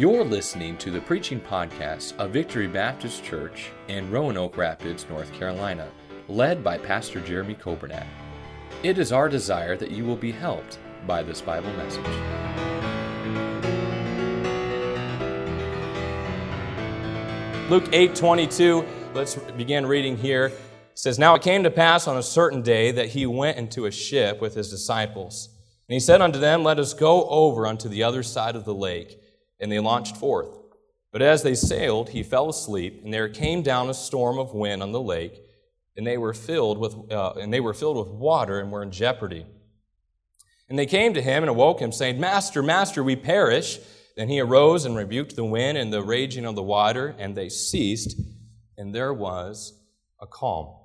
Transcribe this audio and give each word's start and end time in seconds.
You're 0.00 0.24
listening 0.24 0.78
to 0.78 0.90
the 0.90 1.02
preaching 1.02 1.38
podcast 1.38 2.16
of 2.16 2.30
Victory 2.30 2.66
Baptist 2.66 3.22
Church 3.22 3.70
in 3.88 4.10
Roanoke 4.10 4.56
Rapids, 4.56 5.04
North 5.10 5.30
Carolina, 5.34 5.90
led 6.26 6.64
by 6.64 6.78
Pastor 6.78 7.20
Jeremy 7.20 7.54
Coburnack. 7.54 8.06
It 8.82 8.96
is 8.96 9.12
our 9.12 9.28
desire 9.28 9.76
that 9.76 9.90
you 9.90 10.06
will 10.06 10.16
be 10.16 10.32
helped 10.32 10.78
by 11.06 11.22
this 11.22 11.42
Bible 11.42 11.70
message. 11.74 12.06
Luke 17.68 17.90
8 17.92 18.14
22, 18.14 18.86
let's 19.12 19.34
begin 19.34 19.84
reading 19.84 20.16
here. 20.16 20.46
It 20.46 20.58
says, 20.94 21.18
Now 21.18 21.34
it 21.34 21.42
came 21.42 21.62
to 21.64 21.70
pass 21.70 22.08
on 22.08 22.16
a 22.16 22.22
certain 22.22 22.62
day 22.62 22.90
that 22.90 23.10
he 23.10 23.26
went 23.26 23.58
into 23.58 23.84
a 23.84 23.90
ship 23.90 24.40
with 24.40 24.54
his 24.54 24.70
disciples. 24.70 25.50
And 25.90 25.92
he 25.92 26.00
said 26.00 26.22
unto 26.22 26.38
them, 26.38 26.64
Let 26.64 26.78
us 26.78 26.94
go 26.94 27.28
over 27.28 27.66
unto 27.66 27.90
the 27.90 28.02
other 28.02 28.22
side 28.22 28.56
of 28.56 28.64
the 28.64 28.72
lake. 28.72 29.19
And 29.60 29.70
they 29.70 29.78
launched 29.78 30.16
forth. 30.16 30.48
But 31.12 31.22
as 31.22 31.42
they 31.42 31.54
sailed, 31.54 32.10
he 32.10 32.22
fell 32.22 32.48
asleep, 32.48 33.00
and 33.04 33.12
there 33.12 33.28
came 33.28 33.62
down 33.62 33.90
a 33.90 33.94
storm 33.94 34.38
of 34.38 34.54
wind 34.54 34.82
on 34.82 34.92
the 34.92 35.00
lake, 35.00 35.42
and 35.96 36.06
they 36.06 36.16
were 36.16 36.32
filled 36.32 36.78
with, 36.78 36.94
uh, 37.10 37.32
and 37.40 37.52
they 37.52 37.60
were 37.60 37.74
filled 37.74 37.96
with 37.96 38.08
water 38.08 38.60
and 38.60 38.70
were 38.70 38.82
in 38.82 38.92
jeopardy. 38.92 39.44
And 40.68 40.78
they 40.78 40.86
came 40.86 41.14
to 41.14 41.22
him 41.22 41.42
and 41.42 41.50
awoke 41.50 41.80
him, 41.80 41.90
saying, 41.90 42.20
Master, 42.20 42.62
Master, 42.62 43.02
we 43.02 43.16
perish. 43.16 43.80
Then 44.16 44.28
he 44.28 44.40
arose 44.40 44.84
and 44.84 44.96
rebuked 44.96 45.34
the 45.34 45.44
wind 45.44 45.76
and 45.76 45.92
the 45.92 46.02
raging 46.02 46.44
of 46.44 46.54
the 46.54 46.62
water, 46.62 47.16
and 47.18 47.36
they 47.36 47.48
ceased, 47.48 48.20
and 48.78 48.94
there 48.94 49.12
was 49.12 49.74
a 50.20 50.28
calm. 50.28 50.76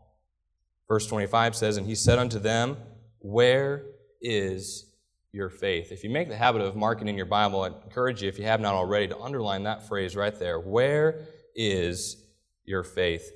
Verse 0.87 1.05
25 1.05 1.55
says, 1.55 1.77
And 1.77 1.85
he 1.85 1.95
said 1.95 2.17
unto 2.17 2.39
them, 2.39 2.77
Where 3.19 3.83
is 4.21 4.91
your 5.35 5.49
faith? 5.49 5.91
If 5.91 6.03
you 6.03 6.09
make 6.09 6.29
the 6.29 6.37
habit 6.37 6.61
of 6.61 6.75
marking 6.75 7.09
in 7.09 7.17
your 7.17 7.25
Bible, 7.25 7.61
I 7.61 7.67
encourage 7.67 8.23
you, 8.23 8.29
if 8.29 8.39
you 8.39 8.45
have 8.45 8.61
not 8.61 8.73
already, 8.73 9.07
to 9.09 9.19
underline 9.19 9.63
that 9.63 9.87
phrase 9.87 10.15
right 10.15 10.37
there. 10.39 10.59
Where 10.59 11.27
is 11.53 12.15
your 12.63 12.83
faith? 12.83 13.31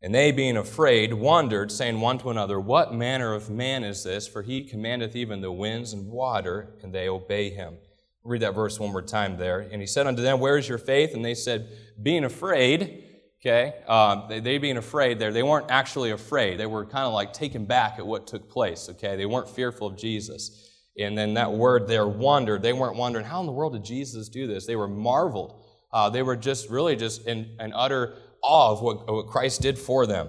And 0.00 0.14
they, 0.14 0.32
being 0.32 0.56
afraid, 0.56 1.12
wondered, 1.12 1.70
saying 1.70 2.00
one 2.00 2.18
to 2.18 2.30
another, 2.30 2.58
What 2.58 2.94
manner 2.94 3.34
of 3.34 3.50
man 3.50 3.84
is 3.84 4.02
this? 4.02 4.26
For 4.26 4.42
he 4.42 4.64
commandeth 4.64 5.14
even 5.14 5.42
the 5.42 5.52
winds 5.52 5.92
and 5.92 6.10
water, 6.10 6.74
and 6.82 6.92
they 6.92 7.08
obey 7.08 7.50
him. 7.50 7.76
Read 8.24 8.40
that 8.40 8.54
verse 8.54 8.80
one 8.80 8.90
more 8.90 9.02
time 9.02 9.36
there. 9.36 9.60
And 9.60 9.80
he 9.80 9.86
said 9.86 10.06
unto 10.06 10.22
them, 10.22 10.40
Where 10.40 10.56
is 10.56 10.68
your 10.68 10.78
faith? 10.78 11.14
And 11.14 11.24
they 11.24 11.34
said, 11.34 11.68
Being 12.02 12.24
afraid, 12.24 13.04
okay, 13.40 13.74
uh, 13.86 14.26
they, 14.26 14.40
they, 14.40 14.58
being 14.58 14.78
afraid 14.78 15.18
there, 15.18 15.32
they 15.32 15.42
weren't 15.42 15.70
actually 15.70 16.12
afraid. 16.12 16.58
They 16.58 16.66
were 16.66 16.86
kind 16.86 17.04
of 17.04 17.12
like 17.12 17.34
taken 17.34 17.66
back 17.66 17.98
at 17.98 18.06
what 18.06 18.26
took 18.26 18.48
place, 18.48 18.88
okay? 18.88 19.16
They 19.16 19.26
weren't 19.26 19.50
fearful 19.50 19.88
of 19.88 19.98
Jesus. 19.98 20.71
And 20.98 21.16
then 21.16 21.34
that 21.34 21.52
word 21.52 21.86
there, 21.86 22.06
wondered, 22.06 22.62
they 22.62 22.72
weren't 22.72 22.96
wondering, 22.96 23.24
How 23.24 23.40
in 23.40 23.46
the 23.46 23.52
world 23.52 23.72
did 23.72 23.84
Jesus 23.84 24.28
do 24.28 24.46
this? 24.46 24.66
They 24.66 24.76
were 24.76 24.88
marveled. 24.88 25.64
Uh, 25.92 26.10
they 26.10 26.22
were 26.22 26.36
just 26.36 26.70
really 26.70 26.96
just 26.96 27.26
in, 27.26 27.56
in 27.60 27.72
utter 27.72 28.14
awe 28.42 28.72
of 28.72 28.82
what, 28.82 29.10
what 29.10 29.26
Christ 29.26 29.62
did 29.62 29.78
for 29.78 30.06
them. 30.06 30.28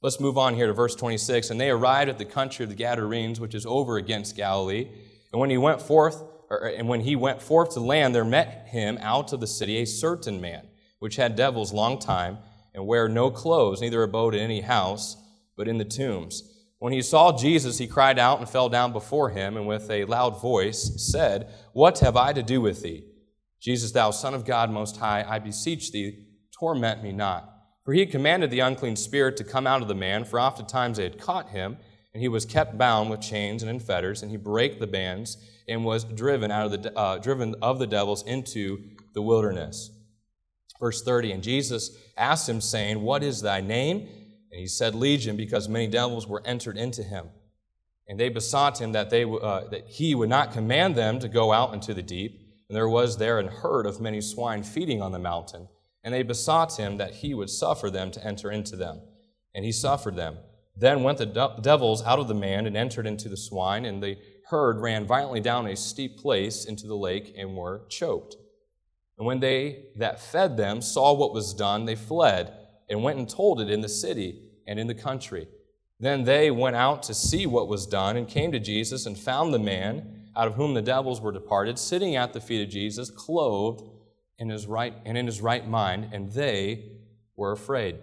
Let's 0.00 0.18
move 0.18 0.36
on 0.36 0.54
here 0.54 0.66
to 0.66 0.72
verse 0.72 0.96
26. 0.96 1.50
And 1.50 1.60
they 1.60 1.70
arrived 1.70 2.10
at 2.10 2.18
the 2.18 2.24
country 2.24 2.64
of 2.64 2.70
the 2.70 2.76
Gadarenes, 2.76 3.38
which 3.38 3.54
is 3.54 3.64
over 3.66 3.96
against 3.96 4.36
Galilee. 4.36 4.88
And 5.32 5.40
when 5.40 5.50
he 5.50 5.58
went 5.58 5.80
forth, 5.80 6.22
or, 6.50 6.66
and 6.66 6.88
when 6.88 7.00
he 7.00 7.14
went 7.14 7.40
forth 7.40 7.74
to 7.74 7.80
land, 7.80 8.14
there 8.14 8.24
met 8.24 8.66
him 8.68 8.98
out 9.00 9.32
of 9.32 9.40
the 9.40 9.46
city 9.46 9.78
a 9.78 9.86
certain 9.86 10.40
man, 10.40 10.66
which 10.98 11.16
had 11.16 11.36
devils 11.36 11.72
long 11.72 11.98
time, 12.00 12.38
and 12.74 12.86
wear 12.86 13.08
no 13.08 13.30
clothes, 13.30 13.80
neither 13.80 14.02
abode 14.02 14.34
in 14.34 14.40
any 14.40 14.62
house, 14.62 15.16
but 15.56 15.68
in 15.68 15.78
the 15.78 15.84
tombs. 15.84 16.42
When 16.82 16.92
he 16.92 17.00
saw 17.00 17.30
Jesus, 17.30 17.78
he 17.78 17.86
cried 17.86 18.18
out 18.18 18.40
and 18.40 18.48
fell 18.48 18.68
down 18.68 18.90
before 18.90 19.30
him, 19.30 19.56
and 19.56 19.68
with 19.68 19.88
a 19.88 20.04
loud 20.04 20.40
voice 20.40 20.94
said, 21.12 21.48
What 21.72 22.00
have 22.00 22.16
I 22.16 22.32
to 22.32 22.42
do 22.42 22.60
with 22.60 22.82
thee? 22.82 23.04
Jesus, 23.60 23.92
thou 23.92 24.10
Son 24.10 24.34
of 24.34 24.44
God 24.44 24.68
Most 24.68 24.96
High, 24.96 25.24
I 25.28 25.38
beseech 25.38 25.92
thee, 25.92 26.26
torment 26.50 27.00
me 27.00 27.12
not. 27.12 27.48
For 27.84 27.94
he 27.94 28.00
had 28.00 28.10
commanded 28.10 28.50
the 28.50 28.58
unclean 28.58 28.96
spirit 28.96 29.36
to 29.36 29.44
come 29.44 29.64
out 29.64 29.80
of 29.80 29.86
the 29.86 29.94
man, 29.94 30.24
for 30.24 30.40
oftentimes 30.40 30.96
they 30.96 31.04
had 31.04 31.20
caught 31.20 31.50
him, 31.50 31.76
and 32.14 32.20
he 32.20 32.26
was 32.26 32.44
kept 32.44 32.76
bound 32.76 33.10
with 33.10 33.20
chains 33.20 33.62
and 33.62 33.70
in 33.70 33.78
fetters, 33.78 34.20
and 34.20 34.32
he 34.32 34.36
brake 34.36 34.80
the 34.80 34.88
bands, 34.88 35.36
and 35.68 35.84
was 35.84 36.02
driven 36.02 36.50
out 36.50 36.66
of 36.66 36.82
the 36.82 36.98
uh, 36.98 37.18
driven 37.18 37.54
of 37.62 37.78
the 37.78 37.86
devils 37.86 38.24
into 38.26 38.82
the 39.14 39.22
wilderness. 39.22 39.92
Verse 40.80 41.00
30, 41.00 41.30
and 41.30 41.42
Jesus 41.44 41.96
asked 42.16 42.48
him, 42.48 42.60
saying, 42.60 43.00
What 43.00 43.22
is 43.22 43.40
thy 43.40 43.60
name? 43.60 44.08
And 44.52 44.60
he 44.60 44.66
said, 44.66 44.94
Legion, 44.94 45.36
because 45.36 45.68
many 45.68 45.88
devils 45.88 46.28
were 46.28 46.42
entered 46.44 46.76
into 46.76 47.02
him. 47.02 47.30
And 48.06 48.20
they 48.20 48.28
besought 48.28 48.80
him 48.80 48.92
that, 48.92 49.08
they, 49.08 49.24
uh, 49.24 49.68
that 49.70 49.88
he 49.88 50.14
would 50.14 50.28
not 50.28 50.52
command 50.52 50.94
them 50.94 51.18
to 51.20 51.28
go 51.28 51.52
out 51.52 51.72
into 51.72 51.94
the 51.94 52.02
deep. 52.02 52.38
And 52.68 52.76
there 52.76 52.88
was 52.88 53.16
there 53.16 53.38
an 53.38 53.48
herd 53.48 53.86
of 53.86 54.00
many 54.00 54.20
swine 54.20 54.62
feeding 54.62 55.00
on 55.00 55.12
the 55.12 55.18
mountain. 55.18 55.68
And 56.04 56.12
they 56.12 56.22
besought 56.22 56.76
him 56.76 56.98
that 56.98 57.14
he 57.14 57.32
would 57.32 57.48
suffer 57.48 57.90
them 57.90 58.10
to 58.10 58.24
enter 58.24 58.50
into 58.50 58.76
them. 58.76 59.00
And 59.54 59.64
he 59.64 59.72
suffered 59.72 60.16
them. 60.16 60.36
Then 60.76 61.02
went 61.02 61.18
the 61.18 61.26
de- 61.26 61.58
devils 61.62 62.02
out 62.02 62.18
of 62.18 62.28
the 62.28 62.34
man 62.34 62.66
and 62.66 62.76
entered 62.76 63.06
into 63.06 63.28
the 63.28 63.36
swine, 63.36 63.84
and 63.84 64.02
the 64.02 64.18
herd 64.48 64.80
ran 64.80 65.06
violently 65.06 65.40
down 65.40 65.66
a 65.66 65.76
steep 65.76 66.18
place 66.18 66.64
into 66.64 66.86
the 66.86 66.96
lake 66.96 67.34
and 67.36 67.56
were 67.56 67.82
choked. 67.88 68.36
And 69.18 69.26
when 69.26 69.40
they 69.40 69.86
that 69.96 70.20
fed 70.20 70.56
them 70.56 70.80
saw 70.80 71.12
what 71.12 71.34
was 71.34 71.54
done, 71.54 71.84
they 71.84 71.94
fled 71.94 72.52
and 72.88 73.02
went 73.02 73.18
and 73.18 73.28
told 73.28 73.60
it 73.60 73.70
in 73.70 73.80
the 73.80 73.88
city 73.88 74.42
and 74.66 74.78
in 74.78 74.86
the 74.86 74.94
country. 74.94 75.48
Then 76.00 76.24
they 76.24 76.50
went 76.50 76.76
out 76.76 77.02
to 77.04 77.14
see 77.14 77.46
what 77.46 77.68
was 77.68 77.86
done 77.86 78.16
and 78.16 78.26
came 78.26 78.52
to 78.52 78.58
Jesus 78.58 79.06
and 79.06 79.16
found 79.16 79.54
the 79.54 79.58
man 79.58 80.28
out 80.36 80.48
of 80.48 80.54
whom 80.54 80.74
the 80.74 80.82
devils 80.82 81.20
were 81.20 81.32
departed, 81.32 81.78
sitting 81.78 82.16
at 82.16 82.32
the 82.32 82.40
feet 82.40 82.62
of 82.62 82.68
Jesus, 82.68 83.10
clothed 83.10 83.84
in 84.38 84.48
his 84.48 84.66
right 84.66 84.94
and 85.04 85.16
in 85.16 85.26
his 85.26 85.40
right 85.40 85.68
mind, 85.68 86.08
and 86.12 86.32
they 86.32 86.92
were 87.36 87.52
afraid. 87.52 87.98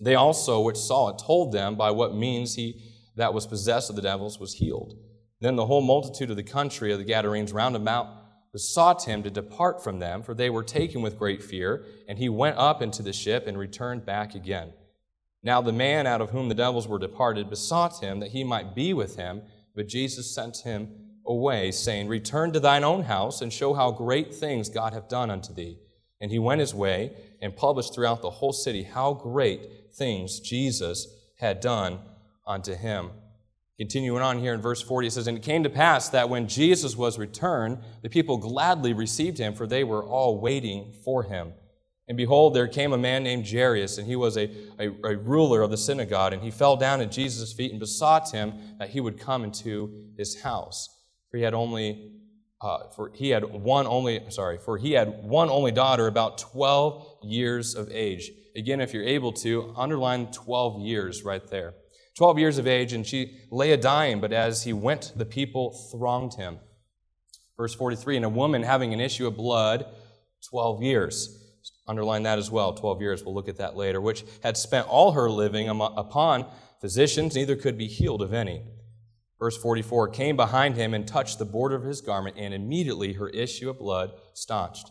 They 0.00 0.14
also, 0.14 0.60
which 0.60 0.76
saw 0.76 1.08
it, 1.10 1.18
told 1.18 1.52
them 1.52 1.76
by 1.76 1.90
what 1.90 2.14
means 2.14 2.54
he 2.54 2.82
that 3.16 3.34
was 3.34 3.46
possessed 3.46 3.90
of 3.90 3.96
the 3.96 4.02
devils 4.02 4.38
was 4.38 4.54
healed. 4.54 4.96
Then 5.40 5.56
the 5.56 5.66
whole 5.66 5.80
multitude 5.80 6.30
of 6.30 6.36
the 6.36 6.42
country 6.42 6.92
of 6.92 6.98
the 6.98 7.04
Gadarenes 7.04 7.52
round 7.52 7.74
about 7.74 8.06
besought 8.58 9.04
him 9.04 9.22
to 9.22 9.30
depart 9.30 9.84
from 9.84 10.00
them, 10.00 10.20
for 10.20 10.34
they 10.34 10.50
were 10.50 10.64
taken 10.64 11.00
with 11.00 11.16
great 11.16 11.40
fear. 11.40 11.84
And 12.08 12.18
he 12.18 12.28
went 12.28 12.58
up 12.58 12.82
into 12.82 13.04
the 13.04 13.12
ship 13.12 13.46
and 13.46 13.56
returned 13.56 14.04
back 14.04 14.34
again. 14.34 14.72
Now 15.44 15.62
the 15.62 15.72
man 15.72 16.08
out 16.08 16.20
of 16.20 16.30
whom 16.30 16.48
the 16.48 16.56
devils 16.56 16.88
were 16.88 16.98
departed 16.98 17.50
besought 17.50 18.02
him 18.02 18.18
that 18.18 18.32
he 18.32 18.42
might 18.42 18.74
be 18.74 18.92
with 18.92 19.14
him, 19.14 19.42
but 19.76 19.86
Jesus 19.86 20.34
sent 20.34 20.56
him 20.64 20.90
away, 21.24 21.70
saying, 21.70 22.08
Return 22.08 22.52
to 22.52 22.58
thine 22.58 22.82
own 22.82 23.04
house 23.04 23.42
and 23.42 23.52
show 23.52 23.74
how 23.74 23.92
great 23.92 24.34
things 24.34 24.68
God 24.68 24.92
hath 24.92 25.08
done 25.08 25.30
unto 25.30 25.54
thee. 25.54 25.78
And 26.20 26.32
he 26.32 26.40
went 26.40 26.58
his 26.58 26.74
way 26.74 27.12
and 27.40 27.54
published 27.54 27.94
throughout 27.94 28.22
the 28.22 28.30
whole 28.30 28.52
city 28.52 28.82
how 28.82 29.14
great 29.14 29.94
things 29.94 30.40
Jesus 30.40 31.06
had 31.38 31.60
done 31.60 32.00
unto 32.44 32.74
him. 32.74 33.12
Continuing 33.78 34.22
on 34.22 34.40
here 34.40 34.54
in 34.54 34.60
verse 34.60 34.82
40, 34.82 35.06
it 35.06 35.10
says, 35.12 35.28
And 35.28 35.38
it 35.38 35.44
came 35.44 35.62
to 35.62 35.70
pass 35.70 36.08
that 36.08 36.28
when 36.28 36.48
Jesus 36.48 36.96
was 36.96 37.16
returned, 37.16 37.78
the 38.02 38.08
people 38.08 38.36
gladly 38.36 38.92
received 38.92 39.38
him, 39.38 39.54
for 39.54 39.68
they 39.68 39.84
were 39.84 40.02
all 40.02 40.40
waiting 40.40 40.92
for 41.04 41.22
him. 41.22 41.52
And 42.08 42.16
behold, 42.16 42.54
there 42.54 42.66
came 42.66 42.92
a 42.92 42.98
man 42.98 43.22
named 43.22 43.48
Jairus, 43.48 43.98
and 43.98 44.06
he 44.06 44.16
was 44.16 44.36
a, 44.36 44.50
a, 44.80 44.88
a, 45.04 45.16
ruler 45.16 45.62
of 45.62 45.70
the 45.70 45.76
synagogue, 45.76 46.32
and 46.32 46.42
he 46.42 46.50
fell 46.50 46.74
down 46.74 47.00
at 47.02 47.12
Jesus' 47.12 47.52
feet 47.52 47.70
and 47.70 47.78
besought 47.78 48.32
him 48.32 48.54
that 48.78 48.90
he 48.90 49.00
would 49.00 49.20
come 49.20 49.44
into 49.44 50.06
his 50.16 50.40
house. 50.40 50.88
For 51.30 51.36
he 51.36 51.44
had 51.44 51.54
only, 51.54 52.10
uh, 52.60 52.88
for 52.96 53.12
he 53.14 53.28
had 53.28 53.44
one 53.44 53.86
only, 53.86 54.22
sorry, 54.30 54.58
for 54.58 54.78
he 54.78 54.92
had 54.92 55.22
one 55.22 55.50
only 55.50 55.70
daughter, 55.70 56.08
about 56.08 56.38
12 56.38 57.18
years 57.22 57.76
of 57.76 57.90
age. 57.92 58.32
Again, 58.56 58.80
if 58.80 58.92
you're 58.92 59.04
able 59.04 59.32
to, 59.34 59.72
underline 59.76 60.32
12 60.32 60.80
years 60.80 61.22
right 61.22 61.46
there. 61.46 61.74
12 62.18 62.40
years 62.40 62.58
of 62.58 62.66
age, 62.66 62.92
and 62.92 63.06
she 63.06 63.38
lay 63.48 63.70
a 63.70 63.76
dying, 63.76 64.20
but 64.20 64.32
as 64.32 64.64
he 64.64 64.72
went, 64.72 65.12
the 65.14 65.24
people 65.24 65.70
thronged 65.92 66.34
him. 66.34 66.58
Verse 67.56 67.72
43 67.76 68.16
And 68.16 68.24
a 68.24 68.28
woman 68.28 68.64
having 68.64 68.92
an 68.92 69.00
issue 69.00 69.28
of 69.28 69.36
blood, 69.36 69.86
12 70.50 70.82
years. 70.82 71.44
Underline 71.86 72.24
that 72.24 72.36
as 72.36 72.50
well, 72.50 72.74
12 72.74 73.00
years. 73.00 73.24
We'll 73.24 73.34
look 73.34 73.48
at 73.48 73.58
that 73.58 73.76
later, 73.76 74.00
which 74.00 74.24
had 74.42 74.56
spent 74.56 74.88
all 74.88 75.12
her 75.12 75.30
living 75.30 75.68
upon 75.68 76.46
physicians, 76.80 77.36
neither 77.36 77.54
could 77.54 77.78
be 77.78 77.86
healed 77.86 78.20
of 78.20 78.32
any. 78.32 78.64
Verse 79.38 79.56
44 79.56 80.08
came 80.08 80.36
behind 80.36 80.74
him 80.74 80.94
and 80.94 81.06
touched 81.06 81.38
the 81.38 81.44
border 81.44 81.76
of 81.76 81.84
his 81.84 82.00
garment, 82.00 82.34
and 82.36 82.52
immediately 82.52 83.12
her 83.12 83.28
issue 83.28 83.70
of 83.70 83.78
blood 83.78 84.10
staunched. 84.34 84.90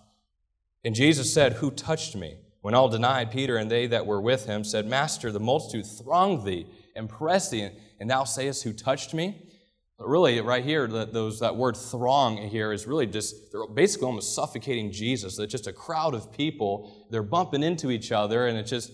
And 0.86 0.96
Jesus 0.96 1.34
said, 1.34 1.54
Who 1.54 1.72
touched 1.72 2.16
me? 2.16 2.38
When 2.62 2.74
all 2.74 2.88
denied, 2.88 3.32
Peter 3.32 3.58
and 3.58 3.70
they 3.70 3.86
that 3.88 4.06
were 4.06 4.22
with 4.22 4.46
him 4.46 4.64
said, 4.64 4.88
Master, 4.88 5.30
the 5.30 5.42
multitude 5.42 5.86
thronged 5.86 6.46
thee 6.46 6.68
and 6.98 7.08
pressed 7.08 7.52
thee, 7.52 7.70
and 8.00 8.10
thou 8.10 8.24
sayest, 8.24 8.64
Who 8.64 8.74
touched 8.74 9.14
me? 9.14 9.48
But 9.98 10.10
really, 10.10 10.40
right 10.42 10.64
here, 10.64 10.88
that, 10.88 11.14
those, 11.14 11.40
that 11.40 11.56
word 11.56 11.76
throng 11.76 12.38
here 12.38 12.72
is 12.72 12.86
really 12.86 13.08
just, 13.08 13.52
they're 13.52 13.66
basically 13.68 14.06
almost 14.06 14.36
suffocating 14.36 14.92
Jesus. 14.92 15.40
It's 15.40 15.52
just 15.52 15.66
a 15.66 15.74
crowd 15.74 16.14
of 16.14 16.32
people. 16.32 17.08
They're 17.10 17.24
bumping 17.24 17.64
into 17.64 17.90
each 17.90 18.12
other, 18.12 18.48
and 18.48 18.58
it's 18.58 18.70
just, 18.70 18.92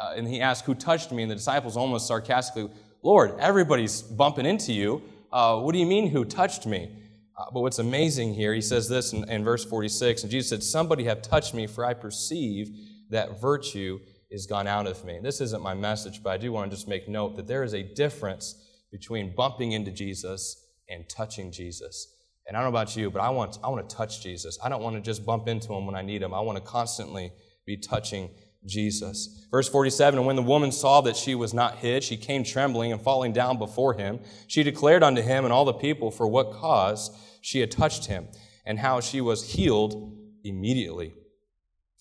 uh, 0.00 0.14
and 0.16 0.26
he 0.26 0.40
asked, 0.40 0.64
Who 0.64 0.74
touched 0.74 1.12
me? 1.12 1.22
And 1.22 1.30
the 1.30 1.34
disciples 1.34 1.76
almost 1.76 2.06
sarcastically, 2.06 2.70
Lord, 3.02 3.34
everybody's 3.38 4.02
bumping 4.02 4.46
into 4.46 4.72
you. 4.72 5.02
Uh, 5.32 5.60
what 5.60 5.72
do 5.72 5.78
you 5.78 5.86
mean, 5.86 6.08
who 6.08 6.24
touched 6.24 6.66
me? 6.66 6.90
Uh, 7.36 7.44
but 7.52 7.60
what's 7.60 7.78
amazing 7.78 8.32
here, 8.32 8.54
he 8.54 8.62
says 8.62 8.88
this 8.88 9.12
in, 9.12 9.28
in 9.28 9.44
verse 9.44 9.64
46, 9.64 10.22
and 10.22 10.30
Jesus 10.30 10.48
said, 10.48 10.62
Somebody 10.62 11.04
have 11.04 11.20
touched 11.20 11.52
me, 11.52 11.66
for 11.66 11.84
I 11.84 11.92
perceive 11.92 12.70
that 13.10 13.40
virtue 13.40 14.00
is 14.30 14.46
gone 14.46 14.66
out 14.66 14.86
of 14.86 15.04
me. 15.04 15.18
This 15.22 15.40
isn't 15.40 15.62
my 15.62 15.74
message, 15.74 16.22
but 16.22 16.30
I 16.30 16.36
do 16.36 16.52
want 16.52 16.70
to 16.70 16.76
just 16.76 16.88
make 16.88 17.08
note 17.08 17.36
that 17.36 17.46
there 17.46 17.62
is 17.62 17.74
a 17.74 17.82
difference 17.82 18.54
between 18.90 19.34
bumping 19.34 19.72
into 19.72 19.90
Jesus 19.90 20.66
and 20.88 21.08
touching 21.08 21.52
Jesus. 21.52 22.12
And 22.46 22.56
I 22.56 22.60
don't 22.60 22.72
know 22.72 22.78
about 22.78 22.96
you, 22.96 23.10
but 23.10 23.20
I 23.20 23.30
want, 23.30 23.58
I 23.62 23.68
want 23.68 23.88
to 23.88 23.96
touch 23.96 24.22
Jesus. 24.22 24.58
I 24.62 24.68
don't 24.68 24.82
want 24.82 24.96
to 24.96 25.02
just 25.02 25.24
bump 25.24 25.48
into 25.48 25.72
him 25.72 25.86
when 25.86 25.96
I 25.96 26.02
need 26.02 26.22
him. 26.22 26.32
I 26.32 26.40
want 26.40 26.58
to 26.58 26.64
constantly 26.64 27.32
be 27.64 27.76
touching 27.76 28.30
Jesus. 28.64 29.46
Verse 29.50 29.68
47 29.68 30.18
And 30.18 30.26
when 30.26 30.36
the 30.36 30.42
woman 30.42 30.72
saw 30.72 31.00
that 31.02 31.16
she 31.16 31.34
was 31.34 31.52
not 31.54 31.76
hid, 31.76 32.04
she 32.04 32.16
came 32.16 32.44
trembling 32.44 32.92
and 32.92 33.00
falling 33.00 33.32
down 33.32 33.58
before 33.58 33.94
him. 33.94 34.20
She 34.46 34.62
declared 34.62 35.02
unto 35.02 35.22
him 35.22 35.44
and 35.44 35.52
all 35.52 35.64
the 35.64 35.72
people 35.72 36.10
for 36.10 36.26
what 36.26 36.52
cause 36.52 37.10
she 37.40 37.60
had 37.60 37.70
touched 37.70 38.06
him, 38.06 38.26
and 38.64 38.80
how 38.80 39.00
she 39.00 39.20
was 39.20 39.52
healed 39.52 40.18
immediately. 40.42 41.14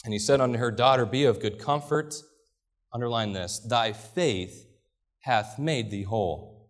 And 0.06 0.14
he 0.14 0.20
said 0.20 0.40
unto 0.40 0.60
her, 0.60 0.72
Daughter, 0.72 1.06
be 1.06 1.26
of 1.26 1.42
good 1.42 1.60
comfort. 1.60 2.16
Underline 2.94 3.34
this 3.34 3.60
Thy 3.60 3.92
faith 3.92 4.68
hath 5.22 5.60
made 5.60 5.90
thee 5.90 6.04
whole. 6.04 6.70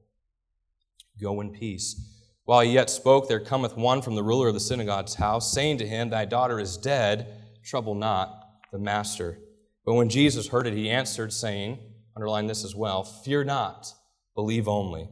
Go 1.22 1.42
in 1.42 1.52
peace. 1.52 2.14
While 2.46 2.62
he 2.62 2.72
yet 2.72 2.90
spoke, 2.90 3.28
there 3.28 3.40
cometh 3.40 3.76
one 3.76 4.02
from 4.02 4.16
the 4.16 4.24
ruler 4.24 4.48
of 4.48 4.54
the 4.54 4.60
synagogue's 4.60 5.16
house, 5.16 5.52
saying 5.52 5.80
to 5.80 5.88
him, 5.88 6.10
Thy 6.10 6.26
daughter 6.26 6.60
is 6.60 6.78
dead, 6.78 7.42
trouble 7.64 7.96
not 7.96 8.42
the 8.72 8.80
master. 8.80 9.40
But 9.86 9.96
when 9.96 10.10
Jesus 10.10 10.48
heard 10.48 10.68
it, 10.68 10.74
he 10.74 10.90
answered, 10.90 11.34
saying, 11.34 11.80
Underline 12.16 12.48
this 12.48 12.64
as 12.64 12.76
well, 12.76 13.04
Fear 13.04 13.44
not, 13.46 13.92
believe 14.34 14.68
only 14.68 15.10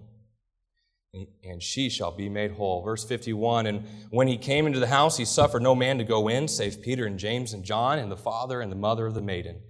and 1.44 1.62
she 1.62 1.90
shall 1.90 2.12
be 2.12 2.28
made 2.28 2.52
whole. 2.52 2.84
Verse 2.84 3.04
51 3.04 3.68
And 3.68 3.84
when 4.10 4.28
he 4.28 4.38
came 4.38 4.66
into 4.66 4.80
the 4.80 4.88
house, 4.88 5.18
he 5.18 5.26
suffered 5.26 5.62
no 5.62 5.76
man 5.76 5.98
to 6.00 6.04
go 6.04 6.28
in, 6.28 6.48
save 6.48 6.82
Peter 6.82 7.06
and 7.06 7.20
James 7.20 7.54
and 7.54 7.64
John, 7.64 8.00
and 8.00 8.12
the 8.12 8.18
father 8.18 8.62
and 8.62 8.72
the 8.72 8.78
mother 8.78 9.06
of 9.06 9.14
the 9.14 9.22
maiden. 9.22 9.62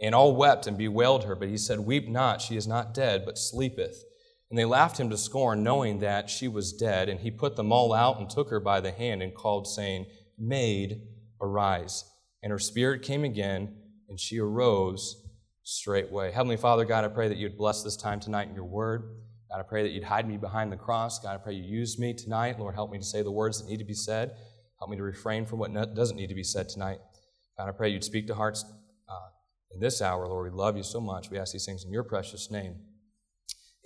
And 0.00 0.14
all 0.14 0.34
wept 0.34 0.66
and 0.66 0.78
bewailed 0.78 1.24
her, 1.24 1.34
but 1.34 1.48
he 1.48 1.58
said, 1.58 1.80
Weep 1.80 2.08
not, 2.08 2.40
she 2.40 2.56
is 2.56 2.66
not 2.66 2.94
dead, 2.94 3.24
but 3.26 3.36
sleepeth. 3.36 4.04
And 4.48 4.58
they 4.58 4.64
laughed 4.64 4.98
him 4.98 5.10
to 5.10 5.18
scorn, 5.18 5.62
knowing 5.62 6.00
that 6.00 6.30
she 6.30 6.48
was 6.48 6.72
dead. 6.72 7.08
And 7.08 7.20
he 7.20 7.30
put 7.30 7.56
them 7.56 7.70
all 7.70 7.92
out 7.92 8.18
and 8.18 8.28
took 8.28 8.48
her 8.50 8.58
by 8.58 8.80
the 8.80 8.90
hand 8.90 9.22
and 9.22 9.34
called, 9.34 9.68
saying, 9.68 10.06
Maid, 10.38 11.02
arise. 11.40 12.04
And 12.42 12.50
her 12.50 12.58
spirit 12.58 13.02
came 13.02 13.22
again, 13.22 13.76
and 14.08 14.18
she 14.18 14.40
arose 14.40 15.22
straightway. 15.62 16.32
Heavenly 16.32 16.56
Father, 16.56 16.86
God, 16.86 17.04
I 17.04 17.08
pray 17.08 17.28
that 17.28 17.36
you'd 17.36 17.58
bless 17.58 17.82
this 17.82 17.96
time 17.96 18.18
tonight 18.18 18.48
in 18.48 18.54
your 18.54 18.64
word. 18.64 19.19
God, 19.50 19.58
I 19.58 19.62
pray 19.62 19.82
that 19.82 19.90
you'd 19.90 20.04
hide 20.04 20.28
me 20.28 20.36
behind 20.36 20.70
the 20.70 20.76
cross. 20.76 21.18
God, 21.18 21.34
I 21.34 21.38
pray 21.38 21.54
you 21.54 21.64
use 21.64 21.98
me 21.98 22.14
tonight. 22.14 22.58
Lord, 22.58 22.74
help 22.74 22.92
me 22.92 22.98
to 22.98 23.04
say 23.04 23.22
the 23.22 23.32
words 23.32 23.60
that 23.60 23.68
need 23.68 23.78
to 23.78 23.84
be 23.84 23.94
said. 23.94 24.32
Help 24.78 24.90
me 24.90 24.96
to 24.96 25.02
refrain 25.02 25.44
from 25.44 25.58
what 25.58 25.72
doesn't 25.94 26.16
need 26.16 26.28
to 26.28 26.34
be 26.34 26.44
said 26.44 26.68
tonight. 26.68 26.98
God, 27.58 27.68
I 27.68 27.72
pray 27.72 27.90
you'd 27.90 28.04
speak 28.04 28.28
to 28.28 28.34
hearts 28.34 28.64
uh, 29.08 29.28
in 29.74 29.80
this 29.80 30.00
hour. 30.00 30.26
Lord, 30.28 30.52
we 30.52 30.56
love 30.56 30.76
you 30.76 30.84
so 30.84 31.00
much. 31.00 31.30
We 31.30 31.38
ask 31.38 31.52
these 31.52 31.66
things 31.66 31.84
in 31.84 31.90
your 31.90 32.04
precious 32.04 32.50
name. 32.50 32.76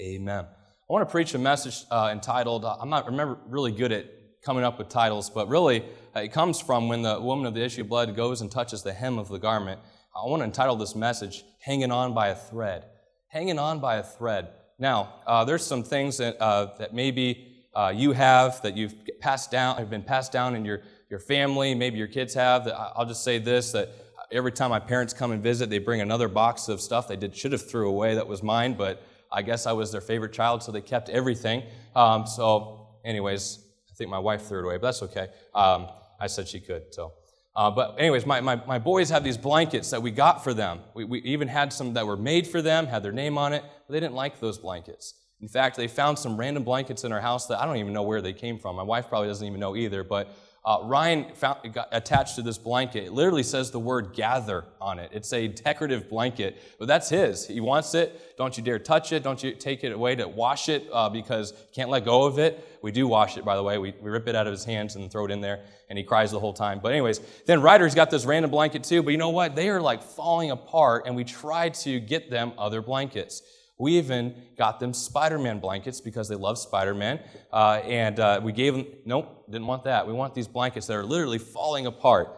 Amen. 0.01 0.45
I 0.45 0.93
want 0.93 1.09
to 1.09 1.11
preach 1.11 1.33
a 1.33 1.39
message 1.39 1.85
uh, 1.91 2.11
entitled, 2.13 2.67
uh, 2.67 2.77
I'm 2.79 2.91
not 2.91 3.07
remember 3.07 3.39
really 3.49 3.73
good 3.73 3.91
at 3.91 4.07
coming 4.45 4.65
up 4.65 4.79
with 4.79 4.91
titles, 4.91 5.31
but 5.31 5.49
really 5.49 5.83
uh, 6.15 6.21
it 6.21 6.33
comes 6.33 6.61
from 6.61 6.89
when 6.89 7.01
the 7.01 7.19
woman 7.19 7.47
of 7.47 7.55
the 7.55 7.65
issue 7.65 7.81
of 7.81 7.89
blood 7.89 8.15
goes 8.15 8.43
and 8.43 8.51
touches 8.51 8.83
the 8.83 8.93
hem 8.93 9.19
of 9.19 9.29
the 9.29 9.39
garment. 9.39 9.81
I 10.15 10.29
want 10.29 10.41
to 10.41 10.45
entitle 10.45 10.77
this 10.77 10.95
message, 10.95 11.43
Hanging 11.63 11.91
On 11.91 12.13
by 12.13 12.29
a 12.29 12.35
Thread. 12.35 12.85
Hanging 13.29 13.59
On 13.59 13.81
by 13.81 13.97
a 13.97 14.03
Thread. 14.03 14.49
Now, 14.79 15.15
uh, 15.27 15.45
there's 15.45 15.65
some 15.65 15.83
things 15.83 16.19
that, 16.19 16.41
uh, 16.41 16.75
that 16.79 16.95
maybe 16.95 17.67
uh, 17.75 17.93
you 17.95 18.13
have 18.13 18.61
that 18.63 18.77
you've 18.77 18.95
passed 19.21 19.51
down, 19.51 19.77
have 19.77 19.91
been 19.91 20.03
passed 20.03 20.33
down 20.33 20.55
in 20.55 20.65
your, 20.65 20.83
your 21.11 21.19
family, 21.19 21.75
maybe 21.75 21.99
your 21.99 22.09
kids 22.09 22.35
have. 22.35 22.69
I'll 22.69 23.07
just 23.07 23.25
say 23.25 23.39
this 23.39 23.73
that 23.73 23.91
every 24.31 24.53
time 24.53 24.71
my 24.71 24.81
parents 24.81 25.13
come 25.13 25.33
and 25.33 25.43
visit, 25.43 25.71
they 25.71 25.79
bring 25.79 26.01
another 26.01 26.29
box 26.29 26.69
of 26.69 26.81
stuff 26.81 27.09
they 27.09 27.17
did, 27.17 27.37
should 27.37 27.53
have 27.53 27.69
threw 27.69 27.89
away 27.89 28.15
that 28.17 28.27
was 28.27 28.43
mine, 28.43 28.75
but 28.75 29.03
I 29.33 29.43
guess 29.43 29.67
I 29.67 29.73
was 29.73 29.93
their 29.93 30.01
favorite 30.01 30.33
child, 30.33 30.63
so 30.63 30.73
they 30.73 30.81
kept 30.81 31.09
everything. 31.09 31.65
Um, 31.95 32.27
so, 32.27 32.89
anyways, 33.05 33.59
I 33.91 33.95
think 33.95 34.11
my 34.11 34.19
wife 34.19 34.47
threw 34.47 34.61
it 34.61 34.65
away, 34.65 34.77
but 34.77 34.89
that's 34.89 35.03
okay. 35.03 35.29
Um, 35.55 35.89
I 36.21 36.27
said 36.27 36.49
she 36.49 36.61
could, 36.61 36.95
so. 36.95 37.13
Uh, 37.57 37.71
but 37.71 37.95
anyways, 37.99 38.27
my, 38.27 38.41
my, 38.41 38.57
my, 38.67 38.81
boys 38.81 39.11
have 39.11 39.23
these 39.23 39.37
blankets 39.37 39.91
that 39.91 40.03
we 40.03 40.11
got 40.11 40.43
for 40.43 40.53
them. 40.53 40.81
We, 40.93 41.05
we 41.05 41.21
even 41.21 41.47
had 41.47 41.73
some 41.73 41.95
that 41.95 42.05
were 42.05 42.17
made 42.17 42.49
for 42.49 42.61
them, 42.61 42.87
had 42.87 43.05
their 43.05 43.13
name 43.13 43.39
on 43.39 43.53
it, 43.53 43.63
but 43.87 43.93
they 43.93 44.01
didn't 44.01 44.15
like 44.15 44.41
those 44.41 44.59
blankets. 44.59 45.15
In 45.41 45.47
fact, 45.47 45.77
they 45.77 45.87
found 45.87 46.19
some 46.19 46.37
random 46.37 46.65
blankets 46.65 47.05
in 47.05 47.13
our 47.13 47.21
house 47.21 47.47
that 47.47 47.61
I 47.61 47.67
don't 47.67 47.77
even 47.77 47.93
know 47.93 48.03
where 48.03 48.21
they 48.21 48.33
came 48.33 48.59
from. 48.59 48.75
My 48.75 48.83
wife 48.83 49.09
probably 49.09 49.29
doesn't 49.29 49.47
even 49.47 49.61
know 49.61 49.77
either, 49.77 50.03
but 50.03 50.35
uh, 50.67 50.79
Ryan 50.85 51.27
found, 51.35 51.75
got 51.75 51.89
attached 51.93 52.37
to 52.37 52.43
this 52.43 52.57
blanket. 52.57 53.05
It 53.05 53.13
literally 53.13 53.43
says 53.43 53.71
the 53.71 53.79
word 53.79 54.15
gather 54.15 54.65
on 54.81 54.99
it. 54.99 55.11
It's 55.13 55.31
a 55.35 55.49
decorative 55.49 56.09
blanket, 56.09 56.57
but 56.79 56.89
that's 56.89 57.11
his. 57.11 57.47
He 57.47 57.61
wants 57.61 57.95
it. 57.95 58.37
Don't 58.39 58.57
you 58.57 58.63
dare 58.63 58.79
touch 58.79 59.13
it. 59.13 59.23
Don't 59.23 59.43
you 59.43 59.53
take 59.53 59.85
it 59.85 59.93
away 59.93 60.17
to 60.17 60.27
wash 60.27 60.71
it 60.71 60.89
uh, 60.91 61.11
because 61.11 61.53
you 61.53 61.75
can't 61.75 61.91
let 61.91 62.07
go 62.07 62.25
of 62.25 62.39
it. 62.39 62.67
We 62.81 62.93
do 62.93 63.07
wash 63.07 63.37
it, 63.37 63.45
by 63.45 63.57
the 63.57 63.63
way. 63.63 63.77
We, 63.77 63.95
we 64.01 64.11
rip 64.11 64.27
it 64.27 64.35
out 64.35 64.47
of 64.47 64.53
his 64.53 64.65
hands 64.65 64.97
and 64.97 65.11
throw 65.11 65.27
it 65.27 65.31
in 65.31 65.43
there, 65.43 65.61
and 65.91 65.99
he 65.99 66.05
cries 66.05 66.31
the 66.31 66.41
whole 66.41 66.55
time. 66.55 66.81
But, 66.83 66.93
anyways, 66.93 67.21
then 67.45 67.61
Ryder's 67.61 67.95
got 67.95 68.11
this 68.11 68.25
random 68.25 68.51
blanket 68.51 68.85
too, 68.85 69.03
but 69.03 69.11
you 69.11 69.19
know 69.19 69.31
what? 69.31 69.55
They 69.55 69.69
are 69.69 69.83
like 69.83 70.03
falling 70.03 70.51
apart, 70.51 71.05
and 71.07 71.15
we 71.15 71.25
try 71.25 71.69
to 71.69 72.01
get 72.01 72.31
them 72.31 72.53
other 72.57 72.81
blankets. 72.81 73.43
We 73.79 73.99
even 73.99 74.35
got 74.57 74.79
them 74.79 74.95
Spider 74.95 75.39
Man 75.39 75.59
blankets 75.59 76.01
because 76.01 76.29
they 76.29 76.37
love 76.37 76.59
Spider 76.59 76.95
Man. 76.95 77.21
Uh, 77.53 77.81
and 77.85 78.21
uh, 78.21 78.41
we 78.43 78.53
gave 78.53 78.75
them, 78.75 78.87
nope, 79.05 79.47
didn't 79.51 79.67
want 79.67 79.85
that. 79.85 80.07
We 80.07 80.13
want 80.13 80.35
these 80.35 80.47
blankets 80.47 80.87
that 80.87 80.95
are 80.95 81.05
literally 81.05 81.39
falling 81.39 81.87
apart. 81.87 82.37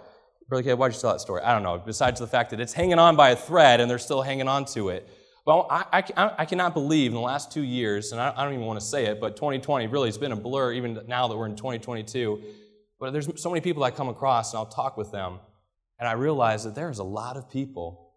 Brother 0.49 0.63
Kay, 0.63 0.75
why'd 0.75 0.95
you 0.95 1.01
tell 1.01 1.13
that 1.13 1.21
story? 1.21 1.43
I 1.43 1.53
don't 1.53 1.63
know. 1.63 1.83
Besides 1.85 2.21
the 2.21 2.27
fact 2.27 2.51
that 2.51 2.61
it's 2.61 2.73
hanging 2.73 2.99
on 2.99 3.17
by 3.17 3.31
a 3.31 3.37
thread 3.37 3.81
and 3.81 3.91
they're 3.91 3.99
still 3.99 4.23
hanging 4.23 4.49
on 4.49 4.65
to 4.67 4.91
it. 4.91 5.09
Well, 5.45 5.67
I, 5.71 6.03
I, 6.17 6.33
I 6.39 6.45
cannot 6.45 6.75
believe 6.75 7.13
in 7.13 7.15
the 7.15 7.21
last 7.21 7.53
two 7.53 7.63
years, 7.63 8.11
and 8.11 8.21
I, 8.21 8.33
I 8.37 8.43
don't 8.43 8.55
even 8.55 8.67
want 8.67 8.81
to 8.81 8.85
say 8.85 9.07
it, 9.07 9.21
but 9.21 9.37
2020 9.37 9.87
really 9.87 10.09
has 10.09 10.19
been 10.19 10.33
a 10.33 10.37
blur 10.37 10.73
even 10.73 11.01
now 11.07 11.29
that 11.29 11.37
we're 11.37 11.47
in 11.47 11.55
2022. 11.55 12.43
But 12.99 13.13
there's 13.13 13.29
so 13.41 13.51
many 13.51 13.61
people 13.61 13.85
I 13.85 13.93
come 13.93 14.09
across, 14.09 14.53
and 14.53 14.59
I'll 14.59 14.67
talk 14.67 14.97
with 14.97 15.13
them, 15.13 15.39
and 16.01 16.09
I 16.09 16.13
realize 16.13 16.65
that 16.65 16.75
there's 16.75 16.99
a 16.99 17.05
lot 17.05 17.37
of 17.37 17.49
people 17.49 18.13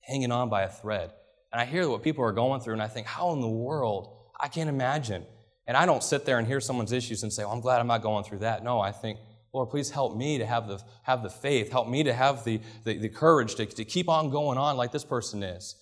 hanging 0.00 0.32
on 0.32 0.48
by 0.48 0.62
a 0.62 0.68
thread. 0.68 1.12
And 1.56 1.62
I 1.62 1.64
hear 1.64 1.88
what 1.88 2.02
people 2.02 2.22
are 2.22 2.32
going 2.32 2.60
through, 2.60 2.74
and 2.74 2.82
I 2.82 2.86
think, 2.86 3.06
how 3.06 3.32
in 3.32 3.40
the 3.40 3.48
world? 3.48 4.14
I 4.38 4.46
can't 4.46 4.68
imagine. 4.68 5.24
And 5.66 5.74
I 5.74 5.86
don't 5.86 6.04
sit 6.04 6.26
there 6.26 6.38
and 6.38 6.46
hear 6.46 6.60
someone's 6.60 6.92
issues 6.92 7.22
and 7.22 7.32
say, 7.32 7.44
well, 7.44 7.52
I'm 7.54 7.62
glad 7.62 7.80
I'm 7.80 7.86
not 7.86 8.02
going 8.02 8.24
through 8.24 8.40
that. 8.40 8.62
No, 8.62 8.78
I 8.78 8.92
think, 8.92 9.18
Lord, 9.54 9.70
please 9.70 9.88
help 9.88 10.14
me 10.18 10.36
to 10.36 10.44
have 10.44 10.68
the, 10.68 10.82
have 11.04 11.22
the 11.22 11.30
faith. 11.30 11.72
Help 11.72 11.88
me 11.88 12.02
to 12.02 12.12
have 12.12 12.44
the, 12.44 12.60
the, 12.84 12.98
the 12.98 13.08
courage 13.08 13.54
to, 13.54 13.64
to 13.64 13.86
keep 13.86 14.06
on 14.06 14.28
going 14.28 14.58
on 14.58 14.76
like 14.76 14.92
this 14.92 15.02
person 15.02 15.42
is. 15.42 15.76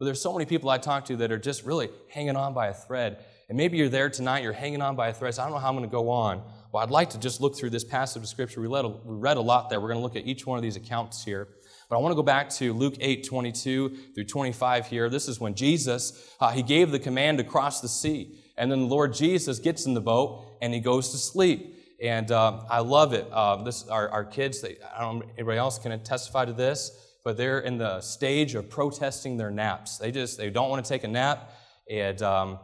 But 0.00 0.06
there's 0.06 0.20
so 0.20 0.32
many 0.32 0.46
people 0.46 0.68
I 0.68 0.78
talk 0.78 1.04
to 1.04 1.16
that 1.18 1.30
are 1.30 1.38
just 1.38 1.64
really 1.64 1.90
hanging 2.08 2.34
on 2.34 2.52
by 2.52 2.66
a 2.66 2.74
thread. 2.74 3.24
And 3.48 3.56
maybe 3.56 3.76
you're 3.78 3.88
there 3.88 4.10
tonight, 4.10 4.42
you're 4.42 4.52
hanging 4.52 4.82
on 4.82 4.96
by 4.96 5.10
a 5.10 5.12
thread. 5.12 5.32
So 5.34 5.42
I 5.42 5.44
don't 5.44 5.54
know 5.54 5.60
how 5.60 5.68
I'm 5.68 5.76
going 5.76 5.88
to 5.88 5.92
go 5.92 6.10
on. 6.10 6.42
Well, 6.72 6.82
I'd 6.82 6.90
like 6.90 7.10
to 7.10 7.20
just 7.20 7.40
look 7.40 7.56
through 7.56 7.70
this 7.70 7.84
passage 7.84 8.20
of 8.20 8.28
Scripture. 8.28 8.60
We, 8.60 8.66
read 8.66 8.84
a, 8.84 8.88
we 8.88 9.14
read 9.14 9.36
a 9.36 9.40
lot 9.40 9.70
there. 9.70 9.80
We're 9.80 9.90
going 9.90 10.00
to 10.00 10.02
look 10.02 10.16
at 10.16 10.26
each 10.26 10.44
one 10.44 10.58
of 10.58 10.62
these 10.62 10.74
accounts 10.74 11.22
here. 11.22 11.46
But 11.90 11.96
I 11.96 11.98
want 12.02 12.12
to 12.12 12.16
go 12.16 12.22
back 12.22 12.48
to 12.50 12.72
Luke 12.72 12.94
8, 13.00 13.24
22 13.26 13.96
through 14.14 14.24
25 14.24 14.86
here. 14.86 15.10
This 15.10 15.26
is 15.26 15.40
when 15.40 15.56
Jesus, 15.56 16.32
uh, 16.38 16.52
he 16.52 16.62
gave 16.62 16.92
the 16.92 17.00
command 17.00 17.38
to 17.38 17.44
cross 17.44 17.80
the 17.80 17.88
sea. 17.88 18.38
And 18.56 18.70
then 18.70 18.82
the 18.82 18.86
Lord 18.86 19.12
Jesus 19.12 19.58
gets 19.58 19.86
in 19.86 19.94
the 19.94 20.00
boat 20.00 20.46
and 20.62 20.72
he 20.72 20.78
goes 20.78 21.10
to 21.10 21.18
sleep. 21.18 21.74
And 22.00 22.30
uh, 22.30 22.62
I 22.70 22.78
love 22.78 23.12
it. 23.12 23.26
Uh, 23.32 23.64
this, 23.64 23.88
our, 23.88 24.08
our 24.08 24.24
kids, 24.24 24.60
they, 24.60 24.76
I 24.96 25.00
don't 25.00 25.18
know 25.18 25.26
anybody 25.36 25.58
else 25.58 25.80
can 25.80 26.00
testify 26.04 26.44
to 26.44 26.52
this, 26.52 26.92
but 27.24 27.36
they're 27.36 27.58
in 27.58 27.76
the 27.76 28.00
stage 28.00 28.54
of 28.54 28.70
protesting 28.70 29.36
their 29.36 29.50
naps. 29.50 29.98
They 29.98 30.12
just, 30.12 30.38
they 30.38 30.48
don't 30.48 30.70
want 30.70 30.84
to 30.84 30.88
take 30.88 31.02
a 31.02 31.08
nap. 31.08 31.50
And 31.90 32.22
um, 32.22 32.60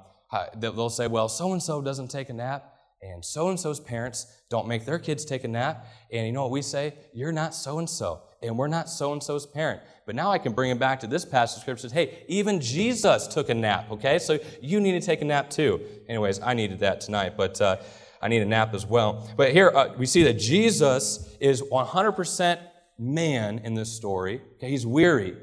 they'll 0.56 0.88
say, 0.88 1.08
well, 1.08 1.28
so-and-so 1.28 1.82
doesn't 1.82 2.12
take 2.12 2.28
a 2.28 2.32
nap 2.32 2.74
and 3.02 3.24
so 3.24 3.50
and 3.50 3.60
so's 3.60 3.78
parents 3.78 4.26
don't 4.48 4.66
make 4.66 4.84
their 4.84 4.98
kids 4.98 5.24
take 5.24 5.44
a 5.44 5.48
nap. 5.48 5.86
And 6.12 6.26
you 6.26 6.32
know 6.32 6.42
what 6.42 6.50
we 6.50 6.62
say? 6.62 6.94
You're 7.12 7.32
not 7.32 7.54
so 7.54 7.78
and 7.78 7.90
so 7.90 8.22
and 8.42 8.58
we're 8.58 8.68
not 8.68 8.88
so 8.88 9.12
and 9.12 9.22
so's 9.22 9.46
parent. 9.46 9.82
But 10.04 10.14
now 10.14 10.30
I 10.30 10.38
can 10.38 10.52
bring 10.52 10.70
it 10.70 10.78
back 10.78 11.00
to 11.00 11.06
this 11.06 11.24
passage 11.24 11.58
of 11.58 11.62
scripture. 11.62 11.82
Says, 11.82 11.92
hey, 11.92 12.24
even 12.28 12.60
Jesus 12.60 13.26
took 13.26 13.48
a 13.48 13.54
nap, 13.54 13.90
okay? 13.90 14.18
So 14.18 14.38
you 14.60 14.80
need 14.80 14.92
to 14.92 15.04
take 15.04 15.20
a 15.22 15.24
nap 15.24 15.50
too. 15.50 15.80
Anyways, 16.08 16.40
I 16.40 16.54
needed 16.54 16.80
that 16.80 17.00
tonight, 17.00 17.36
but 17.36 17.60
uh, 17.60 17.76
I 18.22 18.28
need 18.28 18.42
a 18.42 18.46
nap 18.46 18.74
as 18.74 18.86
well. 18.86 19.28
But 19.36 19.52
here 19.52 19.70
uh, 19.70 19.94
we 19.96 20.06
see 20.06 20.22
that 20.24 20.34
Jesus 20.34 21.36
is 21.40 21.62
100% 21.62 22.60
man 22.98 23.58
in 23.58 23.74
this 23.74 23.92
story. 23.92 24.40
Okay, 24.56 24.70
he's 24.70 24.86
weary. 24.86 25.36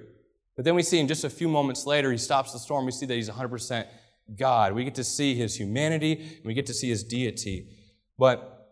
But 0.55 0.65
then 0.65 0.75
we 0.75 0.83
see 0.83 0.99
in 0.99 1.07
just 1.07 1.23
a 1.23 1.29
few 1.29 1.47
moments 1.47 1.85
later, 1.85 2.11
he 2.11 2.17
stops 2.17 2.53
the 2.53 2.59
storm. 2.59 2.85
We 2.85 2.91
see 2.91 3.05
that 3.05 3.15
he's 3.15 3.29
100% 3.29 3.87
God. 4.35 4.73
We 4.73 4.83
get 4.83 4.95
to 4.95 5.03
see 5.03 5.35
his 5.35 5.55
humanity, 5.55 6.13
and 6.13 6.45
we 6.45 6.53
get 6.53 6.67
to 6.67 6.73
see 6.73 6.89
his 6.89 7.03
deity. 7.03 7.69
But 8.17 8.71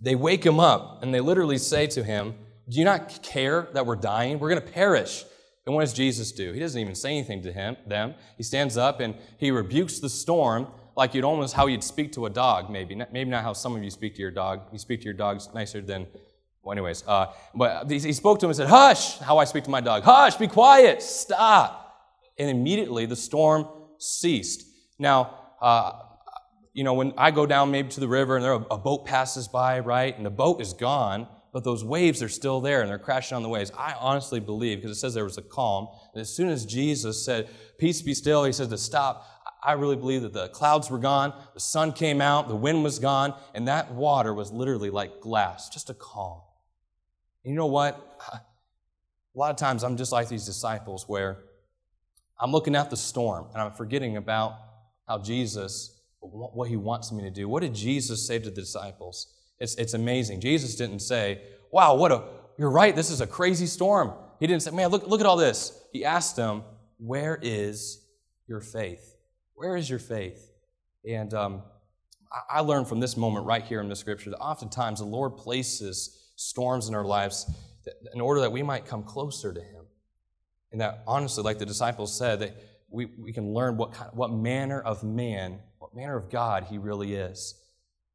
they 0.00 0.14
wake 0.14 0.44
him 0.44 0.60
up, 0.60 1.02
and 1.02 1.12
they 1.12 1.20
literally 1.20 1.58
say 1.58 1.86
to 1.88 2.04
him, 2.04 2.34
do 2.68 2.78
you 2.78 2.84
not 2.84 3.22
care 3.22 3.68
that 3.74 3.86
we're 3.86 3.96
dying? 3.96 4.38
We're 4.38 4.50
going 4.50 4.62
to 4.62 4.72
perish. 4.72 5.24
And 5.66 5.74
what 5.74 5.82
does 5.82 5.92
Jesus 5.92 6.32
do? 6.32 6.52
He 6.52 6.60
doesn't 6.60 6.80
even 6.80 6.94
say 6.94 7.10
anything 7.10 7.42
to 7.42 7.52
him, 7.52 7.76
them. 7.86 8.14
He 8.36 8.42
stands 8.42 8.76
up 8.76 9.00
and 9.00 9.14
he 9.38 9.50
rebukes 9.50 9.98
the 9.98 10.08
storm, 10.08 10.68
like 10.96 11.14
you'd 11.14 11.24
almost 11.24 11.54
how 11.54 11.66
you'd 11.66 11.82
speak 11.84 12.12
to 12.12 12.26
a 12.26 12.30
dog, 12.30 12.70
maybe. 12.70 12.94
Maybe 12.94 13.30
not 13.30 13.42
how 13.42 13.52
some 13.52 13.74
of 13.74 13.82
you 13.82 13.90
speak 13.90 14.14
to 14.14 14.22
your 14.22 14.30
dog. 14.30 14.62
You 14.72 14.78
speak 14.78 15.00
to 15.00 15.04
your 15.04 15.14
dogs 15.14 15.48
nicer 15.54 15.80
than, 15.80 16.06
well, 16.62 16.72
anyways. 16.72 17.04
Uh, 17.06 17.32
but 17.54 17.90
he 17.90 18.12
spoke 18.12 18.38
to 18.40 18.46
him 18.46 18.50
and 18.50 18.56
said, 18.56 18.68
Hush, 18.68 19.18
how 19.18 19.38
I 19.38 19.44
speak 19.44 19.64
to 19.64 19.70
my 19.70 19.80
dog. 19.80 20.04
Hush, 20.04 20.36
be 20.36 20.46
quiet, 20.46 21.02
stop. 21.02 21.82
And 22.38 22.48
immediately 22.48 23.06
the 23.06 23.16
storm 23.16 23.66
ceased. 23.98 24.64
Now, 24.98 25.36
uh, 25.60 25.92
you 26.72 26.84
know, 26.84 26.94
when 26.94 27.12
I 27.16 27.30
go 27.30 27.46
down 27.46 27.70
maybe 27.70 27.88
to 27.90 28.00
the 28.00 28.08
river 28.08 28.36
and 28.36 28.44
there 28.44 28.52
a 28.52 28.78
boat 28.78 29.04
passes 29.06 29.48
by, 29.48 29.80
right, 29.80 30.16
and 30.16 30.24
the 30.24 30.30
boat 30.30 30.60
is 30.60 30.74
gone, 30.74 31.26
but 31.56 31.64
those 31.64 31.82
waves 31.82 32.22
are 32.22 32.28
still 32.28 32.60
there 32.60 32.82
and 32.82 32.90
they're 32.90 32.98
crashing 32.98 33.34
on 33.34 33.42
the 33.42 33.48
waves. 33.48 33.72
I 33.78 33.94
honestly 33.98 34.40
believe, 34.40 34.76
because 34.76 34.90
it 34.94 35.00
says 35.00 35.14
there 35.14 35.24
was 35.24 35.38
a 35.38 35.42
calm, 35.42 35.88
that 36.12 36.20
as 36.20 36.28
soon 36.28 36.50
as 36.50 36.66
Jesus 36.66 37.24
said, 37.24 37.48
Peace 37.78 38.02
be 38.02 38.12
still, 38.12 38.44
he 38.44 38.52
said 38.52 38.68
to 38.68 38.76
stop, 38.76 39.26
I 39.64 39.72
really 39.72 39.96
believe 39.96 40.20
that 40.20 40.34
the 40.34 40.48
clouds 40.48 40.90
were 40.90 40.98
gone, 40.98 41.32
the 41.54 41.60
sun 41.60 41.94
came 41.94 42.20
out, 42.20 42.48
the 42.48 42.54
wind 42.54 42.84
was 42.84 42.98
gone, 42.98 43.32
and 43.54 43.68
that 43.68 43.90
water 43.90 44.34
was 44.34 44.52
literally 44.52 44.90
like 44.90 45.22
glass, 45.22 45.70
just 45.70 45.88
a 45.88 45.94
calm. 45.94 46.42
And 47.42 47.52
you 47.52 47.56
know 47.56 47.64
what? 47.64 48.20
A 49.34 49.38
lot 49.38 49.50
of 49.50 49.56
times 49.56 49.82
I'm 49.82 49.96
just 49.96 50.12
like 50.12 50.28
these 50.28 50.44
disciples 50.44 51.08
where 51.08 51.38
I'm 52.38 52.52
looking 52.52 52.76
at 52.76 52.90
the 52.90 52.98
storm 52.98 53.46
and 53.54 53.62
I'm 53.62 53.72
forgetting 53.72 54.18
about 54.18 54.58
how 55.08 55.20
Jesus, 55.20 56.02
what 56.20 56.68
he 56.68 56.76
wants 56.76 57.12
me 57.12 57.22
to 57.22 57.30
do. 57.30 57.48
What 57.48 57.62
did 57.62 57.74
Jesus 57.74 58.26
say 58.26 58.38
to 58.38 58.50
the 58.50 58.54
disciples? 58.54 59.35
It's, 59.58 59.74
it's 59.76 59.94
amazing. 59.94 60.40
Jesus 60.40 60.76
didn't 60.76 61.00
say, 61.00 61.40
wow, 61.70 61.94
what 61.94 62.12
a, 62.12 62.24
you're 62.58 62.70
right, 62.70 62.94
this 62.94 63.10
is 63.10 63.20
a 63.20 63.26
crazy 63.26 63.66
storm. 63.66 64.12
He 64.38 64.46
didn't 64.46 64.62
say, 64.62 64.70
man, 64.70 64.90
look, 64.90 65.06
look 65.06 65.20
at 65.20 65.26
all 65.26 65.36
this. 65.36 65.78
He 65.92 66.04
asked 66.04 66.36
them, 66.36 66.62
where 66.98 67.38
is 67.40 68.04
your 68.46 68.60
faith? 68.60 69.16
Where 69.54 69.76
is 69.76 69.88
your 69.88 69.98
faith? 69.98 70.50
And 71.08 71.32
um, 71.34 71.62
I 72.50 72.60
learned 72.60 72.88
from 72.88 73.00
this 73.00 73.16
moment 73.16 73.46
right 73.46 73.62
here 73.62 73.80
in 73.80 73.88
the 73.88 73.96
scripture 73.96 74.30
that 74.30 74.38
oftentimes 74.38 74.98
the 74.98 75.06
Lord 75.06 75.36
places 75.36 76.32
storms 76.36 76.88
in 76.88 76.94
our 76.94 77.04
lives 77.04 77.50
in 78.12 78.20
order 78.20 78.40
that 78.40 78.52
we 78.52 78.62
might 78.62 78.84
come 78.84 79.02
closer 79.02 79.52
to 79.52 79.60
Him. 79.60 79.84
And 80.72 80.80
that 80.80 81.02
honestly, 81.06 81.42
like 81.42 81.58
the 81.58 81.66
disciples 81.66 82.16
said, 82.16 82.40
that 82.40 82.56
we, 82.90 83.06
we 83.06 83.32
can 83.32 83.54
learn 83.54 83.76
what, 83.76 83.92
kind, 83.92 84.10
what 84.12 84.32
manner 84.32 84.80
of 84.80 85.02
man, 85.02 85.60
what 85.78 85.94
manner 85.94 86.16
of 86.16 86.30
God 86.30 86.64
He 86.64 86.78
really 86.78 87.14
is. 87.14 87.54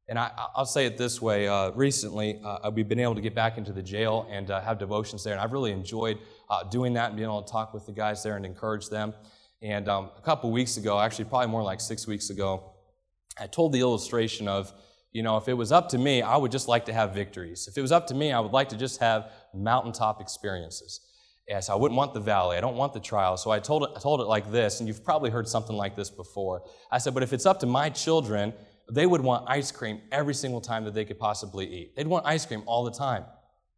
And 0.08 0.18
I, 0.18 0.30
will 0.56 0.64
say 0.64 0.84
it 0.86 0.98
this 0.98 1.22
way 1.22 1.46
uh, 1.46 1.70
recently, 1.70 2.40
uh, 2.44 2.70
we've 2.70 2.88
been 2.88 2.98
able 2.98 3.14
to 3.14 3.20
get 3.20 3.34
back 3.34 3.56
into 3.56 3.72
the 3.72 3.82
jail 3.82 4.26
and 4.30 4.50
uh, 4.50 4.60
have 4.60 4.78
devotions 4.78 5.22
there. 5.22 5.32
And 5.32 5.40
I've 5.40 5.52
really 5.52 5.72
enjoyed 5.72 6.18
uh, 6.50 6.64
doing 6.64 6.92
that 6.94 7.08
and 7.08 7.16
being 7.16 7.28
able 7.28 7.42
to 7.42 7.50
talk 7.50 7.72
with 7.72 7.86
the 7.86 7.92
guys 7.92 8.22
there 8.22 8.36
and 8.36 8.44
encourage 8.44 8.88
them. 8.88 9.14
And 9.62 9.88
um, 9.88 10.10
a 10.16 10.20
couple 10.20 10.50
weeks 10.50 10.76
ago, 10.76 10.98
actually, 10.98 11.26
probably 11.26 11.46
more 11.46 11.62
like 11.62 11.80
six 11.80 12.06
weeks 12.06 12.30
ago, 12.30 12.72
I 13.40 13.46
told 13.46 13.72
the 13.72 13.80
illustration 13.80 14.48
of, 14.48 14.72
you 15.12 15.22
know, 15.22 15.36
if 15.36 15.46
it 15.46 15.54
was 15.54 15.70
up 15.70 15.88
to 15.90 15.98
me, 15.98 16.20
I 16.20 16.36
would 16.36 16.50
just 16.50 16.68
like 16.68 16.84
to 16.86 16.92
have 16.92 17.14
victories. 17.14 17.68
If 17.68 17.78
it 17.78 17.80
was 17.80 17.92
up 17.92 18.06
to 18.08 18.14
me, 18.14 18.32
I 18.32 18.40
would 18.40 18.52
like 18.52 18.68
to 18.70 18.76
just 18.76 18.98
have 19.00 19.30
mountaintop 19.54 20.20
experiences. 20.20 21.00
Yes, 21.48 21.68
I 21.68 21.74
wouldn't 21.74 21.96
want 21.96 22.12
the 22.12 22.20
valley. 22.20 22.56
I 22.56 22.60
don't 22.60 22.76
want 22.76 22.92
the 22.92 23.00
trial. 23.00 23.36
So 23.36 23.50
I 23.50 23.60
told 23.60 23.84
it, 23.84 23.90
I 23.96 24.00
told 24.00 24.20
it 24.20 24.24
like 24.24 24.50
this, 24.50 24.80
and 24.80 24.88
you've 24.88 25.04
probably 25.04 25.30
heard 25.30 25.46
something 25.46 25.76
like 25.76 25.96
this 25.96 26.10
before. 26.10 26.64
I 26.90 26.98
said, 26.98 27.14
but 27.14 27.22
if 27.22 27.32
it's 27.32 27.46
up 27.46 27.60
to 27.60 27.66
my 27.66 27.88
children, 27.88 28.52
they 28.92 29.06
would 29.06 29.20
want 29.20 29.44
ice 29.48 29.72
cream 29.72 30.00
every 30.10 30.34
single 30.34 30.60
time 30.60 30.84
that 30.84 30.94
they 30.94 31.04
could 31.04 31.18
possibly 31.18 31.66
eat. 31.66 31.96
They'd 31.96 32.06
want 32.06 32.26
ice 32.26 32.44
cream 32.44 32.62
all 32.66 32.84
the 32.84 32.90
time. 32.90 33.24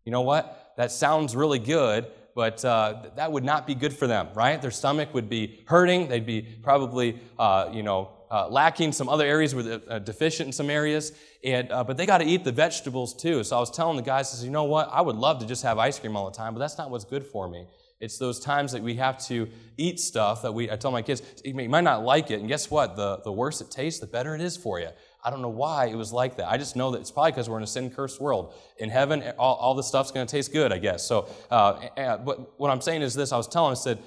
You 0.05 0.13
know 0.13 0.23
what? 0.23 0.73
That 0.77 0.91
sounds 0.91 1.37
really 1.37 1.59
good, 1.59 2.07
but 2.35 2.65
uh, 2.65 3.11
that 3.17 3.31
would 3.31 3.45
not 3.45 3.67
be 3.67 3.75
good 3.75 3.93
for 3.93 4.07
them, 4.07 4.29
right? 4.35 4.61
Their 4.61 4.73
stomach 4.73 5.15
would 5.15 5.29
be 5.29 5.63
hurting. 5.67 6.09
They'd 6.09 6.27
be 6.27 6.43
probably, 6.43 7.21
uh, 7.39 7.71
you 7.73 7.83
know, 7.83 8.11
uh, 8.31 8.49
lacking 8.49 8.91
some 8.91 9.09
other 9.09 9.25
areas, 9.25 9.55
were 9.55 9.81
uh, 9.89 10.01
deficient 10.01 10.49
in 10.49 10.53
some 10.53 10.69
areas. 10.69 11.13
And, 11.45 11.71
uh, 11.71 11.85
but 11.85 11.97
they 11.97 12.07
got 12.07 12.19
to 12.19 12.25
eat 12.25 12.43
the 12.43 12.51
vegetables 12.51 13.15
too. 13.15 13.45
So 13.45 13.57
I 13.57 13.61
was 13.61 13.71
telling 13.71 13.97
the 13.97 14.03
guys, 14.03 14.33
I 14.33 14.37
said, 14.37 14.47
you 14.47 14.51
know 14.51 14.65
what? 14.65 14.89
I 14.91 15.01
would 15.01 15.17
love 15.17 15.39
to 15.39 15.47
just 15.47 15.63
have 15.63 15.79
ice 15.79 15.99
cream 15.99 16.17
all 16.17 16.29
the 16.29 16.37
time, 16.37 16.55
but 16.55 16.59
that's 16.59 16.77
not 16.77 16.91
what's 16.91 17.05
good 17.05 17.25
for 17.25 17.49
me. 17.49 17.67
It's 18.01 18.19
those 18.19 18.41
times 18.41 18.73
that 18.73 18.83
we 18.83 18.95
have 18.97 19.19
to 19.29 19.49
eat 19.77 20.01
stuff 20.01 20.43
that 20.43 20.53
we, 20.53 20.71
I 20.71 20.77
tell 20.77 20.91
my 20.91 21.03
kids, 21.03 21.23
you 21.45 21.55
might 21.55 21.85
not 21.85 22.05
like 22.05 22.31
it. 22.31 22.41
And 22.41 22.49
guess 22.49 22.71
what? 22.71 22.97
The, 22.97 23.21
the 23.25 23.33
worse 23.33 23.61
it 23.61 23.71
tastes, 23.71 24.01
the 24.01 24.07
better 24.07 24.35
it 24.35 24.41
is 24.41 24.57
for 24.57 24.81
you. 24.81 24.89
I 25.25 25.31
don't 25.31 25.41
know 25.41 25.49
why 25.49 25.87
it 25.87 25.95
was 25.95 26.13
like 26.13 26.37
that. 26.37 26.51
I 26.51 26.59
just 26.59 26.77
know 26.77 26.91
that 26.91 27.01
it's 27.01 27.11
probably 27.11 27.33
because 27.33 27.49
we're 27.49 27.57
in 27.57 27.63
a 27.63 27.67
sin 27.67 27.91
cursed 27.91 28.21
world. 28.21 28.53
In 28.77 28.91
heaven, 28.91 29.23
all, 29.39 29.55
all 29.55 29.75
the 29.75 29.83
stuff's 29.83 30.11
going 30.11 30.27
to 30.27 30.31
taste 30.31 30.53
good, 30.53 30.71
I 30.71 30.79
guess. 30.79 31.07
So, 31.07 31.29
uh, 31.51 32.19
but 32.19 32.61
what 32.61 32.71
I'm 32.71 32.83
saying 32.83 33.01
is 33.01 33.15
this 33.15 33.33
I 33.33 33.39
was 33.39 33.49
telling 33.49 33.71
him, 33.71 33.73
I 33.73 33.81
said, 33.81 33.99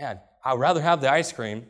man, 0.00 0.20
I'd 0.44 0.58
rather 0.58 0.80
have 0.80 1.00
the 1.00 1.10
ice 1.10 1.30
cream, 1.30 1.64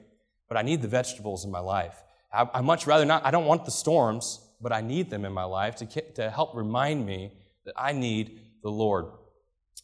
but 0.49 0.57
I 0.57 0.62
need 0.62 0.80
the 0.80 0.88
vegetables 0.88 1.45
in 1.45 1.50
my 1.50 1.61
life. 1.61 2.02
I, 2.33 2.49
I 2.54 2.61
much 2.62 2.87
rather 2.87 3.04
not, 3.04 3.26
I 3.26 3.30
don't 3.30 3.45
want 3.45 3.66
the 3.66 3.71
storms, 3.71 4.40
but 4.61 4.73
I 4.73 4.80
need 4.80 5.11
them 5.11 5.26
in 5.26 5.33
my 5.33 5.45
life 5.45 5.76
to, 5.76 5.87
to 6.14 6.30
help 6.30 6.57
remind 6.57 7.04
me 7.04 7.33
that 7.66 7.75
I 7.76 7.92
need 7.92 8.40
the 8.62 8.71
Lord. 8.71 9.07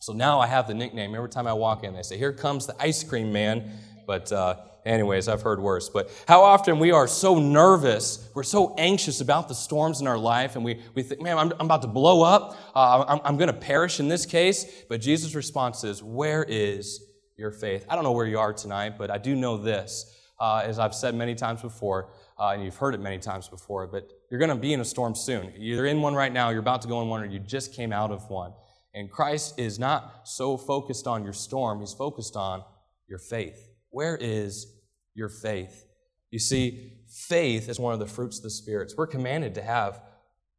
So 0.01 0.15
now 0.15 0.41
I 0.41 0.47
have 0.47 0.67
the 0.67 0.75
nickname. 0.75 1.15
Every 1.15 1.29
time 1.29 1.47
I 1.47 1.53
walk 1.53 1.85
in, 1.85 1.95
they 1.95 2.03
say, 2.03 2.17
Here 2.17 2.33
comes 2.33 2.67
the 2.67 2.75
ice 2.81 3.05
cream 3.05 3.33
man. 3.33 3.71
But, 4.07 4.33
uh, 4.33 4.57
anyways, 4.85 5.29
I've 5.29 5.43
heard 5.43 5.61
worse. 5.61 5.89
But 5.89 6.11
how 6.29 6.43
often 6.43 6.79
we 6.79 6.93
are 6.93 7.07
so 7.07 7.39
nervous, 7.39 8.29
we're 8.35 8.43
so 8.43 8.75
anxious 8.77 9.21
about 9.21 9.49
the 9.49 9.55
storms 9.55 10.01
in 10.01 10.07
our 10.07 10.19
life, 10.19 10.57
and 10.57 10.65
we, 10.65 10.81
we 10.95 11.03
think, 11.03 11.21
man, 11.21 11.39
I'm, 11.39 11.53
I'm 11.59 11.67
about 11.67 11.83
to 11.83 11.89
blow 11.89 12.23
up. 12.23 12.57
Uh, 12.75 13.05
I'm, 13.09 13.21
I'm 13.25 13.37
going 13.37 13.49
to 13.49 13.59
perish 13.59 14.01
in 14.01 14.09
this 14.09 14.27
case. 14.27 14.85
But 14.89 15.01
Jesus' 15.01 15.35
response 15.35 15.85
is, 15.85 16.03
Where 16.03 16.45
is 16.47 17.05
your 17.37 17.51
faith? 17.51 17.87
I 17.89 17.95
don't 17.95 18.05
know 18.05 18.13
where 18.13 18.27
you 18.27 18.39
are 18.39 18.53
tonight, 18.53 18.99
but 18.99 19.11
I 19.11 19.19
do 19.19 19.35
know 19.35 19.57
this. 19.57 20.11
Uh, 20.41 20.63
as 20.65 20.81
I've 20.81 20.95
said 20.95 21.15
many 21.15 21.37
times 21.37 21.63
before, 21.63 22.11
uh, 22.39 22.51
and 22.51 22.65
you've 22.65 22.77
heard 22.77 22.95
it 22.95 23.01
many 23.01 23.19
times 23.19 23.49
before, 23.49 23.87
but 23.87 24.11
you're 24.31 24.41
going 24.41 24.51
to 24.51 24.57
be 24.57 24.73
in 24.73 24.81
a 24.81 24.85
storm 24.85 25.15
soon. 25.15 25.53
You're 25.57 25.87
in 25.87 26.03
one 26.03 26.15
right 26.15 26.33
now, 26.33 26.51
you're 26.51 26.61
about 26.61 26.83
to 26.83 26.89
go 26.89 27.01
in 27.03 27.09
one, 27.09 27.23
or 27.23 27.27
you 27.27 27.39
just 27.39 27.73
came 27.73 27.93
out 27.93 28.11
of 28.11 28.29
one. 28.29 28.53
And 28.95 29.11
Christ 29.11 29.59
is 29.59 29.79
not 29.79 30.23
so 30.25 30.57
focused 30.57 31.07
on 31.07 31.25
your 31.25 31.33
storm, 31.33 31.81
he's 31.81 31.93
focused 31.93 32.37
on 32.37 32.65
your 33.09 33.19
faith. 33.19 33.74
Where 33.95 34.17
is 34.17 34.67
your 35.15 35.29
faith? 35.29 35.85
You 36.33 36.41
see, 36.41 36.95
faith 37.09 37.69
is 37.69 37.79
one 37.79 37.95
of 37.95 38.01
the 38.01 38.07
fruits 38.07 38.39
of 38.39 38.43
the 38.43 38.51
spirits. 38.51 38.95
We're 38.97 39.07
commanded 39.07 39.55
to 39.55 39.63
have 39.63 40.03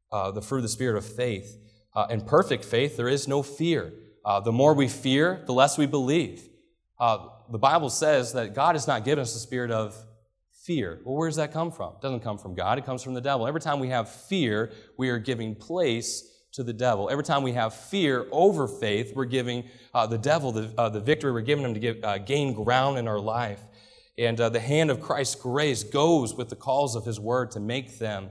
uh, 0.09 0.31
the 0.31 0.41
fruit 0.41 0.59
of 0.59 0.63
the 0.63 0.69
spirit 0.69 0.95
of 0.97 1.05
faith. 1.05 1.53
Uh, 1.93 2.07
in 2.09 2.21
perfect 2.21 2.63
faith, 2.63 2.95
there 2.95 3.09
is 3.09 3.27
no 3.27 3.43
fear. 3.43 3.91
Uh, 4.23 4.39
the 4.39 4.53
more 4.53 4.73
we 4.73 4.87
fear, 4.87 5.43
the 5.47 5.51
less 5.51 5.77
we 5.77 5.85
believe. 5.85 6.47
Uh, 6.97 7.27
the 7.51 7.57
Bible 7.57 7.89
says 7.89 8.31
that 8.31 8.55
God 8.55 8.75
has 8.75 8.87
not 8.87 9.03
given 9.03 9.21
us 9.21 9.33
the 9.33 9.39
spirit 9.39 9.69
of 9.69 9.97
fear. 10.63 11.01
Well, 11.03 11.17
where 11.17 11.27
does 11.27 11.35
that 11.35 11.51
come 11.51 11.73
from? 11.73 11.95
It 11.95 12.01
doesn't 12.01 12.21
come 12.21 12.37
from 12.37 12.55
God, 12.55 12.77
it 12.77 12.85
comes 12.85 13.03
from 13.03 13.15
the 13.15 13.21
devil. 13.21 13.47
Every 13.47 13.59
time 13.59 13.81
we 13.81 13.89
have 13.89 14.09
fear, 14.09 14.71
we 14.97 15.09
are 15.09 15.19
giving 15.19 15.55
place 15.55 16.34
to 16.55 16.63
the 16.63 16.73
devil. 16.73 17.09
Every 17.09 17.23
time 17.23 17.43
we 17.43 17.51
have 17.51 17.73
fear 17.73 18.27
over 18.31 18.67
faith, 18.67 19.13
we're 19.15 19.25
giving 19.25 19.65
uh, 19.93 20.07
the 20.07 20.17
devil 20.17 20.51
the, 20.51 20.73
uh, 20.77 20.89
the 20.89 21.01
victory. 21.01 21.31
We're 21.31 21.41
giving 21.41 21.65
him 21.65 21.73
to 21.73 21.79
give, 21.79 22.03
uh, 22.03 22.17
gain 22.17 22.53
ground 22.53 22.97
in 22.97 23.07
our 23.07 23.19
life. 23.19 23.59
And 24.17 24.39
uh, 24.39 24.47
the 24.47 24.61
hand 24.61 24.89
of 24.89 25.01
Christ's 25.01 25.35
grace 25.35 25.83
goes 25.83 26.33
with 26.33 26.47
the 26.47 26.55
calls 26.55 26.95
of 26.95 27.03
his 27.03 27.19
word 27.19 27.51
to 27.51 27.59
make 27.59 27.99
them 27.99 28.29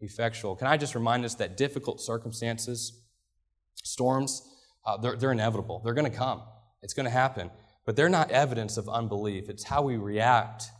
effectual. 0.00 0.54
Can 0.54 0.68
I 0.68 0.76
just 0.76 0.94
remind 0.94 1.24
us 1.24 1.34
that 1.36 1.56
difficult 1.56 2.00
circumstances, 2.00 3.00
storms, 3.74 4.48
uh, 4.86 4.96
they're, 4.96 5.16
they're 5.16 5.32
inevitable. 5.32 5.80
They're 5.84 5.94
going 5.94 6.10
to 6.10 6.16
come. 6.16 6.42
It's 6.82 6.94
going 6.94 7.06
to 7.06 7.10
happen. 7.10 7.50
But 7.84 7.96
they're 7.96 8.08
not 8.08 8.30
evidence 8.30 8.76
of 8.76 8.88
unbelief. 8.88 9.48
It's 9.48 9.64
how 9.64 9.82
we 9.82 9.96
react 9.96 10.70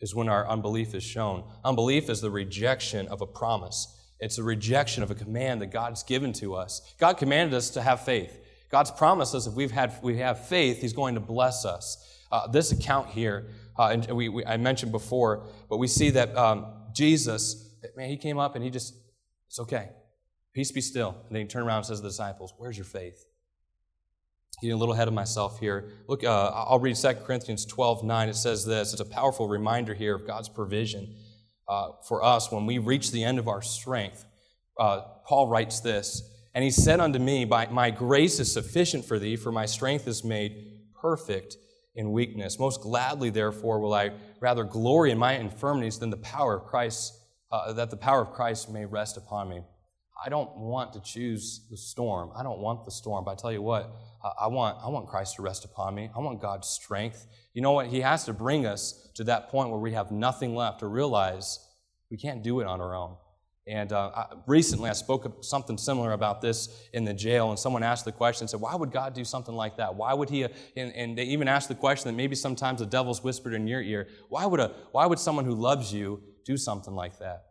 is 0.00 0.14
when 0.14 0.28
our 0.28 0.48
unbelief 0.48 0.94
is 0.94 1.02
shown. 1.02 1.44
Unbelief 1.64 2.08
is 2.08 2.20
the 2.20 2.30
rejection 2.30 3.06
of 3.08 3.20
a 3.20 3.26
promise, 3.26 3.97
it's 4.20 4.38
a 4.38 4.42
rejection 4.42 5.02
of 5.02 5.10
a 5.10 5.14
command 5.14 5.60
that 5.62 5.66
God's 5.66 6.02
given 6.02 6.32
to 6.34 6.54
us. 6.54 6.94
God 6.98 7.18
commanded 7.18 7.54
us 7.54 7.70
to 7.70 7.82
have 7.82 8.04
faith. 8.04 8.40
God's 8.70 8.90
promised 8.90 9.34
us 9.34 9.46
if 9.46 9.54
we've 9.54 9.70
had, 9.70 9.94
we 10.02 10.18
have 10.18 10.46
faith, 10.46 10.80
He's 10.80 10.92
going 10.92 11.14
to 11.14 11.20
bless 11.20 11.64
us. 11.64 12.04
Uh, 12.30 12.46
this 12.48 12.72
account 12.72 13.08
here, 13.08 13.48
uh, 13.78 13.88
and 13.88 14.06
we, 14.10 14.28
we, 14.28 14.44
I 14.44 14.56
mentioned 14.56 14.92
before, 14.92 15.46
but 15.70 15.78
we 15.78 15.86
see 15.86 16.10
that 16.10 16.36
um, 16.36 16.66
Jesus, 16.92 17.74
man, 17.96 18.08
He 18.08 18.16
came 18.16 18.38
up 18.38 18.54
and 18.54 18.64
He 18.64 18.70
just, 18.70 18.94
it's 19.46 19.58
okay. 19.60 19.90
Peace 20.52 20.72
be 20.72 20.80
still. 20.80 21.16
And 21.26 21.36
then 21.36 21.42
He 21.42 21.48
turned 21.48 21.66
around 21.66 21.78
and 21.78 21.86
says 21.86 21.98
to 21.98 22.02
the 22.02 22.08
disciples, 22.08 22.52
Where's 22.58 22.76
your 22.76 22.84
faith? 22.84 23.24
getting 24.60 24.74
a 24.74 24.76
little 24.76 24.94
ahead 24.94 25.06
of 25.06 25.14
myself 25.14 25.60
here. 25.60 25.92
Look, 26.08 26.24
uh, 26.24 26.50
I'll 26.52 26.80
read 26.80 26.96
2 26.96 27.12
Corinthians 27.24 27.64
12 27.64 28.02
9. 28.02 28.28
It 28.28 28.34
says 28.34 28.64
this. 28.64 28.92
It's 28.92 29.00
a 29.00 29.04
powerful 29.04 29.46
reminder 29.46 29.94
here 29.94 30.16
of 30.16 30.26
God's 30.26 30.48
provision 30.48 31.14
uh, 31.68 31.90
for 32.06 32.24
us 32.24 32.50
when 32.50 32.66
we 32.66 32.78
reach 32.78 33.10
the 33.10 33.22
end 33.24 33.38
of 33.38 33.48
our 33.48 33.62
strength. 33.62 34.24
Uh, 34.78 35.02
Paul 35.26 35.48
writes 35.48 35.80
this, 35.80 36.22
and 36.54 36.64
he 36.64 36.70
said 36.70 37.00
unto 37.00 37.18
me, 37.18 37.44
My 37.44 37.90
grace 37.90 38.40
is 38.40 38.52
sufficient 38.52 39.04
for 39.04 39.18
thee, 39.18 39.36
for 39.36 39.52
my 39.52 39.66
strength 39.66 40.08
is 40.08 40.24
made 40.24 40.80
perfect 41.00 41.56
in 41.94 42.12
weakness. 42.12 42.58
Most 42.58 42.80
gladly, 42.80 43.30
therefore, 43.30 43.80
will 43.80 43.94
I 43.94 44.12
rather 44.40 44.64
glory 44.64 45.10
in 45.10 45.18
my 45.18 45.34
infirmities 45.34 45.98
than 45.98 46.10
the 46.10 46.16
power 46.18 46.58
of 46.58 46.64
Christ, 46.64 47.12
uh, 47.50 47.72
that 47.72 47.90
the 47.90 47.96
power 47.96 48.22
of 48.22 48.32
Christ 48.32 48.70
may 48.70 48.86
rest 48.86 49.16
upon 49.16 49.48
me. 49.48 49.62
I 50.24 50.28
don't 50.28 50.56
want 50.56 50.92
to 50.94 51.00
choose 51.00 51.66
the 51.70 51.76
storm. 51.76 52.30
I 52.36 52.42
don't 52.42 52.58
want 52.58 52.84
the 52.84 52.90
storm. 52.90 53.24
But 53.24 53.32
I 53.32 53.34
tell 53.36 53.52
you 53.52 53.62
what, 53.62 53.94
I 54.40 54.46
want, 54.48 54.78
I 54.82 54.88
want 54.88 55.08
Christ 55.08 55.36
to 55.36 55.42
rest 55.42 55.64
upon 55.64 55.94
me. 55.94 56.10
I 56.14 56.18
want 56.20 56.40
God's 56.40 56.68
strength. 56.68 57.26
You 57.54 57.62
know 57.62 57.72
what? 57.72 57.86
He 57.86 58.00
has 58.00 58.24
to 58.24 58.32
bring 58.32 58.66
us 58.66 59.08
to 59.14 59.24
that 59.24 59.48
point 59.48 59.70
where 59.70 59.78
we 59.78 59.92
have 59.92 60.10
nothing 60.10 60.54
left 60.54 60.80
to 60.80 60.86
realize 60.86 61.58
We 62.10 62.16
can't 62.16 62.42
do 62.42 62.60
it 62.60 62.66
on 62.66 62.80
our 62.80 62.94
own. 62.94 63.16
And 63.66 63.92
uh, 63.92 64.10
I, 64.16 64.26
recently, 64.46 64.88
I 64.88 64.94
spoke 64.94 65.44
something 65.44 65.76
similar 65.76 66.12
about 66.12 66.40
this 66.40 66.88
in 66.94 67.04
the 67.04 67.12
jail, 67.12 67.50
and 67.50 67.58
someone 67.58 67.82
asked 67.82 68.06
the 68.06 68.12
question, 68.12 68.48
said, 68.48 68.62
"Why 68.62 68.74
would 68.74 68.90
God 68.90 69.12
do 69.12 69.24
something 69.24 69.54
like 69.54 69.76
that? 69.76 69.94
Why 69.94 70.14
would 70.14 70.30
He?" 70.30 70.44
Uh, 70.44 70.48
and, 70.74 70.90
and, 70.96 71.18
they 71.18 71.24
even 71.24 71.48
asked 71.48 71.68
the 71.68 71.74
question 71.74 72.08
that 72.08 72.16
maybe 72.16 72.34
sometimes 72.34 72.80
the 72.80 72.86
devil's 72.86 73.22
whispered 73.22 73.52
in 73.52 73.68
your 73.68 73.82
ear: 73.82 74.08
"Why 74.30 74.46
would 74.46 74.58
a 74.58 74.72
Why 74.92 75.04
would 75.04 75.18
someone 75.18 75.44
who 75.44 75.54
loves 75.54 75.92
you 75.92 76.22
do 76.46 76.56
something 76.56 76.94
like 76.94 77.18
that?" 77.18 77.44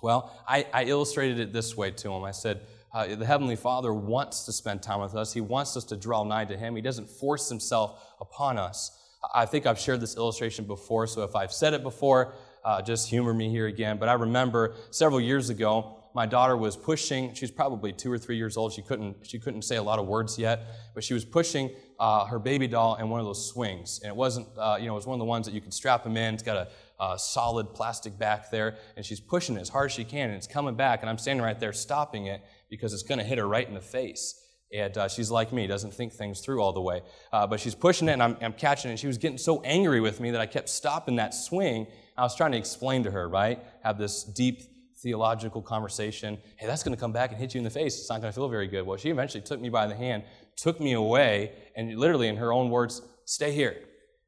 Well, 0.00 0.32
I, 0.46 0.66
I 0.72 0.84
illustrated 0.84 1.38
it 1.38 1.52
this 1.52 1.76
way 1.76 1.92
to 1.92 2.12
him. 2.12 2.24
I 2.24 2.32
said, 2.32 2.60
uh, 2.92 3.14
"The 3.14 3.26
Heavenly 3.26 3.56
Father 3.56 3.92
wants 3.92 4.44
to 4.44 4.52
spend 4.52 4.82
time 4.82 5.00
with 5.00 5.14
us. 5.14 5.32
He 5.32 5.40
wants 5.40 5.76
us 5.76 5.84
to 5.84 5.96
draw 5.96 6.24
nigh 6.24 6.44
to 6.46 6.56
Him. 6.56 6.76
He 6.76 6.82
doesn't 6.82 7.08
force 7.08 7.48
Himself 7.48 8.14
upon 8.20 8.58
us." 8.58 8.98
I 9.34 9.46
think 9.46 9.66
I've 9.66 9.78
shared 9.78 10.00
this 10.00 10.16
illustration 10.16 10.64
before, 10.64 11.06
so 11.06 11.22
if 11.22 11.36
I've 11.36 11.52
said 11.52 11.74
it 11.74 11.82
before, 11.82 12.34
uh, 12.64 12.82
just 12.82 13.08
humor 13.08 13.32
me 13.32 13.50
here 13.50 13.66
again. 13.66 13.98
But 13.98 14.08
I 14.08 14.14
remember 14.14 14.74
several 14.90 15.20
years 15.20 15.48
ago, 15.48 16.01
my 16.14 16.26
daughter 16.26 16.56
was 16.56 16.76
pushing. 16.76 17.34
She's 17.34 17.50
probably 17.50 17.92
two 17.92 18.12
or 18.12 18.18
three 18.18 18.36
years 18.36 18.56
old. 18.56 18.72
She 18.72 18.82
couldn't 18.82 19.26
she 19.26 19.38
couldn't 19.38 19.62
say 19.62 19.76
a 19.76 19.82
lot 19.82 19.98
of 19.98 20.06
words 20.06 20.38
yet, 20.38 20.66
but 20.94 21.04
she 21.04 21.14
was 21.14 21.24
pushing 21.24 21.70
uh, 21.98 22.26
her 22.26 22.38
baby 22.38 22.66
doll 22.66 22.96
in 22.96 23.08
one 23.08 23.20
of 23.20 23.26
those 23.26 23.48
swings, 23.48 24.00
and 24.02 24.10
it 24.10 24.16
wasn't 24.16 24.46
uh, 24.58 24.76
you 24.78 24.86
know 24.86 24.92
it 24.92 24.96
was 24.96 25.06
one 25.06 25.14
of 25.14 25.20
the 25.20 25.24
ones 25.24 25.46
that 25.46 25.54
you 25.54 25.60
could 25.60 25.74
strap 25.74 26.04
them 26.04 26.16
in. 26.16 26.34
It's 26.34 26.42
got 26.42 26.56
a, 26.56 26.68
solid 27.16 27.74
plastic 27.74 28.16
back 28.16 28.48
there, 28.52 28.76
and 28.96 29.04
she's 29.04 29.18
pushing 29.18 29.56
it 29.56 29.60
as 29.60 29.68
hard 29.68 29.90
as 29.90 29.92
she 29.92 30.04
can, 30.04 30.28
and 30.28 30.36
it's 30.36 30.46
coming 30.46 30.76
back, 30.76 31.00
and 31.00 31.10
I'm 31.10 31.18
standing 31.18 31.44
right 31.44 31.58
there 31.58 31.72
stopping 31.72 32.26
it 32.26 32.44
because 32.70 32.92
it's 32.92 33.02
going 33.02 33.18
to 33.18 33.24
hit 33.24 33.38
her 33.38 33.48
right 33.48 33.66
in 33.66 33.74
the 33.74 33.80
face. 33.80 34.38
And 34.72 34.96
uh, 34.96 35.08
she's 35.08 35.30
like 35.30 35.52
me, 35.52 35.66
doesn't 35.66 35.92
think 35.92 36.12
things 36.12 36.40
through 36.40 36.62
all 36.62 36.72
the 36.72 36.80
way. 36.80 37.02
Uh, 37.32 37.46
but 37.46 37.58
she's 37.60 37.74
pushing 37.74 38.08
it, 38.08 38.12
and 38.12 38.22
I'm, 38.22 38.36
I'm, 38.40 38.52
catching 38.52 38.88
it. 38.88 38.92
And 38.92 39.00
she 39.00 39.06
was 39.06 39.18
getting 39.18 39.36
so 39.36 39.60
angry 39.62 40.00
with 40.00 40.20
me 40.20 40.30
that 40.30 40.40
I 40.40 40.46
kept 40.46 40.68
stopping 40.68 41.16
that 41.16 41.34
swing. 41.34 41.88
I 42.16 42.22
was 42.22 42.34
trying 42.34 42.52
to 42.52 42.58
explain 42.58 43.02
to 43.02 43.10
her, 43.10 43.28
right? 43.28 43.62
Have 43.82 43.98
this 43.98 44.24
deep 44.24 44.62
theological 45.02 45.60
conversation. 45.60 46.38
Hey, 46.56 46.66
that's 46.66 46.82
going 46.82 46.94
to 46.94 47.00
come 47.00 47.12
back 47.12 47.30
and 47.30 47.40
hit 47.40 47.54
you 47.54 47.58
in 47.58 47.64
the 47.64 47.70
face. 47.70 47.98
It's 47.98 48.08
not 48.08 48.20
going 48.20 48.32
to 48.32 48.34
feel 48.34 48.48
very 48.48 48.68
good. 48.68 48.86
Well, 48.86 48.96
she 48.96 49.10
eventually 49.10 49.42
took 49.42 49.60
me 49.60 49.68
by 49.68 49.86
the 49.86 49.94
hand, 49.94 50.22
took 50.56 50.80
me 50.80 50.92
away, 50.92 51.52
and 51.76 51.98
literally, 51.98 52.28
in 52.28 52.36
her 52.36 52.52
own 52.52 52.70
words, 52.70 53.02
stay 53.24 53.52
here. 53.52 53.76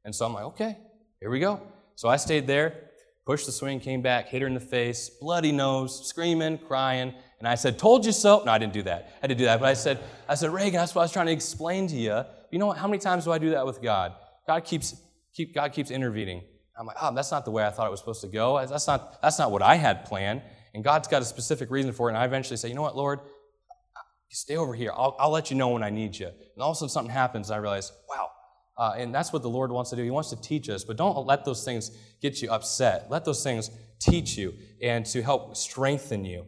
And 0.03 0.13
so 0.13 0.25
I'm 0.25 0.33
like, 0.33 0.43
okay, 0.45 0.77
here 1.19 1.29
we 1.29 1.39
go. 1.39 1.61
So 1.95 2.09
I 2.09 2.17
stayed 2.17 2.45
there, 2.45 2.89
pushed 3.25 3.45
the 3.45 3.51
swing, 3.51 3.79
came 3.79 4.01
back, 4.01 4.27
hit 4.27 4.41
her 4.41 4.47
in 4.47 4.53
the 4.53 4.59
face, 4.59 5.09
bloody 5.09 5.51
nose, 5.51 6.07
screaming, 6.07 6.57
crying. 6.57 7.13
And 7.39 7.47
I 7.47 7.55
said, 7.55 7.79
Told 7.79 8.05
you 8.05 8.11
so. 8.11 8.43
No, 8.45 8.51
I 8.51 8.57
didn't 8.57 8.73
do 8.73 8.83
that. 8.83 9.13
I 9.23 9.27
didn't 9.27 9.39
do 9.39 9.45
that. 9.45 9.59
But 9.59 9.69
I 9.69 9.73
said, 9.73 9.99
I 10.27 10.35
said, 10.35 10.51
Reagan, 10.51 10.79
that's 10.79 10.93
what 10.93 11.01
I 11.01 11.05
was 11.05 11.11
trying 11.11 11.27
to 11.27 11.31
explain 11.31 11.87
to 11.87 11.95
you. 11.95 12.23
You 12.51 12.59
know 12.59 12.67
what? 12.67 12.77
How 12.77 12.87
many 12.87 12.99
times 12.99 13.25
do 13.25 13.31
I 13.31 13.37
do 13.37 13.51
that 13.51 13.65
with 13.65 13.81
God? 13.81 14.13
God 14.47 14.63
keeps, 14.63 14.95
keep, 15.33 15.53
God 15.53 15.73
keeps 15.73 15.91
intervening. 15.91 16.43
I'm 16.77 16.85
like, 16.85 16.97
oh, 17.01 17.13
that's 17.13 17.31
not 17.31 17.45
the 17.45 17.51
way 17.51 17.65
I 17.65 17.69
thought 17.69 17.87
it 17.87 17.91
was 17.91 17.99
supposed 17.99 18.21
to 18.21 18.27
go. 18.27 18.65
That's 18.65 18.87
not, 18.87 19.21
that's 19.21 19.39
not 19.39 19.51
what 19.51 19.61
I 19.61 19.75
had 19.75 20.05
planned. 20.05 20.41
And 20.75 20.83
God's 20.83 21.07
got 21.07 21.21
a 21.21 21.25
specific 21.25 21.71
reason 21.71 21.91
for 21.91 22.09
it. 22.09 22.11
And 22.11 22.17
I 22.17 22.25
eventually 22.25 22.57
say, 22.57 22.69
you 22.69 22.75
know 22.75 22.83
what, 22.83 22.95
Lord? 22.95 23.21
Stay 24.29 24.57
over 24.57 24.75
here. 24.75 24.91
I'll, 24.93 25.15
I'll 25.17 25.31
let 25.31 25.49
you 25.49 25.57
know 25.57 25.69
when 25.69 25.81
I 25.81 25.89
need 25.89 26.15
you. 26.17 26.27
And 26.27 26.61
all 26.61 26.71
of 26.71 26.75
a 26.75 26.79
sudden 26.79 26.89
something 26.89 27.13
happens, 27.13 27.49
and 27.49 27.55
I 27.55 27.59
realize, 27.59 27.91
wow. 28.09 28.29
Uh, 28.77 28.93
and 28.97 29.15
that's 29.15 29.31
what 29.31 29.41
the 29.41 29.49
Lord 29.49 29.71
wants 29.71 29.89
to 29.91 29.95
do. 29.95 30.03
He 30.03 30.11
wants 30.11 30.29
to 30.31 30.41
teach 30.41 30.69
us, 30.69 30.83
but 30.83 30.97
don't 30.97 31.25
let 31.25 31.45
those 31.45 31.63
things 31.63 31.91
get 32.21 32.41
you 32.41 32.51
upset. 32.51 33.09
Let 33.09 33.23
those 33.23 33.41
things 33.41 33.71
teach 33.99 34.37
you 34.37 34.53
and 34.83 35.05
to 35.07 35.21
help 35.21 35.55
strengthen 35.55 36.25
you 36.25 36.45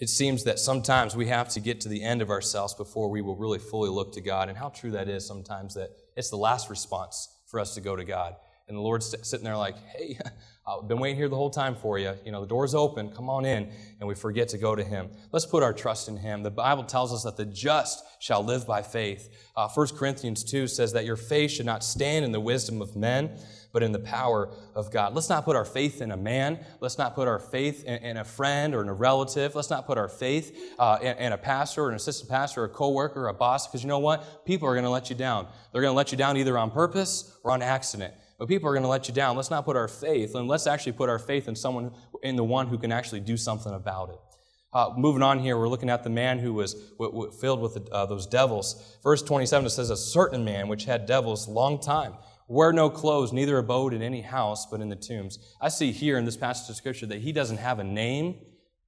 it 0.00 0.08
seems 0.08 0.44
that 0.44 0.58
sometimes 0.58 1.14
we 1.14 1.28
have 1.28 1.48
to 1.50 1.60
get 1.60 1.80
to 1.82 1.88
the 1.88 2.02
end 2.02 2.20
of 2.20 2.30
ourselves 2.30 2.74
before 2.74 3.08
we 3.08 3.22
will 3.22 3.36
really 3.36 3.58
fully 3.58 3.90
look 3.90 4.12
to 4.14 4.20
God. 4.20 4.48
And 4.48 4.58
how 4.58 4.68
true 4.68 4.90
that 4.90 5.08
is 5.08 5.26
sometimes 5.26 5.74
that 5.74 5.90
it's 6.16 6.30
the 6.30 6.36
last 6.36 6.68
response 6.68 7.28
for 7.46 7.60
us 7.60 7.74
to 7.74 7.80
go 7.80 7.94
to 7.94 8.04
God. 8.04 8.34
And 8.66 8.76
the 8.76 8.80
Lord's 8.80 9.14
sitting 9.22 9.44
there 9.44 9.56
like, 9.56 9.76
hey, 9.88 10.18
I've 10.66 10.88
been 10.88 10.98
waiting 10.98 11.18
here 11.18 11.28
the 11.28 11.36
whole 11.36 11.50
time 11.50 11.74
for 11.74 11.98
you. 11.98 12.14
You 12.24 12.32
know, 12.32 12.40
the 12.40 12.46
door's 12.46 12.74
open. 12.74 13.10
Come 13.10 13.28
on 13.28 13.44
in. 13.44 13.70
And 14.00 14.08
we 14.08 14.14
forget 14.14 14.48
to 14.48 14.58
go 14.58 14.74
to 14.74 14.82
Him. 14.82 15.10
Let's 15.30 15.44
put 15.44 15.62
our 15.62 15.74
trust 15.74 16.08
in 16.08 16.16
Him. 16.16 16.42
The 16.42 16.50
Bible 16.50 16.84
tells 16.84 17.12
us 17.12 17.24
that 17.24 17.36
the 17.36 17.44
just 17.44 18.02
shall 18.18 18.42
live 18.42 18.66
by 18.66 18.80
faith. 18.80 19.28
Uh, 19.54 19.68
1 19.68 19.88
Corinthians 19.88 20.42
2 20.42 20.66
says 20.66 20.94
that 20.94 21.04
your 21.04 21.16
faith 21.16 21.50
should 21.50 21.66
not 21.66 21.84
stand 21.84 22.24
in 22.24 22.32
the 22.32 22.40
wisdom 22.40 22.80
of 22.80 22.96
men, 22.96 23.36
but 23.74 23.82
in 23.82 23.92
the 23.92 23.98
power 23.98 24.48
of 24.74 24.90
God. 24.90 25.14
Let's 25.14 25.28
not 25.28 25.44
put 25.44 25.54
our 25.54 25.66
faith 25.66 26.00
in 26.00 26.12
a 26.12 26.16
man. 26.16 26.58
Let's 26.80 26.96
not 26.96 27.14
put 27.14 27.28
our 27.28 27.38
faith 27.38 27.84
in, 27.84 27.96
in 28.02 28.16
a 28.16 28.24
friend 28.24 28.74
or 28.74 28.80
in 28.80 28.88
a 28.88 28.94
relative. 28.94 29.54
Let's 29.54 29.68
not 29.68 29.86
put 29.86 29.98
our 29.98 30.08
faith 30.08 30.72
uh, 30.78 30.96
in, 31.02 31.18
in, 31.18 31.32
a 31.32 31.38
pastor 31.38 31.84
or 31.84 31.88
an 31.90 31.96
assistant 31.96 32.30
pastor 32.30 32.62
or 32.62 32.64
a 32.64 32.70
coworker 32.70 33.24
or 33.24 33.28
a 33.28 33.34
boss, 33.34 33.66
because 33.66 33.82
you 33.82 33.88
know 33.88 33.98
what? 33.98 34.46
People 34.46 34.66
are 34.66 34.72
going 34.72 34.84
to 34.84 34.90
let 34.90 35.10
you 35.10 35.16
down. 35.16 35.46
They're 35.72 35.82
going 35.82 35.92
to 35.92 35.96
let 35.96 36.10
you 36.10 36.16
down 36.16 36.38
either 36.38 36.56
on 36.56 36.70
purpose 36.70 37.36
or 37.44 37.50
on 37.50 37.60
accident. 37.60 38.14
But 38.38 38.48
people 38.48 38.68
are 38.68 38.72
going 38.72 38.82
to 38.82 38.88
let 38.88 39.08
you 39.08 39.14
down. 39.14 39.36
Let's 39.36 39.50
not 39.50 39.64
put 39.64 39.76
our 39.76 39.88
faith, 39.88 40.34
and 40.34 40.48
let's 40.48 40.66
actually 40.66 40.92
put 40.92 41.08
our 41.08 41.18
faith 41.18 41.48
in 41.48 41.54
someone, 41.54 41.92
in 42.22 42.36
the 42.36 42.44
one 42.44 42.66
who 42.66 42.78
can 42.78 42.92
actually 42.92 43.20
do 43.20 43.36
something 43.36 43.72
about 43.72 44.10
it. 44.10 44.18
Uh, 44.72 44.92
moving 44.96 45.22
on 45.22 45.38
here, 45.38 45.56
we're 45.56 45.68
looking 45.68 45.88
at 45.88 46.02
the 46.02 46.10
man 46.10 46.40
who 46.40 46.52
was 46.52 46.74
w- 46.98 47.12
w- 47.12 47.32
filled 47.32 47.60
with 47.60 47.74
the, 47.74 47.92
uh, 47.92 48.06
those 48.06 48.26
devils. 48.26 48.98
Verse 49.04 49.22
27 49.22 49.66
it 49.66 49.70
says, 49.70 49.90
A 49.90 49.96
certain 49.96 50.44
man 50.44 50.66
which 50.66 50.84
had 50.84 51.06
devils 51.06 51.46
long 51.46 51.80
time 51.80 52.14
wear 52.48 52.72
no 52.72 52.90
clothes, 52.90 53.32
neither 53.32 53.58
abode 53.58 53.94
in 53.94 54.02
any 54.02 54.20
house, 54.20 54.66
but 54.66 54.80
in 54.80 54.88
the 54.88 54.96
tombs. 54.96 55.38
I 55.60 55.68
see 55.68 55.92
here 55.92 56.18
in 56.18 56.24
this 56.24 56.36
passage 56.36 56.68
of 56.70 56.76
Scripture 56.76 57.06
that 57.06 57.20
he 57.20 57.32
doesn't 57.32 57.58
have 57.58 57.78
a 57.78 57.84
name, 57.84 58.40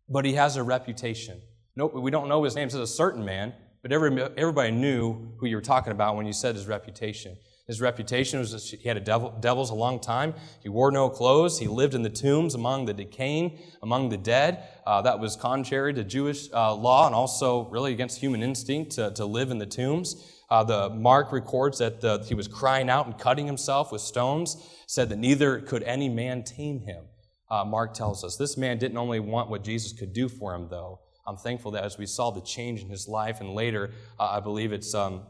but 0.08 0.24
he 0.24 0.34
has 0.34 0.56
a 0.56 0.62
reputation. 0.62 1.40
No, 1.74 1.86
we 1.86 2.10
don't 2.10 2.28
know 2.28 2.42
his 2.42 2.54
name. 2.54 2.68
It 2.68 2.72
says 2.72 2.80
a 2.80 2.86
certain 2.86 3.24
man, 3.24 3.54
but 3.82 3.92
every, 3.92 4.22
everybody 4.36 4.70
knew 4.72 5.34
who 5.38 5.46
you 5.46 5.56
were 5.56 5.62
talking 5.62 5.92
about 5.92 6.16
when 6.16 6.26
you 6.26 6.32
said 6.32 6.54
his 6.54 6.66
reputation. 6.66 7.36
His 7.66 7.80
reputation 7.80 8.38
was 8.38 8.70
he 8.70 8.88
had 8.88 8.96
a 8.96 9.00
devil, 9.00 9.36
devils 9.40 9.70
a 9.70 9.74
long 9.74 9.98
time. 9.98 10.34
He 10.62 10.68
wore 10.68 10.92
no 10.92 11.08
clothes. 11.08 11.58
He 11.58 11.66
lived 11.66 11.94
in 11.94 12.02
the 12.02 12.10
tombs 12.10 12.54
among 12.54 12.86
the 12.86 12.94
decaying, 12.94 13.58
among 13.82 14.10
the 14.10 14.16
dead. 14.16 14.62
Uh, 14.86 15.02
that 15.02 15.18
was 15.18 15.34
contrary 15.34 15.92
to 15.94 16.04
Jewish 16.04 16.48
uh, 16.52 16.72
law 16.74 17.06
and 17.06 17.14
also 17.14 17.68
really 17.68 17.92
against 17.92 18.20
human 18.20 18.42
instinct 18.42 18.92
to, 18.92 19.10
to 19.12 19.26
live 19.26 19.50
in 19.50 19.58
the 19.58 19.66
tombs. 19.66 20.32
Uh, 20.48 20.62
the 20.62 20.90
Mark 20.90 21.32
records 21.32 21.78
that 21.78 22.00
the, 22.00 22.24
he 22.28 22.34
was 22.34 22.46
crying 22.46 22.88
out 22.88 23.06
and 23.06 23.18
cutting 23.18 23.46
himself 23.46 23.90
with 23.90 24.00
stones, 24.00 24.56
said 24.86 25.08
that 25.08 25.18
neither 25.18 25.60
could 25.60 25.82
any 25.82 26.08
man 26.08 26.44
tame 26.44 26.80
him. 26.82 27.04
Uh, 27.50 27.64
Mark 27.64 27.94
tells 27.94 28.22
us 28.22 28.36
this 28.36 28.56
man 28.56 28.78
didn't 28.78 28.96
only 28.96 29.18
want 29.18 29.50
what 29.50 29.64
Jesus 29.64 29.92
could 29.92 30.12
do 30.12 30.28
for 30.28 30.54
him, 30.54 30.68
though. 30.68 31.00
I'm 31.26 31.36
thankful 31.36 31.72
that 31.72 31.82
as 31.82 31.98
we 31.98 32.06
saw 32.06 32.30
the 32.30 32.40
change 32.40 32.82
in 32.82 32.88
his 32.88 33.08
life, 33.08 33.40
and 33.40 33.54
later, 33.54 33.90
uh, 34.20 34.30
I 34.30 34.40
believe 34.40 34.72
it's 34.72 34.94
um, 34.94 35.22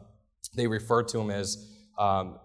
they 0.55 0.67
refer 0.67 1.01
to 1.01 1.19
him 1.19 1.31
as 1.31 1.76
um, 1.97 2.39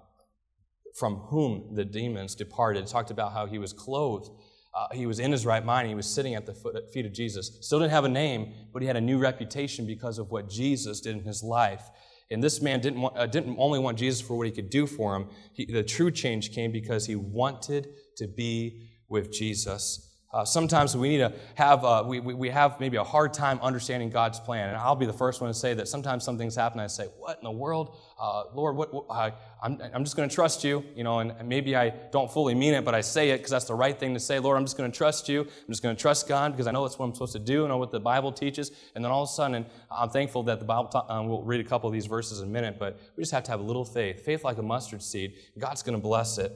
from 0.94 1.16
whom 1.16 1.74
the 1.74 1.84
demons 1.84 2.34
departed. 2.34 2.86
Talked 2.86 3.10
about 3.10 3.32
how 3.32 3.46
he 3.46 3.58
was 3.58 3.72
clothed. 3.72 4.30
Uh, 4.74 4.86
he 4.92 5.06
was 5.06 5.18
in 5.18 5.30
his 5.30 5.44
right 5.44 5.64
mind. 5.64 5.88
He 5.88 5.94
was 5.94 6.06
sitting 6.06 6.34
at 6.34 6.46
the 6.46 6.54
foot, 6.54 6.76
feet 6.92 7.04
of 7.04 7.12
Jesus. 7.12 7.58
Still 7.60 7.80
didn't 7.80 7.90
have 7.92 8.04
a 8.04 8.08
name, 8.08 8.54
but 8.72 8.80
he 8.80 8.88
had 8.88 8.96
a 8.96 9.00
new 9.00 9.18
reputation 9.18 9.86
because 9.86 10.18
of 10.18 10.30
what 10.30 10.48
Jesus 10.48 11.00
did 11.00 11.16
in 11.16 11.24
his 11.24 11.42
life. 11.42 11.82
And 12.30 12.42
this 12.42 12.62
man 12.62 12.80
didn't, 12.80 13.02
want, 13.02 13.16
uh, 13.16 13.26
didn't 13.26 13.56
only 13.58 13.78
want 13.78 13.98
Jesus 13.98 14.22
for 14.22 14.36
what 14.38 14.46
he 14.46 14.52
could 14.52 14.70
do 14.70 14.86
for 14.86 15.14
him. 15.14 15.28
He, 15.52 15.66
the 15.66 15.82
true 15.82 16.10
change 16.10 16.52
came 16.52 16.72
because 16.72 17.04
he 17.04 17.16
wanted 17.16 17.88
to 18.16 18.26
be 18.26 18.88
with 19.08 19.30
Jesus. 19.30 20.11
Uh, 20.32 20.46
sometimes 20.46 20.96
we 20.96 21.10
need 21.10 21.18
to 21.18 21.30
have, 21.56 21.84
uh, 21.84 22.02
we, 22.06 22.18
we 22.18 22.48
have 22.48 22.80
maybe 22.80 22.96
a 22.96 23.04
hard 23.04 23.34
time 23.34 23.58
understanding 23.60 24.08
God's 24.08 24.40
plan. 24.40 24.70
And 24.70 24.78
I'll 24.78 24.96
be 24.96 25.04
the 25.04 25.12
first 25.12 25.42
one 25.42 25.50
to 25.50 25.54
say 25.54 25.74
that 25.74 25.88
sometimes 25.88 26.24
some 26.24 26.38
things 26.38 26.56
happen. 26.56 26.80
I 26.80 26.86
say, 26.86 27.08
What 27.18 27.36
in 27.36 27.44
the 27.44 27.50
world? 27.50 27.98
Uh, 28.18 28.44
Lord, 28.54 28.76
what, 28.76 28.94
what 28.94 29.04
I, 29.10 29.34
I'm, 29.62 29.78
I'm 29.92 30.04
just 30.04 30.16
going 30.16 30.26
to 30.26 30.34
trust 30.34 30.64
you. 30.64 30.84
You 30.96 31.04
know, 31.04 31.18
and 31.18 31.46
maybe 31.46 31.76
I 31.76 31.90
don't 31.90 32.32
fully 32.32 32.54
mean 32.54 32.72
it, 32.72 32.82
but 32.82 32.94
I 32.94 33.02
say 33.02 33.28
it 33.30 33.38
because 33.38 33.50
that's 33.50 33.66
the 33.66 33.74
right 33.74 33.98
thing 33.98 34.14
to 34.14 34.20
say. 34.20 34.38
Lord, 34.38 34.56
I'm 34.56 34.64
just 34.64 34.78
going 34.78 34.90
to 34.90 34.96
trust 34.96 35.28
you. 35.28 35.42
I'm 35.42 35.68
just 35.68 35.82
going 35.82 35.94
to 35.94 36.00
trust 36.00 36.26
God 36.28 36.52
because 36.52 36.66
I 36.66 36.70
know 36.70 36.82
that's 36.82 36.98
what 36.98 37.04
I'm 37.04 37.12
supposed 37.12 37.34
to 37.34 37.38
do. 37.38 37.66
I 37.66 37.68
know 37.68 37.76
what 37.76 37.92
the 37.92 38.00
Bible 38.00 38.32
teaches. 38.32 38.72
And 38.94 39.04
then 39.04 39.12
all 39.12 39.24
of 39.24 39.28
a 39.28 39.32
sudden, 39.32 39.66
I'm 39.90 40.08
thankful 40.08 40.44
that 40.44 40.60
the 40.60 40.64
Bible, 40.64 40.88
ta- 40.88 41.04
um, 41.10 41.28
we'll 41.28 41.42
read 41.42 41.60
a 41.60 41.68
couple 41.68 41.88
of 41.88 41.92
these 41.92 42.06
verses 42.06 42.40
in 42.40 42.48
a 42.48 42.50
minute, 42.50 42.78
but 42.78 42.98
we 43.16 43.22
just 43.22 43.32
have 43.32 43.44
to 43.44 43.50
have 43.50 43.60
a 43.60 43.64
little 43.64 43.84
faith. 43.84 44.24
Faith 44.24 44.44
like 44.44 44.56
a 44.56 44.62
mustard 44.62 45.02
seed. 45.02 45.34
God's 45.58 45.82
going 45.82 45.96
to 45.96 46.02
bless 46.02 46.38
it. 46.38 46.52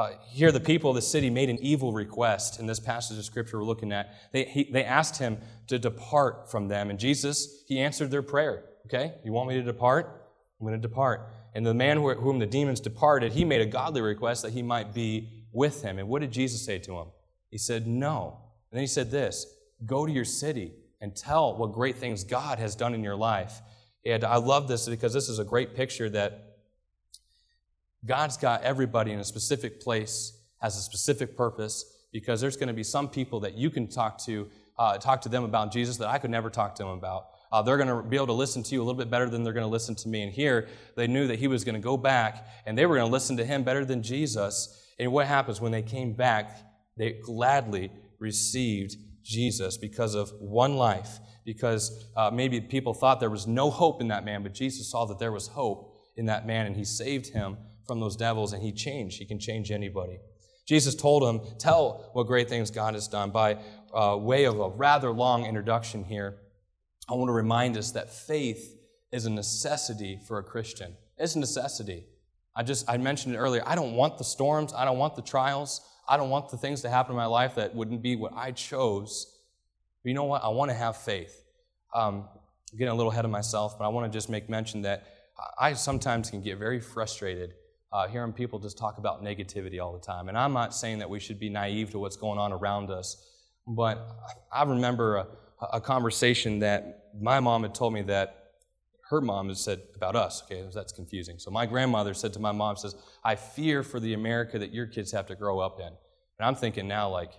Uh, 0.00 0.16
here, 0.30 0.50
the 0.50 0.58
people 0.58 0.88
of 0.88 0.96
the 0.96 1.02
city 1.02 1.28
made 1.28 1.50
an 1.50 1.58
evil 1.60 1.92
request 1.92 2.58
in 2.58 2.64
this 2.64 2.80
passage 2.80 3.18
of 3.18 3.24
scripture 3.26 3.58
we're 3.58 3.64
looking 3.64 3.92
at. 3.92 4.14
They, 4.32 4.44
he, 4.44 4.64
they 4.64 4.82
asked 4.82 5.18
him 5.18 5.36
to 5.66 5.78
depart 5.78 6.50
from 6.50 6.68
them, 6.68 6.88
and 6.88 6.98
Jesus, 6.98 7.64
he 7.68 7.78
answered 7.78 8.10
their 8.10 8.22
prayer. 8.22 8.64
Okay, 8.86 9.12
you 9.22 9.32
want 9.32 9.50
me 9.50 9.56
to 9.56 9.62
depart? 9.62 10.26
I'm 10.58 10.66
going 10.66 10.80
to 10.80 10.88
depart. 10.88 11.28
And 11.54 11.66
the 11.66 11.74
man 11.74 11.98
whom 11.98 12.38
the 12.38 12.46
demons 12.46 12.80
departed, 12.80 13.32
he 13.32 13.44
made 13.44 13.60
a 13.60 13.66
godly 13.66 14.00
request 14.00 14.42
that 14.42 14.54
he 14.54 14.62
might 14.62 14.94
be 14.94 15.44
with 15.52 15.82
him. 15.82 15.98
And 15.98 16.08
what 16.08 16.22
did 16.22 16.32
Jesus 16.32 16.64
say 16.64 16.78
to 16.78 16.96
him? 16.96 17.08
He 17.50 17.58
said, 17.58 17.86
No. 17.86 18.40
And 18.72 18.78
then 18.78 18.82
he 18.82 18.86
said 18.86 19.10
this 19.10 19.54
Go 19.84 20.06
to 20.06 20.12
your 20.12 20.24
city 20.24 20.72
and 21.02 21.14
tell 21.14 21.58
what 21.58 21.72
great 21.72 21.96
things 21.96 22.24
God 22.24 22.58
has 22.58 22.74
done 22.74 22.94
in 22.94 23.04
your 23.04 23.16
life. 23.16 23.60
And 24.06 24.24
I 24.24 24.36
love 24.36 24.66
this 24.66 24.88
because 24.88 25.12
this 25.12 25.28
is 25.28 25.38
a 25.38 25.44
great 25.44 25.74
picture 25.74 26.08
that 26.08 26.49
God's 28.06 28.36
got 28.36 28.62
everybody 28.62 29.12
in 29.12 29.20
a 29.20 29.24
specific 29.24 29.80
place, 29.80 30.38
has 30.60 30.76
a 30.76 30.80
specific 30.80 31.36
purpose, 31.36 31.84
because 32.12 32.40
there's 32.40 32.56
going 32.56 32.68
to 32.68 32.74
be 32.74 32.82
some 32.82 33.08
people 33.08 33.40
that 33.40 33.54
you 33.54 33.70
can 33.70 33.86
talk 33.88 34.18
to, 34.24 34.48
uh, 34.78 34.98
talk 34.98 35.20
to 35.22 35.28
them 35.28 35.44
about 35.44 35.70
Jesus 35.70 35.96
that 35.98 36.08
I 36.08 36.18
could 36.18 36.30
never 36.30 36.50
talk 36.50 36.74
to 36.76 36.82
them 36.82 36.92
about. 36.92 37.26
Uh, 37.52 37.62
they're 37.62 37.76
going 37.76 37.88
to 37.88 38.02
be 38.08 38.16
able 38.16 38.28
to 38.28 38.32
listen 38.32 38.62
to 38.62 38.74
you 38.74 38.80
a 38.80 38.84
little 38.84 38.98
bit 38.98 39.10
better 39.10 39.28
than 39.28 39.42
they're 39.42 39.52
going 39.52 39.66
to 39.66 39.70
listen 39.70 39.94
to 39.96 40.08
me. 40.08 40.22
And 40.22 40.32
here, 40.32 40.68
they 40.96 41.06
knew 41.06 41.26
that 41.26 41.38
he 41.38 41.48
was 41.48 41.62
going 41.64 41.74
to 41.74 41.80
go 41.80 41.96
back, 41.96 42.46
and 42.66 42.76
they 42.76 42.86
were 42.86 42.96
going 42.96 43.08
to 43.08 43.12
listen 43.12 43.36
to 43.36 43.44
him 43.44 43.64
better 43.64 43.84
than 43.84 44.02
Jesus. 44.02 44.92
And 44.98 45.12
what 45.12 45.26
happens 45.26 45.60
when 45.60 45.72
they 45.72 45.82
came 45.82 46.14
back? 46.14 46.58
They 46.96 47.12
gladly 47.24 47.90
received 48.18 48.96
Jesus 49.22 49.76
because 49.76 50.14
of 50.14 50.32
one 50.40 50.76
life, 50.76 51.18
because 51.44 52.06
uh, 52.16 52.30
maybe 52.32 52.60
people 52.60 52.94
thought 52.94 53.20
there 53.20 53.30
was 53.30 53.46
no 53.46 53.70
hope 53.70 54.00
in 54.00 54.08
that 54.08 54.24
man, 54.24 54.42
but 54.42 54.54
Jesus 54.54 54.90
saw 54.90 55.04
that 55.06 55.18
there 55.18 55.32
was 55.32 55.48
hope 55.48 55.96
in 56.16 56.26
that 56.26 56.46
man, 56.46 56.66
and 56.66 56.76
he 56.76 56.84
saved 56.84 57.28
him 57.28 57.56
from 57.86 58.00
those 58.00 58.16
devils, 58.16 58.52
and 58.52 58.62
he 58.62 58.72
changed. 58.72 59.18
He 59.18 59.26
can 59.26 59.38
change 59.38 59.70
anybody. 59.70 60.18
Jesus 60.66 60.94
told 60.94 61.22
him, 61.22 61.40
Tell 61.58 62.10
what 62.12 62.26
great 62.26 62.48
things 62.48 62.70
God 62.70 62.94
has 62.94 63.08
done. 63.08 63.30
By 63.30 63.58
uh, 63.92 64.16
way 64.16 64.44
of 64.44 64.60
a 64.60 64.68
rather 64.68 65.10
long 65.10 65.44
introduction 65.44 66.04
here, 66.04 66.38
I 67.08 67.14
want 67.14 67.28
to 67.28 67.32
remind 67.32 67.76
us 67.76 67.92
that 67.92 68.12
faith 68.12 68.76
is 69.10 69.26
a 69.26 69.30
necessity 69.30 70.20
for 70.28 70.38
a 70.38 70.44
Christian. 70.44 70.96
It's 71.18 71.34
a 71.34 71.40
necessity. 71.40 72.06
I 72.54 72.62
just 72.62 72.88
I 72.88 72.96
mentioned 72.98 73.34
it 73.34 73.38
earlier. 73.38 73.62
I 73.66 73.74
don't 73.74 73.94
want 73.94 74.18
the 74.18 74.24
storms. 74.24 74.72
I 74.72 74.84
don't 74.84 74.98
want 74.98 75.16
the 75.16 75.22
trials. 75.22 75.80
I 76.08 76.16
don't 76.16 76.30
want 76.30 76.50
the 76.50 76.56
things 76.56 76.82
to 76.82 76.90
happen 76.90 77.12
in 77.12 77.16
my 77.16 77.26
life 77.26 77.56
that 77.56 77.74
wouldn't 77.74 78.02
be 78.02 78.16
what 78.16 78.32
I 78.34 78.52
chose. 78.52 79.26
But 80.02 80.08
you 80.08 80.14
know 80.14 80.24
what? 80.24 80.42
I 80.44 80.48
want 80.48 80.70
to 80.70 80.76
have 80.76 80.96
faith. 80.96 81.44
Um, 81.94 82.28
getting 82.72 82.88
a 82.88 82.94
little 82.94 83.10
ahead 83.10 83.24
of 83.24 83.30
myself, 83.30 83.76
but 83.78 83.84
I 83.84 83.88
want 83.88 84.10
to 84.10 84.16
just 84.16 84.28
make 84.28 84.48
mention 84.48 84.82
that 84.82 85.06
I 85.58 85.72
sometimes 85.72 86.30
can 86.30 86.42
get 86.42 86.58
very 86.58 86.80
frustrated 86.80 87.54
uh, 87.92 88.06
hearing 88.08 88.32
people 88.32 88.58
just 88.58 88.78
talk 88.78 88.98
about 88.98 89.22
negativity 89.22 89.80
all 89.80 89.92
the 89.92 90.04
time. 90.04 90.28
And 90.28 90.38
I'm 90.38 90.52
not 90.52 90.74
saying 90.74 90.98
that 90.98 91.10
we 91.10 91.18
should 91.18 91.40
be 91.40 91.48
naive 91.48 91.90
to 91.90 91.98
what's 91.98 92.16
going 92.16 92.38
on 92.38 92.52
around 92.52 92.90
us, 92.90 93.16
but 93.66 94.06
I 94.52 94.62
remember 94.64 95.16
a, 95.16 95.26
a 95.74 95.80
conversation 95.80 96.60
that 96.60 97.10
my 97.20 97.40
mom 97.40 97.62
had 97.62 97.74
told 97.74 97.92
me 97.92 98.02
that 98.02 98.36
her 99.10 99.20
mom 99.20 99.48
had 99.48 99.58
said 99.58 99.82
about 99.96 100.14
us. 100.14 100.44
Okay, 100.44 100.64
that's 100.72 100.92
confusing. 100.92 101.38
So 101.38 101.50
my 101.50 101.66
grandmother 101.66 102.14
said 102.14 102.32
to 102.34 102.38
my 102.38 102.52
mom, 102.52 102.76
says, 102.76 102.94
I 103.24 103.34
fear 103.34 103.82
for 103.82 103.98
the 103.98 104.14
America 104.14 104.58
that 104.58 104.72
your 104.72 104.86
kids 104.86 105.10
have 105.10 105.26
to 105.26 105.34
grow 105.34 105.58
up 105.58 105.80
in. 105.80 105.86
And 105.86 105.96
I'm 106.46 106.54
thinking 106.54 106.86
now, 106.86 107.10
like, 107.10 107.32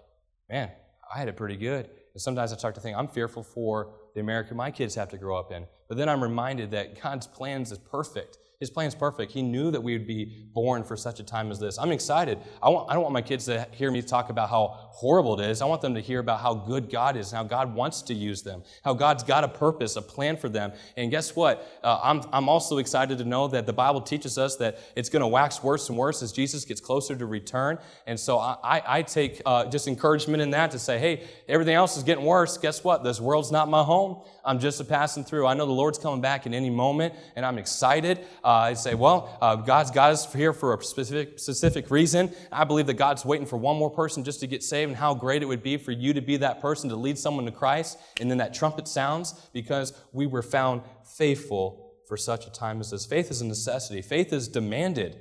man, 0.49 0.69
I 1.13 1.17
had 1.17 1.29
it 1.29 1.37
pretty 1.37 1.55
good. 1.55 1.89
And 2.13 2.21
sometimes 2.21 2.51
I 2.51 2.57
start 2.57 2.75
to 2.75 2.81
think, 2.81 2.97
I'm 2.97 3.07
fearful 3.07 3.41
for 3.41 3.93
the 4.13 4.19
America 4.19 4.53
my 4.53 4.69
kids 4.69 4.95
have 4.95 5.09
to 5.09 5.17
grow 5.17 5.39
up 5.39 5.53
in. 5.53 5.65
But 5.87 5.97
then 5.97 6.09
I'm 6.09 6.21
reminded 6.21 6.71
that 6.71 7.01
God's 7.01 7.25
plans 7.25 7.71
is 7.71 7.77
perfect. 7.77 8.37
His 8.61 8.69
plan's 8.69 8.93
perfect. 8.93 9.31
He 9.31 9.41
knew 9.41 9.71
that 9.71 9.81
we 9.81 9.93
would 9.93 10.05
be 10.05 10.25
born 10.53 10.83
for 10.83 10.95
such 10.95 11.19
a 11.19 11.23
time 11.23 11.49
as 11.49 11.59
this. 11.59 11.79
I'm 11.79 11.91
excited. 11.91 12.37
I, 12.61 12.69
want, 12.69 12.91
I 12.91 12.93
don't 12.93 13.01
want 13.01 13.13
my 13.13 13.23
kids 13.23 13.45
to 13.45 13.67
hear 13.71 13.89
me 13.89 14.03
talk 14.03 14.29
about 14.29 14.51
how 14.51 14.77
horrible 14.91 15.39
it 15.39 15.49
is. 15.49 15.63
I 15.63 15.65
want 15.65 15.81
them 15.81 15.95
to 15.95 15.99
hear 15.99 16.19
about 16.19 16.41
how 16.41 16.53
good 16.53 16.91
God 16.91 17.17
is, 17.17 17.31
how 17.31 17.43
God 17.43 17.73
wants 17.73 18.03
to 18.03 18.13
use 18.13 18.43
them, 18.43 18.61
how 18.83 18.93
God's 18.93 19.23
got 19.23 19.43
a 19.43 19.47
purpose, 19.47 19.95
a 19.95 20.01
plan 20.01 20.37
for 20.37 20.47
them. 20.47 20.73
And 20.95 21.09
guess 21.09 21.35
what? 21.35 21.67
Uh, 21.83 21.99
I'm, 22.03 22.21
I'm 22.31 22.49
also 22.49 22.77
excited 22.77 23.17
to 23.17 23.25
know 23.25 23.47
that 23.47 23.65
the 23.65 23.73
Bible 23.73 23.99
teaches 23.99 24.37
us 24.37 24.57
that 24.57 24.77
it's 24.95 25.09
going 25.09 25.21
to 25.21 25.27
wax 25.27 25.63
worse 25.63 25.89
and 25.89 25.97
worse 25.97 26.21
as 26.21 26.31
Jesus 26.31 26.63
gets 26.63 26.81
closer 26.81 27.15
to 27.15 27.25
return. 27.25 27.79
And 28.05 28.19
so 28.19 28.37
I, 28.37 28.57
I, 28.63 28.83
I 28.85 29.01
take 29.01 29.41
uh, 29.43 29.65
just 29.65 29.87
encouragement 29.87 30.43
in 30.43 30.51
that 30.51 30.69
to 30.69 30.77
say, 30.77 30.99
hey, 30.99 31.27
everything 31.49 31.73
else 31.73 31.97
is 31.97 32.03
getting 32.03 32.25
worse. 32.25 32.59
Guess 32.59 32.83
what? 32.83 33.03
This 33.03 33.19
world's 33.19 33.51
not 33.51 33.69
my 33.69 33.81
home. 33.81 34.21
I'm 34.45 34.59
just 34.59 34.79
a 34.79 34.83
passing 34.83 35.23
through. 35.23 35.47
I 35.47 35.55
know 35.55 35.65
the 35.65 35.71
Lord's 35.71 35.97
coming 35.97 36.21
back 36.21 36.45
in 36.45 36.53
any 36.53 36.69
moment, 36.69 37.15
and 37.35 37.43
I'm 37.43 37.57
excited. 37.57 38.19
Uh, 38.43 38.50
I 38.51 38.73
say, 38.73 38.95
well, 38.95 39.37
uh, 39.41 39.55
God's 39.55 39.91
got 39.91 40.11
us 40.11 40.31
here 40.33 40.53
for 40.53 40.73
a 40.73 40.83
specific, 40.83 41.39
specific 41.39 41.91
reason. 41.91 42.33
I 42.51 42.63
believe 42.63 42.87
that 42.87 42.95
God's 42.95 43.23
waiting 43.25 43.45
for 43.45 43.57
one 43.57 43.77
more 43.77 43.89
person 43.89 44.23
just 44.23 44.39
to 44.41 44.47
get 44.47 44.63
saved, 44.63 44.89
and 44.89 44.97
how 44.97 45.13
great 45.13 45.41
it 45.41 45.45
would 45.45 45.63
be 45.63 45.77
for 45.77 45.91
you 45.91 46.13
to 46.13 46.21
be 46.21 46.37
that 46.37 46.61
person 46.61 46.89
to 46.89 46.95
lead 46.95 47.17
someone 47.17 47.45
to 47.45 47.51
Christ. 47.51 47.97
And 48.19 48.29
then 48.29 48.37
that 48.39 48.53
trumpet 48.53 48.87
sounds 48.87 49.33
because 49.53 49.93
we 50.11 50.25
were 50.25 50.41
found 50.41 50.81
faithful 51.17 51.93
for 52.07 52.17
such 52.17 52.47
a 52.47 52.51
time 52.51 52.79
as 52.79 52.91
this. 52.91 53.05
Faith 53.05 53.31
is 53.31 53.41
a 53.41 53.45
necessity, 53.45 54.01
faith 54.01 54.33
is 54.33 54.47
demanded 54.47 55.17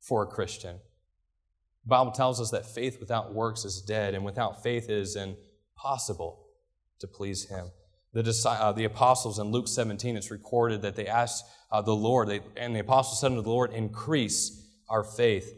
for 0.00 0.22
a 0.22 0.26
Christian. 0.26 0.76
The 1.84 1.88
Bible 1.88 2.12
tells 2.12 2.40
us 2.40 2.50
that 2.50 2.66
faith 2.66 2.98
without 3.00 3.34
works 3.34 3.64
is 3.64 3.80
dead, 3.80 4.14
and 4.14 4.24
without 4.24 4.62
faith 4.62 4.84
it 4.84 4.96
is 4.96 5.16
impossible 5.16 6.46
to 7.00 7.06
please 7.06 7.48
Him 7.48 7.70
the, 8.12 8.44
uh, 8.46 8.72
the 8.72 8.84
apostles 8.84 9.38
in 9.38 9.48
Luke 9.50 9.68
17, 9.68 10.16
it's 10.16 10.30
recorded 10.30 10.82
that 10.82 10.96
they 10.96 11.06
asked 11.06 11.44
uh, 11.70 11.80
the 11.80 11.94
Lord, 11.94 12.28
they, 12.28 12.40
and 12.56 12.76
the 12.76 12.80
apostles 12.80 13.20
said 13.20 13.30
unto 13.30 13.42
the 13.42 13.50
Lord, 13.50 13.72
Increase 13.72 14.62
our 14.88 15.02
faith. 15.02 15.52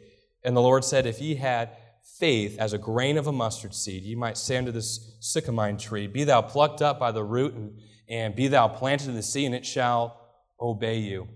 And 0.44 0.56
the 0.56 0.62
Lord 0.62 0.84
said, 0.84 1.06
If 1.06 1.20
ye 1.20 1.34
had 1.34 1.70
faith 2.18 2.56
as 2.58 2.72
a 2.72 2.78
grain 2.78 3.18
of 3.18 3.26
a 3.26 3.32
mustard 3.32 3.74
seed, 3.74 4.04
ye 4.04 4.14
might 4.14 4.38
say 4.38 4.56
unto 4.56 4.70
this 4.70 5.18
sycamine 5.20 5.78
tree, 5.78 6.06
Be 6.06 6.22
thou 6.22 6.42
plucked 6.42 6.80
up 6.80 7.00
by 7.00 7.10
the 7.10 7.24
root, 7.24 7.54
and, 7.54 7.80
and 8.08 8.36
be 8.36 8.46
thou 8.46 8.68
planted 8.68 9.08
in 9.08 9.16
the 9.16 9.22
sea, 9.22 9.46
and 9.46 9.54
it 9.54 9.66
shall 9.66 10.20
obey 10.60 10.98
you. 10.98 11.26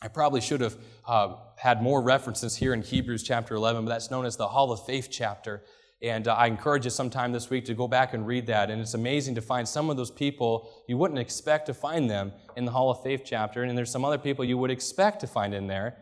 I 0.00 0.08
probably 0.08 0.40
should 0.40 0.60
have 0.60 0.78
uh, 1.06 1.34
had 1.56 1.82
more 1.82 2.00
references 2.00 2.56
here 2.56 2.72
in 2.72 2.82
Hebrews 2.82 3.22
chapter 3.22 3.54
11, 3.54 3.84
but 3.84 3.90
that's 3.90 4.10
known 4.10 4.24
as 4.24 4.36
the 4.36 4.48
Hall 4.48 4.72
of 4.72 4.86
Faith 4.86 5.08
chapter. 5.10 5.64
And 6.00 6.28
uh, 6.28 6.34
I 6.34 6.46
encourage 6.46 6.84
you 6.84 6.90
sometime 6.90 7.32
this 7.32 7.50
week 7.50 7.64
to 7.64 7.74
go 7.74 7.88
back 7.88 8.14
and 8.14 8.26
read 8.26 8.46
that. 8.46 8.70
And 8.70 8.80
it's 8.80 8.94
amazing 8.94 9.34
to 9.34 9.40
find 9.40 9.68
some 9.68 9.90
of 9.90 9.96
those 9.96 10.10
people 10.10 10.70
you 10.86 10.96
wouldn't 10.96 11.18
expect 11.18 11.66
to 11.66 11.74
find 11.74 12.08
them 12.08 12.32
in 12.56 12.64
the 12.64 12.70
Hall 12.70 12.90
of 12.90 13.02
Faith 13.02 13.22
chapter. 13.24 13.62
And 13.64 13.76
there's 13.76 13.90
some 13.90 14.04
other 14.04 14.18
people 14.18 14.44
you 14.44 14.58
would 14.58 14.70
expect 14.70 15.20
to 15.20 15.26
find 15.26 15.54
in 15.54 15.66
there. 15.66 15.96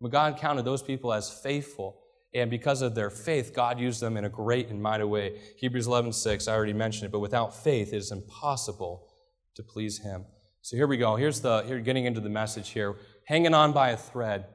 But 0.00 0.12
God 0.12 0.38
counted 0.38 0.64
those 0.64 0.82
people 0.82 1.12
as 1.12 1.30
faithful. 1.30 2.00
And 2.32 2.48
because 2.48 2.80
of 2.80 2.94
their 2.94 3.10
faith, 3.10 3.52
God 3.52 3.80
used 3.80 4.00
them 4.00 4.16
in 4.16 4.24
a 4.24 4.28
great 4.28 4.68
and 4.68 4.80
mighty 4.80 5.04
way. 5.04 5.40
Hebrews 5.58 5.88
11, 5.88 6.12
6, 6.12 6.46
I 6.46 6.54
already 6.54 6.72
mentioned 6.72 7.06
it, 7.06 7.12
but 7.12 7.18
without 7.18 7.54
faith, 7.54 7.92
it 7.92 7.96
is 7.96 8.12
impossible 8.12 9.08
to 9.56 9.64
please 9.64 9.98
Him. 9.98 10.24
So 10.62 10.76
here 10.76 10.86
we 10.86 10.96
go. 10.96 11.16
Here's 11.16 11.40
the, 11.40 11.62
here, 11.66 11.80
getting 11.80 12.04
into 12.04 12.20
the 12.20 12.28
message 12.28 12.68
here. 12.68 12.96
Hanging 13.26 13.52
on 13.52 13.72
by 13.72 13.90
a 13.90 13.96
thread. 13.96 14.46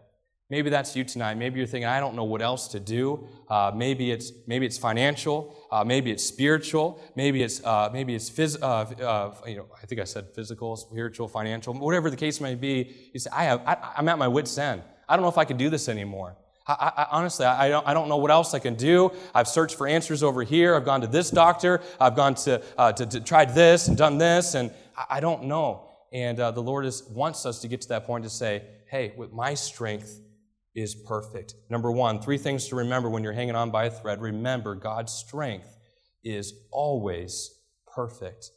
Maybe 0.47 0.69
that's 0.69 0.95
you 0.95 1.03
tonight. 1.03 1.37
Maybe 1.37 1.57
you're 1.57 1.65
thinking, 1.65 1.87
I 1.87 1.99
don't 1.99 2.15
know 2.15 2.23
what 2.23 2.43
else 2.43 2.67
to 2.69 2.79
do. 2.79 3.27
Uh, 3.49 3.71
maybe 3.75 4.11
it's 4.11 4.31
maybe 4.45 4.67
it's 4.67 4.77
financial. 4.77 5.55
Uh, 5.71 5.83
maybe 5.83 6.11
it's 6.11 6.23
spiritual. 6.23 7.01
Maybe 7.15 7.41
it's 7.41 7.63
uh, 7.63 7.89
maybe 7.91 8.13
it's 8.13 8.29
phys- 8.29 8.61
uh, 8.61 9.03
uh, 9.03 9.33
you 9.47 9.55
know. 9.55 9.65
I 9.81 9.87
think 9.87 9.99
I 10.01 10.03
said 10.03 10.27
physical, 10.35 10.75
spiritual, 10.75 11.27
financial. 11.27 11.73
Whatever 11.73 12.11
the 12.11 12.15
case 12.15 12.39
may 12.39 12.53
be, 12.53 12.95
you 13.11 13.19
say, 13.19 13.31
I 13.33 13.45
have. 13.45 13.61
I, 13.65 13.93
am 13.97 14.07
at 14.07 14.19
my 14.19 14.27
wit's 14.27 14.55
end. 14.59 14.83
I 15.09 15.15
don't 15.15 15.23
know 15.23 15.29
if 15.29 15.39
I 15.39 15.45
can 15.45 15.57
do 15.57 15.71
this 15.71 15.89
anymore. 15.89 16.35
I, 16.67 16.91
I, 16.95 17.07
honestly, 17.09 17.47
I 17.47 17.69
don't, 17.69 17.87
I 17.87 17.95
don't 17.95 18.07
know 18.07 18.17
what 18.17 18.31
else 18.31 18.53
I 18.53 18.59
can 18.59 18.75
do. 18.75 19.11
I've 19.33 19.47
searched 19.47 19.75
for 19.75 19.87
answers 19.87 20.21
over 20.21 20.43
here. 20.43 20.75
I've 20.75 20.85
gone 20.85 21.01
to 21.01 21.07
this 21.07 21.31
doctor. 21.31 21.81
I've 21.99 22.15
gone 22.15 22.35
to, 22.35 22.61
uh, 22.77 22.91
to, 22.93 23.05
to 23.05 23.19
tried 23.19 23.55
this 23.55 23.87
and 23.87 23.97
done 23.97 24.17
this, 24.17 24.55
and 24.55 24.71
I, 25.09 25.19
don't 25.19 25.43
know. 25.43 25.89
And 26.11 26.39
the 26.39 26.51
Lord 26.63 26.87
is, 26.87 27.03
wants 27.03 27.45
us 27.45 27.59
to 27.59 27.67
get 27.67 27.81
to 27.81 27.89
that 27.89 28.07
point 28.07 28.23
to 28.23 28.31
say, 28.31 28.63
hey, 28.87 29.13
with 29.15 29.31
my 29.31 29.53
strength, 29.53 30.21
is 30.75 30.93
perfect. 30.93 31.55
Number 31.69 31.91
one, 31.91 32.21
three 32.21 32.37
things 32.37 32.67
to 32.67 32.75
remember 32.75 33.09
when 33.09 33.23
you're 33.23 33.33
hanging 33.33 33.55
on 33.55 33.71
by 33.71 33.85
a 33.85 33.89
thread. 33.89 34.21
Remember, 34.21 34.75
God's 34.75 35.13
strength 35.13 35.77
is 36.23 36.53
always 36.71 37.61
perfect. 37.87 38.51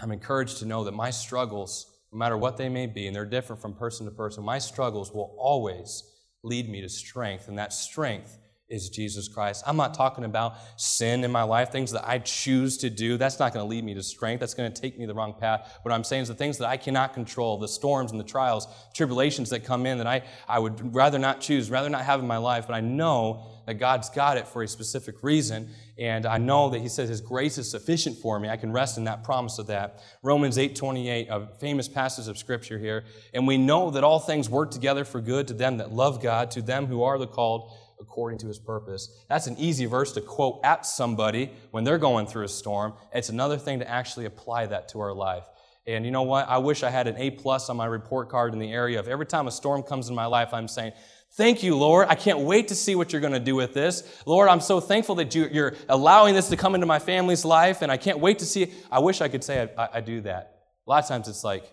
I'm 0.00 0.10
encouraged 0.10 0.58
to 0.58 0.64
know 0.64 0.84
that 0.84 0.92
my 0.92 1.10
struggles, 1.10 1.86
no 2.10 2.18
matter 2.18 2.36
what 2.36 2.56
they 2.56 2.68
may 2.68 2.86
be, 2.86 3.06
and 3.06 3.14
they're 3.14 3.26
different 3.26 3.60
from 3.60 3.74
person 3.74 4.06
to 4.06 4.12
person, 4.12 4.42
my 4.42 4.58
struggles 4.58 5.12
will 5.12 5.36
always 5.38 6.02
lead 6.42 6.68
me 6.68 6.80
to 6.80 6.88
strength, 6.88 7.48
and 7.48 7.58
that 7.58 7.72
strength 7.72 8.38
is 8.74 8.88
Jesus 8.88 9.28
Christ. 9.28 9.62
I'm 9.66 9.76
not 9.76 9.94
talking 9.94 10.24
about 10.24 10.56
sin 10.76 11.24
in 11.24 11.30
my 11.30 11.44
life, 11.44 11.70
things 11.70 11.92
that 11.92 12.06
I 12.06 12.18
choose 12.18 12.76
to 12.78 12.90
do. 12.90 13.16
That's 13.16 13.38
not 13.38 13.54
going 13.54 13.64
to 13.64 13.68
lead 13.70 13.84
me 13.84 13.94
to 13.94 14.02
strength. 14.02 14.40
That's 14.40 14.54
going 14.54 14.70
to 14.72 14.80
take 14.80 14.98
me 14.98 15.06
the 15.06 15.14
wrong 15.14 15.34
path. 15.38 15.78
What 15.82 15.92
I'm 15.92 16.04
saying 16.04 16.22
is 16.22 16.28
the 16.28 16.34
things 16.34 16.58
that 16.58 16.68
I 16.68 16.76
cannot 16.76 17.14
control, 17.14 17.58
the 17.58 17.68
storms 17.68 18.10
and 18.10 18.18
the 18.18 18.24
trials, 18.24 18.66
tribulations 18.92 19.50
that 19.50 19.64
come 19.64 19.86
in 19.86 19.98
that 19.98 20.06
I, 20.06 20.22
I 20.48 20.58
would 20.58 20.94
rather 20.94 21.18
not 21.18 21.40
choose, 21.40 21.70
rather 21.70 21.88
not 21.88 22.04
have 22.04 22.20
in 22.20 22.26
my 22.26 22.36
life, 22.36 22.66
but 22.66 22.74
I 22.74 22.80
know 22.80 23.46
that 23.66 23.74
God's 23.74 24.10
got 24.10 24.36
it 24.36 24.46
for 24.46 24.62
a 24.62 24.68
specific 24.68 25.22
reason. 25.22 25.70
And 25.96 26.26
I 26.26 26.38
know 26.38 26.70
that 26.70 26.80
He 26.80 26.88
says 26.88 27.08
His 27.08 27.20
grace 27.20 27.56
is 27.58 27.70
sufficient 27.70 28.18
for 28.18 28.38
me. 28.38 28.48
I 28.48 28.56
can 28.56 28.72
rest 28.72 28.98
in 28.98 29.04
that 29.04 29.24
promise 29.24 29.58
of 29.58 29.68
that. 29.68 30.02
Romans 30.22 30.58
8 30.58 30.76
28, 30.76 31.28
a 31.30 31.46
famous 31.60 31.88
passage 31.88 32.28
of 32.28 32.36
Scripture 32.36 32.78
here. 32.78 33.04
And 33.32 33.46
we 33.46 33.56
know 33.56 33.90
that 33.90 34.04
all 34.04 34.20
things 34.20 34.50
work 34.50 34.70
together 34.70 35.04
for 35.04 35.20
good 35.20 35.48
to 35.48 35.54
them 35.54 35.78
that 35.78 35.92
love 35.92 36.22
God, 36.22 36.50
to 36.52 36.62
them 36.62 36.86
who 36.86 37.02
are 37.02 37.18
the 37.18 37.26
called 37.26 37.72
according 38.04 38.38
to 38.38 38.46
his 38.46 38.58
purpose. 38.58 39.24
That's 39.28 39.46
an 39.46 39.56
easy 39.58 39.86
verse 39.86 40.12
to 40.12 40.20
quote 40.20 40.60
at 40.62 40.84
somebody 40.84 41.50
when 41.70 41.84
they're 41.84 41.98
going 41.98 42.26
through 42.26 42.44
a 42.44 42.48
storm. 42.48 42.92
It's 43.12 43.30
another 43.30 43.56
thing 43.56 43.78
to 43.78 43.90
actually 43.90 44.26
apply 44.26 44.66
that 44.66 44.88
to 44.90 45.00
our 45.00 45.14
life. 45.14 45.44
And 45.86 46.04
you 46.04 46.10
know 46.10 46.22
what? 46.22 46.48
I 46.48 46.58
wish 46.58 46.82
I 46.82 46.90
had 46.90 47.06
an 47.08 47.16
A 47.16 47.30
plus 47.30 47.68
on 47.68 47.76
my 47.76 47.86
report 47.86 48.28
card 48.28 48.52
in 48.52 48.58
the 48.58 48.72
area 48.72 49.00
of 49.00 49.08
every 49.08 49.26
time 49.26 49.46
a 49.46 49.50
storm 49.50 49.82
comes 49.82 50.08
in 50.08 50.14
my 50.14 50.26
life, 50.26 50.52
I'm 50.52 50.68
saying, 50.68 50.92
Thank 51.36 51.64
you, 51.64 51.74
Lord. 51.76 52.06
I 52.08 52.14
can't 52.14 52.38
wait 52.40 52.68
to 52.68 52.76
see 52.76 52.94
what 52.94 53.12
you're 53.12 53.20
going 53.20 53.32
to 53.32 53.40
do 53.40 53.56
with 53.56 53.74
this. 53.74 54.22
Lord, 54.24 54.48
I'm 54.48 54.60
so 54.60 54.78
thankful 54.78 55.16
that 55.16 55.34
you, 55.34 55.50
are 55.64 55.74
allowing 55.88 56.32
this 56.32 56.48
to 56.50 56.56
come 56.56 56.76
into 56.76 56.86
my 56.86 57.00
family's 57.00 57.44
life, 57.44 57.82
and 57.82 57.90
I 57.90 57.96
can't 57.96 58.20
wait 58.20 58.38
to 58.38 58.46
see. 58.46 58.72
I 58.88 59.00
wish 59.00 59.20
I 59.20 59.26
could 59.26 59.42
say 59.42 59.68
I, 59.76 59.82
I, 59.82 59.88
I 59.94 60.00
do 60.00 60.20
that. 60.20 60.60
A 60.86 60.90
lot 60.90 61.02
of 61.02 61.08
times 61.08 61.26
it's 61.26 61.42
like, 61.42 61.64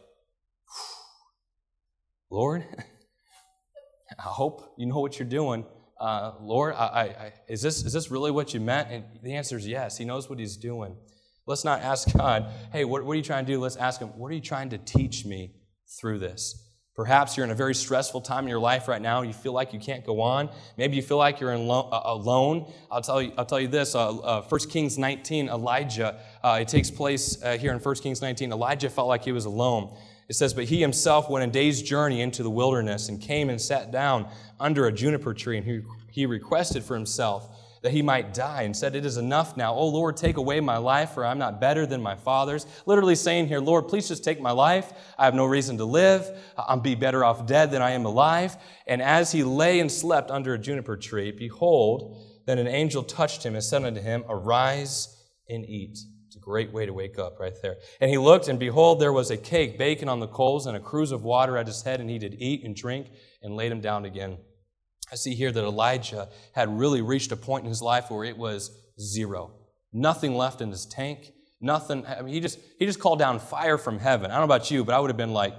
Lord, 2.32 2.66
I 4.18 4.24
hope 4.24 4.74
you 4.78 4.88
know 4.88 5.00
what 5.00 5.20
you're 5.20 5.28
doing 5.28 5.66
uh, 6.02 6.34
Lord, 6.42 6.74
I, 6.74 6.84
I, 6.86 7.34
is, 7.48 7.62
this, 7.62 7.86
is 7.86 7.94
this 7.94 8.10
really 8.10 8.32
what 8.32 8.54
you 8.54 8.60
meant? 8.60 8.90
And 8.90 9.04
the 9.22 9.36
answer 9.36 9.56
is 9.58 9.68
yes. 9.68 9.98
He 9.98 10.06
knows 10.06 10.30
what 10.30 10.40
he's 10.40 10.58
doing. 10.58 10.96
Let's 11.46 11.64
not 11.64 11.82
ask 11.82 12.12
God, 12.18 12.52
hey, 12.74 12.86
what, 12.86 13.06
what 13.06 13.14
are 13.14 13.16
you 13.16 13.24
trying 13.24 13.46
to 13.46 13.52
do? 13.52 13.60
Let's 13.60 13.76
ask 13.76 14.02
him, 14.02 14.10
what 14.18 14.32
are 14.32 14.36
you 14.36 14.42
trying 14.42 14.70
to 14.72 14.78
teach 14.80 15.26
me 15.26 15.54
through 16.00 16.20
this? 16.20 16.68
Perhaps 16.96 17.38
you're 17.38 17.46
in 17.46 17.52
a 17.52 17.56
very 17.56 17.74
stressful 17.74 18.22
time 18.22 18.44
in 18.44 18.50
your 18.50 18.60
life 18.60 18.88
right 18.88 19.02
now. 19.02 19.22
You 19.22 19.32
feel 19.32 19.54
like 19.54 19.74
you 19.74 19.80
can't 19.80 20.06
go 20.06 20.20
on. 20.22 20.50
Maybe 20.76 20.98
you 20.98 21.02
feel 21.02 21.18
like 21.18 21.40
you're 21.40 21.58
lo- 21.58 21.90
uh, 21.90 22.02
alone. 22.04 22.72
I'll 22.92 23.02
tell 23.02 23.22
you, 23.22 23.32
I'll 23.38 23.46
tell 23.46 23.62
you 23.62 23.70
this. 23.70 23.96
Uh, 23.96 24.18
uh, 24.18 24.42
1 24.42 24.60
Kings 24.70 24.98
19, 24.98 25.48
Elijah, 25.48 26.20
uh, 26.44 26.60
it 26.62 26.68
takes 26.68 26.92
place 26.92 27.42
uh, 27.44 27.58
here 27.58 27.72
in 27.72 27.80
1 27.80 27.96
Kings 27.96 28.22
19. 28.22 28.52
Elijah 28.52 28.90
felt 28.90 29.08
like 29.08 29.24
he 29.24 29.32
was 29.32 29.46
alone. 29.46 29.96
It 30.32 30.36
says, 30.36 30.54
But 30.54 30.64
he 30.64 30.80
himself 30.80 31.30
went 31.30 31.44
a 31.44 31.52
day's 31.52 31.82
journey 31.82 32.22
into 32.22 32.42
the 32.42 32.50
wilderness 32.50 33.10
and 33.10 33.20
came 33.20 33.50
and 33.50 33.60
sat 33.60 33.92
down 33.92 34.30
under 34.62 34.88
a 34.88 34.92
juniper 34.94 35.34
tree, 35.34 35.58
and 35.58 35.68
he, 35.68 35.82
he 36.10 36.26
requested 36.26 36.86
for 36.86 36.96
himself 36.96 37.50
that 37.82 37.92
he 37.92 38.02
might 38.02 38.34
die 38.34 38.62
and 38.62 38.74
said, 38.74 38.96
It 38.96 39.06
is 39.06 39.18
enough 39.18 39.58
now. 39.58 39.74
Oh 39.74 39.90
Lord, 39.90 40.16
take 40.16 40.38
away 40.38 40.62
my 40.62 40.78
life, 40.78 41.10
for 41.12 41.26
I'm 41.26 41.38
not 41.38 41.60
better 41.60 41.86
than 41.86 42.02
my 42.02 42.16
father's. 42.16 42.66
Literally 42.86 43.16
saying 43.16 43.50
here, 43.50 43.60
Lord, 43.60 43.90
please 43.90 44.08
just 44.08 44.24
take 44.24 44.40
my 44.40 44.52
life. 44.52 44.94
I 45.20 45.26
have 45.26 45.36
no 45.36 45.44
reason 45.44 45.78
to 45.80 45.84
live. 45.84 46.26
I'll 46.58 46.78
be 46.78 46.96
better 46.96 47.26
off 47.26 47.46
dead 47.46 47.70
than 47.70 47.82
I 47.82 47.92
am 47.92 48.06
alive. 48.06 48.56
And 48.88 49.02
as 49.02 49.34
he 49.34 49.44
lay 49.44 49.82
and 49.82 49.92
slept 49.92 50.32
under 50.32 50.54
a 50.54 50.58
juniper 50.58 50.96
tree, 50.96 51.32
behold, 51.34 52.24
then 52.46 52.58
an 52.58 52.68
angel 52.68 53.04
touched 53.04 53.46
him 53.46 53.56
and 53.56 53.64
said 53.66 53.84
unto 53.84 54.00
him, 54.00 54.24
Arise 54.30 55.14
and 55.50 55.66
eat 55.66 56.00
great 56.52 56.74
way 56.74 56.86
to 56.86 56.92
wake 56.92 57.18
up 57.18 57.40
right 57.40 57.54
there. 57.62 57.78
And 58.02 58.12
he 58.12 58.18
looked, 58.18 58.50
and 58.50 58.60
behold, 58.60 59.00
there 59.00 59.14
was 59.14 59.32
a 59.32 59.38
cake 59.38 59.78
baking 59.78 60.10
on 60.10 60.20
the 60.20 60.28
coals 60.28 60.66
and 60.66 60.76
a 60.76 60.82
cruse 60.82 61.14
of 61.14 61.24
water 61.24 61.58
at 61.58 61.66
his 61.66 61.82
head, 61.82 62.02
and 62.02 62.10
he 62.10 62.20
did 62.20 62.36
eat 62.40 62.66
and 62.66 62.76
drink 62.76 63.08
and 63.42 63.56
laid 63.56 63.72
him 63.72 63.80
down 63.80 64.04
again. 64.04 64.38
I 65.14 65.16
see 65.16 65.34
here 65.34 65.50
that 65.50 65.64
Elijah 65.64 66.28
had 66.54 66.68
really 66.78 67.02
reached 67.02 67.32
a 67.32 67.38
point 67.38 67.64
in 67.64 67.70
his 67.70 67.82
life 67.82 68.12
where 68.12 68.26
it 68.26 68.38
was 68.38 68.70
zero. 69.00 69.54
Nothing 69.94 70.36
left 70.36 70.60
in 70.60 70.70
his 70.72 70.86
tank. 70.86 71.32
Nothing. 71.62 72.06
I 72.06 72.22
mean, 72.22 72.34
he 72.34 72.42
just 72.42 72.60
he 72.80 72.86
just 72.86 73.00
called 73.00 73.20
down 73.20 73.40
fire 73.40 73.78
from 73.78 74.00
heaven. 74.00 74.30
I 74.30 74.34
don't 74.34 74.48
know 74.48 74.56
about 74.56 74.72
you, 74.72 74.84
but 74.84 74.94
I 74.94 75.00
would 75.00 75.10
have 75.10 75.18
been 75.18 75.34
like, 75.34 75.54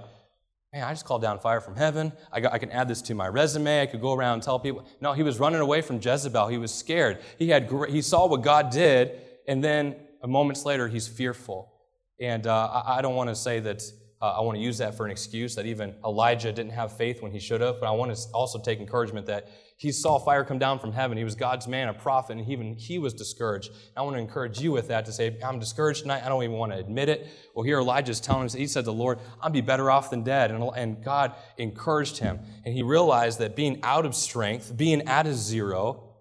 man, 0.73 0.83
I 0.83 0.91
just 0.91 1.05
called 1.05 1.23
down 1.23 1.39
fire 1.39 1.61
from 1.61 1.75
heaven. 1.75 2.11
I, 2.31 2.39
got, 2.39 2.53
I 2.53 2.57
can 2.59 2.71
add 2.71 2.87
this 2.87 3.01
to 3.03 3.15
my 3.15 3.27
resume. 3.27 3.81
I 3.81 3.87
could 3.87 4.01
go 4.01 4.13
around 4.13 4.35
and 4.35 4.43
tell 4.43 4.59
people. 4.59 4.85
No, 5.01 5.13
he 5.13 5.23
was 5.23 5.39
running 5.39 5.61
away 5.61 5.81
from 5.81 5.99
Jezebel. 5.99 6.49
He 6.49 6.59
was 6.59 6.71
scared. 6.71 7.19
He 7.39 7.49
had 7.49 7.71
he 7.89 8.01
saw 8.01 8.27
what 8.27 8.43
God 8.43 8.69
did, 8.69 9.19
and 9.47 9.63
then 9.63 9.95
moments 10.27 10.65
later, 10.65 10.87
he's 10.87 11.07
fearful. 11.07 11.73
And 12.19 12.47
uh, 12.47 12.83
I, 12.85 13.01
don't 13.01 13.15
want 13.15 13.29
to 13.29 13.35
say 13.35 13.59
that 13.59 13.83
uh, 14.21 14.37
I 14.37 14.41
want 14.41 14.57
to 14.57 14.61
use 14.61 14.77
that 14.77 14.95
for 14.95 15.05
an 15.05 15.11
excuse 15.11 15.55
that 15.55 15.65
even 15.65 15.95
Elijah 16.05 16.53
didn't 16.53 16.71
have 16.71 16.95
faith 16.95 17.21
when 17.21 17.31
he 17.31 17.39
should 17.39 17.59
have, 17.59 17.81
but 17.81 17.87
I 17.87 17.91
want 17.91 18.15
to 18.15 18.21
also 18.33 18.57
take 18.57 18.79
encouragement 18.79 19.25
that 19.25 19.49
he 19.75 19.91
saw 19.91 20.17
fire 20.17 20.45
come 20.45 20.59
down 20.59 20.79
from 20.79 20.93
heaven. 20.93 21.17
He 21.17 21.25
was 21.25 21.35
God's 21.35 21.67
man, 21.67 21.89
a 21.89 21.93
prophet, 21.93 22.37
and 22.37 22.47
even 22.47 22.73
he 22.75 22.99
was 22.99 23.13
discouraged. 23.13 23.71
I 23.97 24.01
want 24.03 24.15
to 24.15 24.21
encourage 24.21 24.61
you 24.61 24.71
with 24.71 24.87
that 24.87 25.05
to 25.07 25.11
say, 25.11 25.37
I'm 25.43 25.59
discouraged 25.59 26.03
tonight. 26.03 26.23
I 26.23 26.29
don't 26.29 26.41
even 26.41 26.55
want 26.55 26.71
to 26.71 26.77
admit 26.77 27.09
it. 27.09 27.27
Well, 27.53 27.65
here 27.65 27.79
Elijah's 27.79 28.21
telling 28.21 28.45
us, 28.45 28.53
he 28.53 28.67
said 28.67 28.81
to 28.81 28.85
the 28.85 28.93
Lord, 28.93 29.19
I'll 29.41 29.49
be 29.49 29.59
better 29.59 29.91
off 29.91 30.09
than 30.09 30.23
dead. 30.23 30.51
And, 30.51 30.63
and 30.77 31.03
God 31.03 31.33
encouraged 31.57 32.19
him. 32.19 32.39
And 32.63 32.73
he 32.73 32.81
realized 32.81 33.39
that 33.39 33.57
being 33.57 33.81
out 33.83 34.05
of 34.05 34.15
strength, 34.15 34.77
being 34.77 35.01
at 35.01 35.27
a 35.27 35.33
zero, 35.33 36.11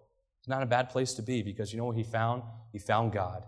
is 0.40 0.48
not 0.48 0.64
a 0.64 0.66
bad 0.66 0.90
place 0.90 1.14
to 1.14 1.22
be 1.22 1.42
because 1.42 1.72
you 1.72 1.78
know 1.78 1.84
what 1.84 1.96
he 1.96 2.02
found? 2.02 2.42
He 2.72 2.80
found 2.80 3.12
God. 3.12 3.44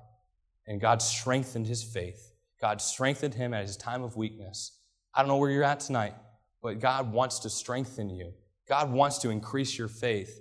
And 0.66 0.80
God 0.80 1.02
strengthened 1.02 1.66
his 1.66 1.82
faith. 1.82 2.32
God 2.60 2.80
strengthened 2.80 3.34
him 3.34 3.52
at 3.52 3.66
his 3.66 3.76
time 3.76 4.02
of 4.02 4.16
weakness. 4.16 4.78
I 5.14 5.20
don't 5.20 5.28
know 5.28 5.36
where 5.36 5.50
you're 5.50 5.64
at 5.64 5.80
tonight, 5.80 6.14
but 6.62 6.80
God 6.80 7.12
wants 7.12 7.40
to 7.40 7.50
strengthen 7.50 8.10
you. 8.10 8.32
God 8.68 8.90
wants 8.90 9.18
to 9.18 9.30
increase 9.30 9.76
your 9.78 9.88
faith. 9.88 10.40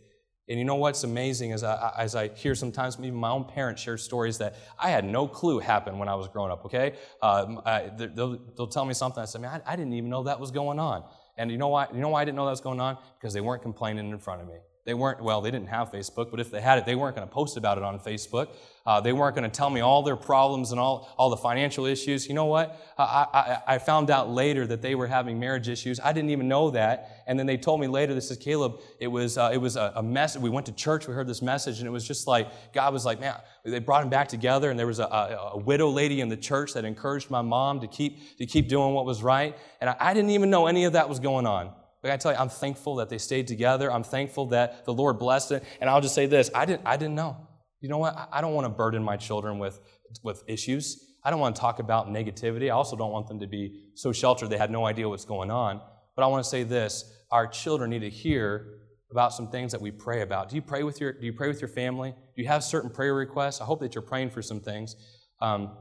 And 0.50 0.60
you 0.60 0.66
know 0.66 0.76
what's 0.76 1.04
amazing 1.04 1.52
is 1.52 1.64
I, 1.64 1.94
as 1.98 2.16
I 2.16 2.28
hear 2.28 2.54
sometimes 2.54 3.00
even 3.00 3.16
my 3.16 3.30
own 3.30 3.46
parents 3.46 3.82
share 3.82 3.98
stories 3.98 4.38
that 4.40 4.56
I 4.78 4.90
had 4.90 5.06
no 5.06 5.28
clue 5.28 5.60
happened 5.60 6.00
when 6.00 6.10
I 6.10 6.16
was 6.16 6.28
growing 6.28 6.52
up, 6.52 6.66
okay? 6.66 6.94
Um, 7.22 7.62
I, 7.66 7.90
they'll, 7.96 8.38
they'll, 8.56 8.68
tell 8.68 8.84
me 8.84 8.94
something. 8.94 9.22
I 9.22 9.26
say, 9.26 9.40
man, 9.40 9.62
I, 9.66 9.74
I 9.74 9.76
didn't 9.78 9.94
even 9.94 10.10
know 10.10 10.24
that 10.24 10.40
was 10.40 10.52
going 10.52 10.80
on. 10.80 11.06
And 11.38 11.50
you 11.50 11.58
know 11.58 11.70
why? 11.70 11.88
You 11.94 12.00
know 12.00 12.10
why 12.10 12.22
I 12.22 12.26
didn't 12.26 12.36
know 12.36 12.46
that 12.46 12.52
was 12.52 12.62
going 12.62 12.82
on? 12.82 12.98
Because 13.20 13.34
they 13.34 13.42
weren't 13.42 13.62
complaining 13.62 14.10
in 14.10 14.20
front 14.20 14.42
of 14.42 14.48
me. 14.48 14.56
They 14.86 14.94
weren't, 14.94 15.24
well, 15.24 15.42
they 15.42 15.50
didn't 15.50 15.70
have 15.70 15.92
Facebook, 15.92 16.30
but 16.30 16.42
if 16.42 16.52
they 16.52 16.60
had 16.60 16.78
it, 16.78 16.86
they 16.86 16.96
weren't 16.96 17.16
going 17.16 17.28
to 17.28 17.34
post 17.34 17.56
about 17.56 17.78
it 17.78 17.84
on 17.84 18.00
Facebook. 18.00 18.50
Uh, 18.86 19.00
they 19.00 19.13
weren't 19.13 19.34
going 19.34 19.50
to 19.50 19.56
tell 19.56 19.69
me 19.69 19.80
all 19.80 20.04
their 20.04 20.17
problems 20.17 20.72
and 20.72 20.80
all, 20.80 21.10
all 21.17 21.30
the 21.30 21.38
financial 21.38 21.86
issues. 21.86 22.28
You 22.28 22.34
know 22.34 22.46
what? 22.46 22.78
I, 22.98 23.04
I, 23.34 23.76
I, 23.76 23.78
found 23.78 24.12
out 24.12 24.30
later 24.30 24.67
that 24.67 24.82
they 24.82 24.93
were 24.93 25.08
having 25.08 25.39
marriage 25.39 25.69
issues. 25.69 26.02
I 26.02 26.12
didn't 26.12 26.32
even 26.32 26.50
know 26.50 26.69
that. 26.72 27.24
And 27.26 27.39
then 27.39 27.46
they 27.46 27.56
told 27.56 27.80
me 27.80 27.88
later, 27.88 28.13
this 28.13 28.30
is 28.30 28.36
Caleb, 28.36 28.82
it 29.00 29.08
was, 29.08 29.38
uh, 29.38 29.52
it 29.54 29.58
was 29.58 29.78
a, 29.78 29.93
a 29.96 30.04
mess. 30.04 30.38
We 30.38 30.50
went 30.50 30.65
to 30.65 30.74
church, 30.74 31.08
we 31.08 31.13
heard 31.13 31.28
this 31.28 31.41
message, 31.41 31.80
and 31.80 31.88
it 31.88 31.91
was 31.91 32.06
just 32.06 32.28
like, 32.28 32.74
God 32.74 32.91
was 32.91 33.06
like, 33.06 33.22
man, 33.22 33.36
they 33.63 33.80
brought 33.80 34.04
him 34.04 34.10
back 34.10 34.28
together, 34.28 34.69
and 34.69 34.78
there 34.78 34.88
was 34.88 35.00
a, 35.00 35.06
a, 35.06 35.52
a 35.54 35.58
widow 35.58 35.89
lady 35.89 36.19
in 36.19 36.28
the 36.28 36.36
church 36.36 36.74
that 36.74 36.84
encouraged 36.84 37.32
my 37.32 37.41
mom 37.41 37.80
to 37.80 37.88
keep, 37.88 38.38
to 38.38 38.46
keep 38.46 38.67
doing 38.67 38.93
what 38.93 39.06
was 39.06 39.24
right. 39.24 39.58
And 39.80 39.91
I, 39.91 39.96
I 39.98 40.13
didn't 40.13 40.32
even 40.32 40.50
know 40.50 40.67
any 40.67 40.84
of 40.84 40.91
that 40.91 41.08
was 41.08 41.19
going 41.19 41.48
on. 41.48 41.72
But 42.02 42.12
I 42.12 42.17
tell 42.17 42.34
you, 42.34 42.38
I'm 42.38 42.50
thankful 42.50 42.96
that 42.98 43.08
they 43.08 43.17
stayed 43.17 43.48
together. 43.48 43.89
I'm 43.89 44.04
thankful 44.04 44.48
that 44.48 44.84
the 44.84 44.93
Lord 44.93 45.19
blessed 45.19 45.54
it. 45.54 45.63
And 45.80 45.89
I'll 45.89 46.02
just 46.02 46.13
say 46.13 46.26
this 46.26 46.52
I 46.54 46.65
didn't, 46.65 46.82
I 46.86 46.98
didn't 46.98 47.15
know. 47.15 47.38
You 47.84 47.89
know 47.89 47.98
what? 47.98 48.30
I 48.32 48.39
don't 48.39 48.54
want 48.54 48.63
to 48.63 48.69
burden 48.69 49.04
my 49.04 49.17
children 49.17 49.60
with, 49.60 49.82
with 50.24 50.41
issues. 50.48 51.17
I 51.22 51.30
don't 51.30 51.41
want 51.41 51.54
to 51.58 51.60
talk 51.60 51.80
about 51.80 52.08
negativity. 52.08 52.67
I 52.67 52.69
also 52.69 52.96
don't 52.96 53.12
want 53.12 53.28
them 53.28 53.41
to 53.41 53.48
be 53.48 53.89
so 53.93 54.13
sheltered 54.13 54.50
they 54.50 54.58
had 54.58 54.72
no 54.72 54.86
idea 54.86 55.10
what's 55.10 55.26
going 55.26 55.52
on. 55.52 55.82
But 56.15 56.24
I 56.24 56.28
want 56.28 56.46
to 56.46 56.50
say 56.50 56.63
this 56.63 57.04
our 57.30 57.46
children 57.46 57.89
need 57.89 58.00
to 58.00 58.10
hear 58.10 58.80
about 59.12 59.34
some 59.34 59.50
things 59.50 59.74
that 59.74 59.82
we 59.82 59.91
pray 59.91 60.22
about. 60.22 60.48
Do 60.48 60.56
you 60.56 60.62
pray 60.62 60.84
with 60.84 61.02
your, 61.02 61.12
do 61.12 61.26
you 61.26 61.34
pray 61.34 61.50
with 61.50 61.60
your 61.60 61.67
family? 61.67 62.12
Do 62.12 62.41
you 62.41 62.48
have 62.48 62.63
certain 62.63 62.89
prayer 62.89 63.13
requests? 63.13 63.60
I 63.60 63.65
hope 63.65 63.82
that 63.82 63.93
you're 63.93 64.02
praying 64.02 64.30
for 64.30 64.41
some 64.41 64.62
things. 64.62 64.96
Um, 65.41 65.76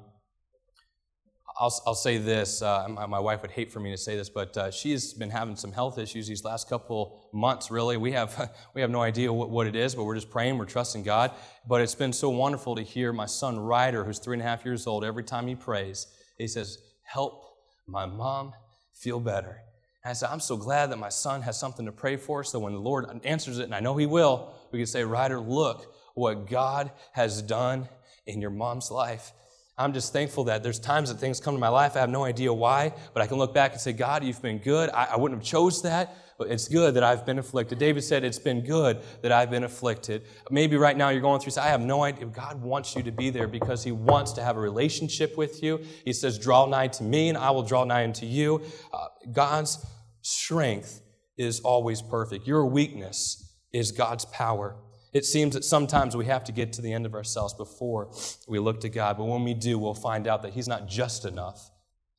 I'll, 1.63 1.83
I'll 1.87 1.95
say 1.95 2.19
this. 2.19 2.61
Uh, 2.61 2.89
my, 2.89 3.07
my, 3.07 3.21
wife 3.21 3.43
would 3.43 3.53
hate 3.53 3.71
for 3.71 3.79
me 3.79 3.93
to 3.93 3.97
say 3.97 4.17
this, 4.17 4.29
but 4.29 4.57
uh, 4.57 4.73
she's 4.73 5.15
been 5.15 5.31
having 5.31 5.55
some 5.55 5.71
health 5.71 5.97
issues 5.97 6.27
these 6.27 6.43
last 6.43 6.69
couple 6.69 7.31
months, 7.33 7.71
really. 7.71 7.97
We 7.97 8.11
have, 8.11 8.51
we 8.75 8.81
have 8.81 8.91
no 8.91 9.01
idea 9.01 9.33
what, 9.33 9.49
what 9.49 9.69
it 9.69 9.77
is, 9.77 9.95
but 9.95 10.03
we're 10.03 10.17
just 10.17 10.29
praying, 10.29 10.59
we're 10.59 10.65
trusting 10.65 11.05
God. 11.05 11.31
But 11.69 11.81
it's 11.81 11.95
been 11.95 12.13
so 12.13 12.31
wonderful 12.31 12.75
to 12.75 12.83
hear 12.83 13.13
my 13.13 13.27
son 13.27 13.61
Ryder, 13.61 14.03
who's 14.03 14.19
three 14.19 14.35
and 14.35 14.43
a 14.43 14.45
half 14.45 14.65
years 14.65 14.89
old, 14.89 15.05
every 15.05 15.23
time 15.23 15.47
he 15.47 15.55
prays, 15.55 16.09
he 16.37 16.49
says, 16.49 16.79
Help 17.05 17.45
my 17.87 18.07
mom 18.07 18.55
feel 18.93 19.21
better. 19.21 19.61
And 20.03 20.11
I 20.11 20.15
said, 20.15 20.31
I'm 20.33 20.41
so 20.41 20.57
glad 20.57 20.91
that 20.91 20.99
my 20.99 21.11
son 21.11 21.43
has 21.43 21.61
something 21.61 21.87
to 21.87 21.93
pray 21.93 22.17
for, 22.17 22.43
so 22.43 22.59
when 22.59 22.73
the 22.73 22.81
Lord 22.81 23.07
answers 23.23 23.61
it, 23.61 23.65
and 23.67 23.75
I 23.75 23.79
know 23.79 23.97
he 23.97 24.07
will, 24.07 24.53
we 24.73 24.81
can 24.81 24.87
say, 24.87 25.05
Ryder, 25.05 25.39
look 25.39 25.95
what 26.15 26.51
God 26.51 26.91
has 27.13 27.41
done 27.41 27.89
in 28.27 28.41
your 28.41 28.51
mom's 28.51 28.91
life. 28.91 29.33
I'm 29.83 29.93
just 29.93 30.13
thankful 30.13 30.45
that 30.45 30.63
there's 30.63 30.79
times 30.79 31.09
that 31.11 31.19
things 31.19 31.41
come 31.41 31.55
to 31.55 31.61
my 31.61 31.69
life. 31.69 31.97
I 31.97 32.01
have 32.01 32.11
no 32.11 32.25
idea 32.25 32.53
why, 32.53 32.93
but 33.13 33.23
I 33.23 33.27
can 33.27 33.39
look 33.39 33.53
back 33.53 33.73
and 33.73 33.81
say, 33.81 33.93
God, 33.93 34.25
you've 34.25 34.41
been 34.41 34.59
good. 34.59 34.91
I, 34.91 35.09
I 35.13 35.17
wouldn't 35.17 35.41
have 35.41 35.47
chose 35.47 35.83
that, 35.83 36.17
but 36.39 36.49
it's 36.49 36.69
good 36.69 36.95
that 36.95 37.03
I've 37.03 37.27
been 37.27 37.39
afflicted. 37.39 37.79
David 37.79 38.03
said, 38.03 38.25
it's 38.25 38.39
been 38.39 38.65
good 38.65 39.03
that 39.23 39.33
I've 39.33 39.51
been 39.51 39.65
afflicted. 39.65 40.23
Maybe 40.51 40.77
right 40.77 40.97
now 40.97 41.09
you're 41.09 41.21
going 41.21 41.41
through, 41.41 41.61
I 41.61 41.69
have 41.69 41.81
no 41.81 42.05
idea. 42.05 42.27
God 42.27 42.63
wants 42.63 42.95
you 42.97 43.03
to 43.03 43.13
be 43.13 43.31
there 43.31 43.49
because 43.49 43.83
he 43.85 43.93
wants 43.93 44.33
to 44.33 44.43
have 44.43 44.57
a 44.57 44.61
relationship 44.61 45.37
with 45.37 45.63
you. 45.63 45.81
He 46.05 46.13
says, 46.13 46.39
draw 46.39 46.67
nigh 46.67 46.89
to 46.89 47.03
me 47.03 47.29
and 47.29 47.37
I 47.37 47.51
will 47.51 47.65
draw 47.65 47.85
nigh 47.85 48.05
unto 48.05 48.27
you. 48.27 48.63
Uh, 48.93 49.09
God's 49.33 49.85
strength 50.23 51.01
is 51.37 51.61
always 51.61 52.01
perfect. 52.03 52.47
Your 52.47 52.67
weakness 52.67 53.57
is 53.73 53.91
God's 53.91 54.25
power. 54.27 54.77
It 55.13 55.27
seems 55.27 55.55
that 55.55 55.65
sometimes 55.65 56.17
we 56.17 56.25
have 56.27 56.45
to 56.45 56.53
get 56.53 56.73
to 56.75 56.83
the 56.83 56.93
end 56.93 57.05
of 57.05 57.15
ourselves 57.15 57.53
before 57.53 58.11
we 58.49 58.59
look 58.59 58.81
to 58.81 58.89
God. 58.89 59.19
But 59.19 59.25
when 59.25 59.45
we 59.45 59.55
do, 59.55 59.79
we'll 59.79 59.95
find 59.95 60.27
out 60.27 60.43
that 60.43 60.55
He's 60.55 60.69
not 60.69 60.89
just 60.89 61.25
enough, 61.25 61.71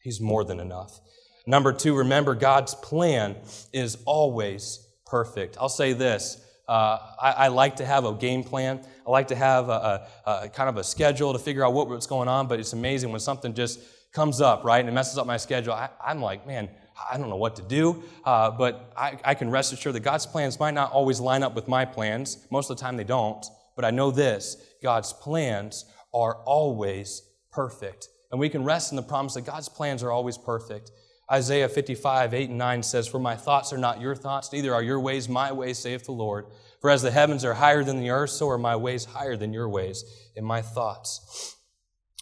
He's 0.01 0.21
more 0.21 0.43
than 0.43 0.59
enough. 0.59 0.99
Number 1.45 1.73
two, 1.73 1.95
remember 1.95 2.35
God's 2.35 2.75
plan 2.75 3.35
is 3.73 3.97
always 4.05 4.87
perfect. 5.05 5.57
I'll 5.59 5.69
say 5.69 5.93
this. 5.93 6.39
Uh, 6.67 6.97
I, 7.21 7.31
I, 7.31 7.47
like 7.49 7.75
to 7.77 7.85
have 7.85 8.05
a 8.05 8.13
game 8.13 8.41
plan. 8.41 8.79
I 9.05 9.11
like 9.11 9.27
to 9.27 9.35
have 9.35 9.67
a, 9.67 10.07
a, 10.25 10.31
a, 10.31 10.49
kind 10.49 10.69
of 10.69 10.77
a 10.77 10.83
schedule 10.83 11.33
to 11.33 11.39
figure 11.39 11.65
out 11.65 11.73
what, 11.73 11.89
what's 11.89 12.07
going 12.07 12.29
on, 12.29 12.47
but 12.47 12.57
it's 12.57 12.71
amazing 12.71 13.11
when 13.11 13.19
something 13.19 13.53
just 13.53 13.81
comes 14.13 14.39
up, 14.39 14.63
right, 14.63 14.79
and 14.79 14.87
it 14.87 14.93
messes 14.93 15.17
up 15.17 15.27
my 15.27 15.35
schedule. 15.35 15.73
I, 15.73 15.89
I'm 16.01 16.21
like, 16.21 16.47
man, 16.47 16.69
I 17.11 17.17
don't 17.17 17.29
know 17.29 17.35
what 17.35 17.55
to 17.57 17.61
do, 17.61 18.03
uh, 18.23 18.51
but 18.51 18.93
I, 18.95 19.17
I 19.23 19.33
can 19.33 19.49
rest 19.49 19.73
assured 19.73 19.95
that 19.95 20.01
God's 20.01 20.25
plans 20.25 20.59
might 20.59 20.73
not 20.73 20.91
always 20.91 21.19
line 21.19 21.43
up 21.43 21.55
with 21.55 21.67
my 21.67 21.85
plans. 21.85 22.45
Most 22.51 22.69
of 22.69 22.77
the 22.77 22.81
time 22.81 22.97
they 22.97 23.03
don't. 23.03 23.45
But 23.75 23.85
I 23.85 23.91
know 23.91 24.11
this 24.11 24.57
God's 24.81 25.13
plans 25.13 25.85
are 26.13 26.35
always 26.43 27.23
perfect. 27.51 28.09
And 28.31 28.39
we 28.39 28.49
can 28.49 28.63
rest 28.63 28.91
in 28.91 28.95
the 28.95 29.03
promise 29.03 29.35
that 29.35 29.45
God's 29.45 29.69
plans 29.69 30.03
are 30.03 30.11
always 30.11 30.37
perfect. 30.37 30.91
Isaiah 31.31 31.69
55, 31.69 32.33
8 32.33 32.49
and 32.49 32.57
9 32.57 32.83
says, 32.83 33.07
For 33.07 33.19
my 33.19 33.35
thoughts 33.35 33.71
are 33.71 33.77
not 33.77 34.01
your 34.01 34.15
thoughts, 34.15 34.51
neither 34.51 34.73
are 34.73 34.83
your 34.83 34.99
ways 34.99 35.29
my 35.29 35.51
ways, 35.51 35.79
saith 35.79 36.05
the 36.05 36.11
Lord. 36.11 36.45
For 36.81 36.89
as 36.89 37.01
the 37.01 37.11
heavens 37.11 37.45
are 37.45 37.53
higher 37.53 37.83
than 37.83 37.99
the 37.99 38.09
earth, 38.09 38.31
so 38.31 38.49
are 38.49 38.57
my 38.57 38.75
ways 38.75 39.05
higher 39.05 39.37
than 39.37 39.53
your 39.53 39.69
ways, 39.69 40.03
and 40.35 40.45
my 40.45 40.61
thoughts 40.61 41.55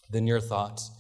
than 0.09 0.27
your 0.27 0.39
thoughts. 0.39 0.91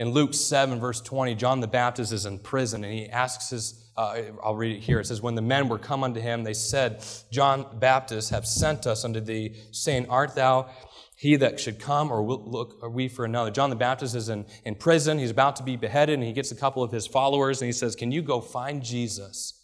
In 0.00 0.12
Luke 0.12 0.32
7, 0.32 0.80
verse 0.80 1.02
20, 1.02 1.34
John 1.34 1.60
the 1.60 1.68
Baptist 1.68 2.10
is 2.10 2.24
in 2.24 2.38
prison 2.38 2.84
and 2.84 2.92
he 2.92 3.06
asks 3.10 3.50
his, 3.50 3.84
uh, 3.98 4.16
I'll 4.42 4.56
read 4.56 4.74
it 4.74 4.80
here. 4.80 4.98
It 4.98 5.06
says, 5.06 5.20
When 5.20 5.34
the 5.34 5.42
men 5.42 5.68
were 5.68 5.78
come 5.78 6.02
unto 6.02 6.20
him, 6.20 6.42
they 6.42 6.54
said, 6.54 7.04
John 7.30 7.66
Baptist 7.78 8.30
have 8.30 8.46
sent 8.46 8.86
us 8.86 9.04
unto 9.04 9.20
thee, 9.20 9.56
saying, 9.72 10.08
Art 10.08 10.34
thou 10.34 10.70
he 11.16 11.36
that 11.36 11.60
should 11.60 11.78
come, 11.78 12.10
or 12.10 12.22
look, 12.22 12.78
are 12.82 12.88
we 12.88 13.06
for 13.06 13.26
another? 13.26 13.50
John 13.50 13.68
the 13.68 13.76
Baptist 13.76 14.14
is 14.14 14.30
in, 14.30 14.46
in 14.64 14.74
prison. 14.74 15.18
He's 15.18 15.30
about 15.30 15.56
to 15.56 15.62
be 15.62 15.76
beheaded, 15.76 16.14
and 16.14 16.22
he 16.26 16.32
gets 16.32 16.50
a 16.50 16.56
couple 16.56 16.82
of 16.82 16.90
his 16.90 17.06
followers, 17.06 17.60
and 17.60 17.66
he 17.66 17.72
says, 17.74 17.94
Can 17.94 18.10
you 18.10 18.22
go 18.22 18.40
find 18.40 18.82
Jesus? 18.82 19.59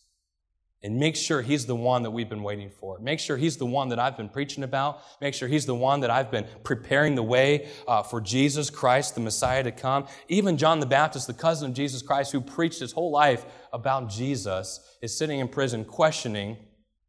And 0.86 1.00
make 1.00 1.16
sure 1.16 1.42
he's 1.42 1.66
the 1.66 1.74
one 1.74 2.04
that 2.04 2.12
we've 2.12 2.28
been 2.28 2.44
waiting 2.44 2.70
for. 2.70 3.00
Make 3.00 3.18
sure 3.18 3.36
he's 3.36 3.56
the 3.56 3.66
one 3.66 3.88
that 3.88 3.98
I've 3.98 4.16
been 4.16 4.28
preaching 4.28 4.62
about. 4.62 5.02
Make 5.20 5.34
sure 5.34 5.48
he's 5.48 5.66
the 5.66 5.74
one 5.74 5.98
that 6.00 6.10
I've 6.10 6.30
been 6.30 6.46
preparing 6.62 7.16
the 7.16 7.24
way 7.24 7.68
uh, 7.88 8.04
for 8.04 8.20
Jesus 8.20 8.70
Christ, 8.70 9.16
the 9.16 9.20
Messiah, 9.20 9.64
to 9.64 9.72
come. 9.72 10.06
Even 10.28 10.56
John 10.56 10.78
the 10.78 10.86
Baptist, 10.86 11.26
the 11.26 11.34
cousin 11.34 11.70
of 11.70 11.74
Jesus 11.74 12.02
Christ, 12.02 12.30
who 12.30 12.40
preached 12.40 12.78
his 12.78 12.92
whole 12.92 13.10
life 13.10 13.44
about 13.72 14.08
Jesus, 14.08 14.78
is 15.02 15.18
sitting 15.18 15.40
in 15.40 15.48
prison 15.48 15.84
questioning, 15.84 16.56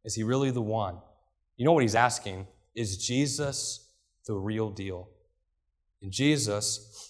Is 0.04 0.16
he 0.16 0.24
really 0.24 0.50
the 0.50 0.60
one? 0.60 0.98
You 1.56 1.64
know 1.64 1.72
what 1.72 1.84
he's 1.84 1.94
asking? 1.94 2.48
Is 2.74 2.96
Jesus 2.96 3.88
the 4.28 4.34
real 4.34 4.70
deal. 4.70 5.08
And 6.02 6.12
Jesus, 6.12 7.07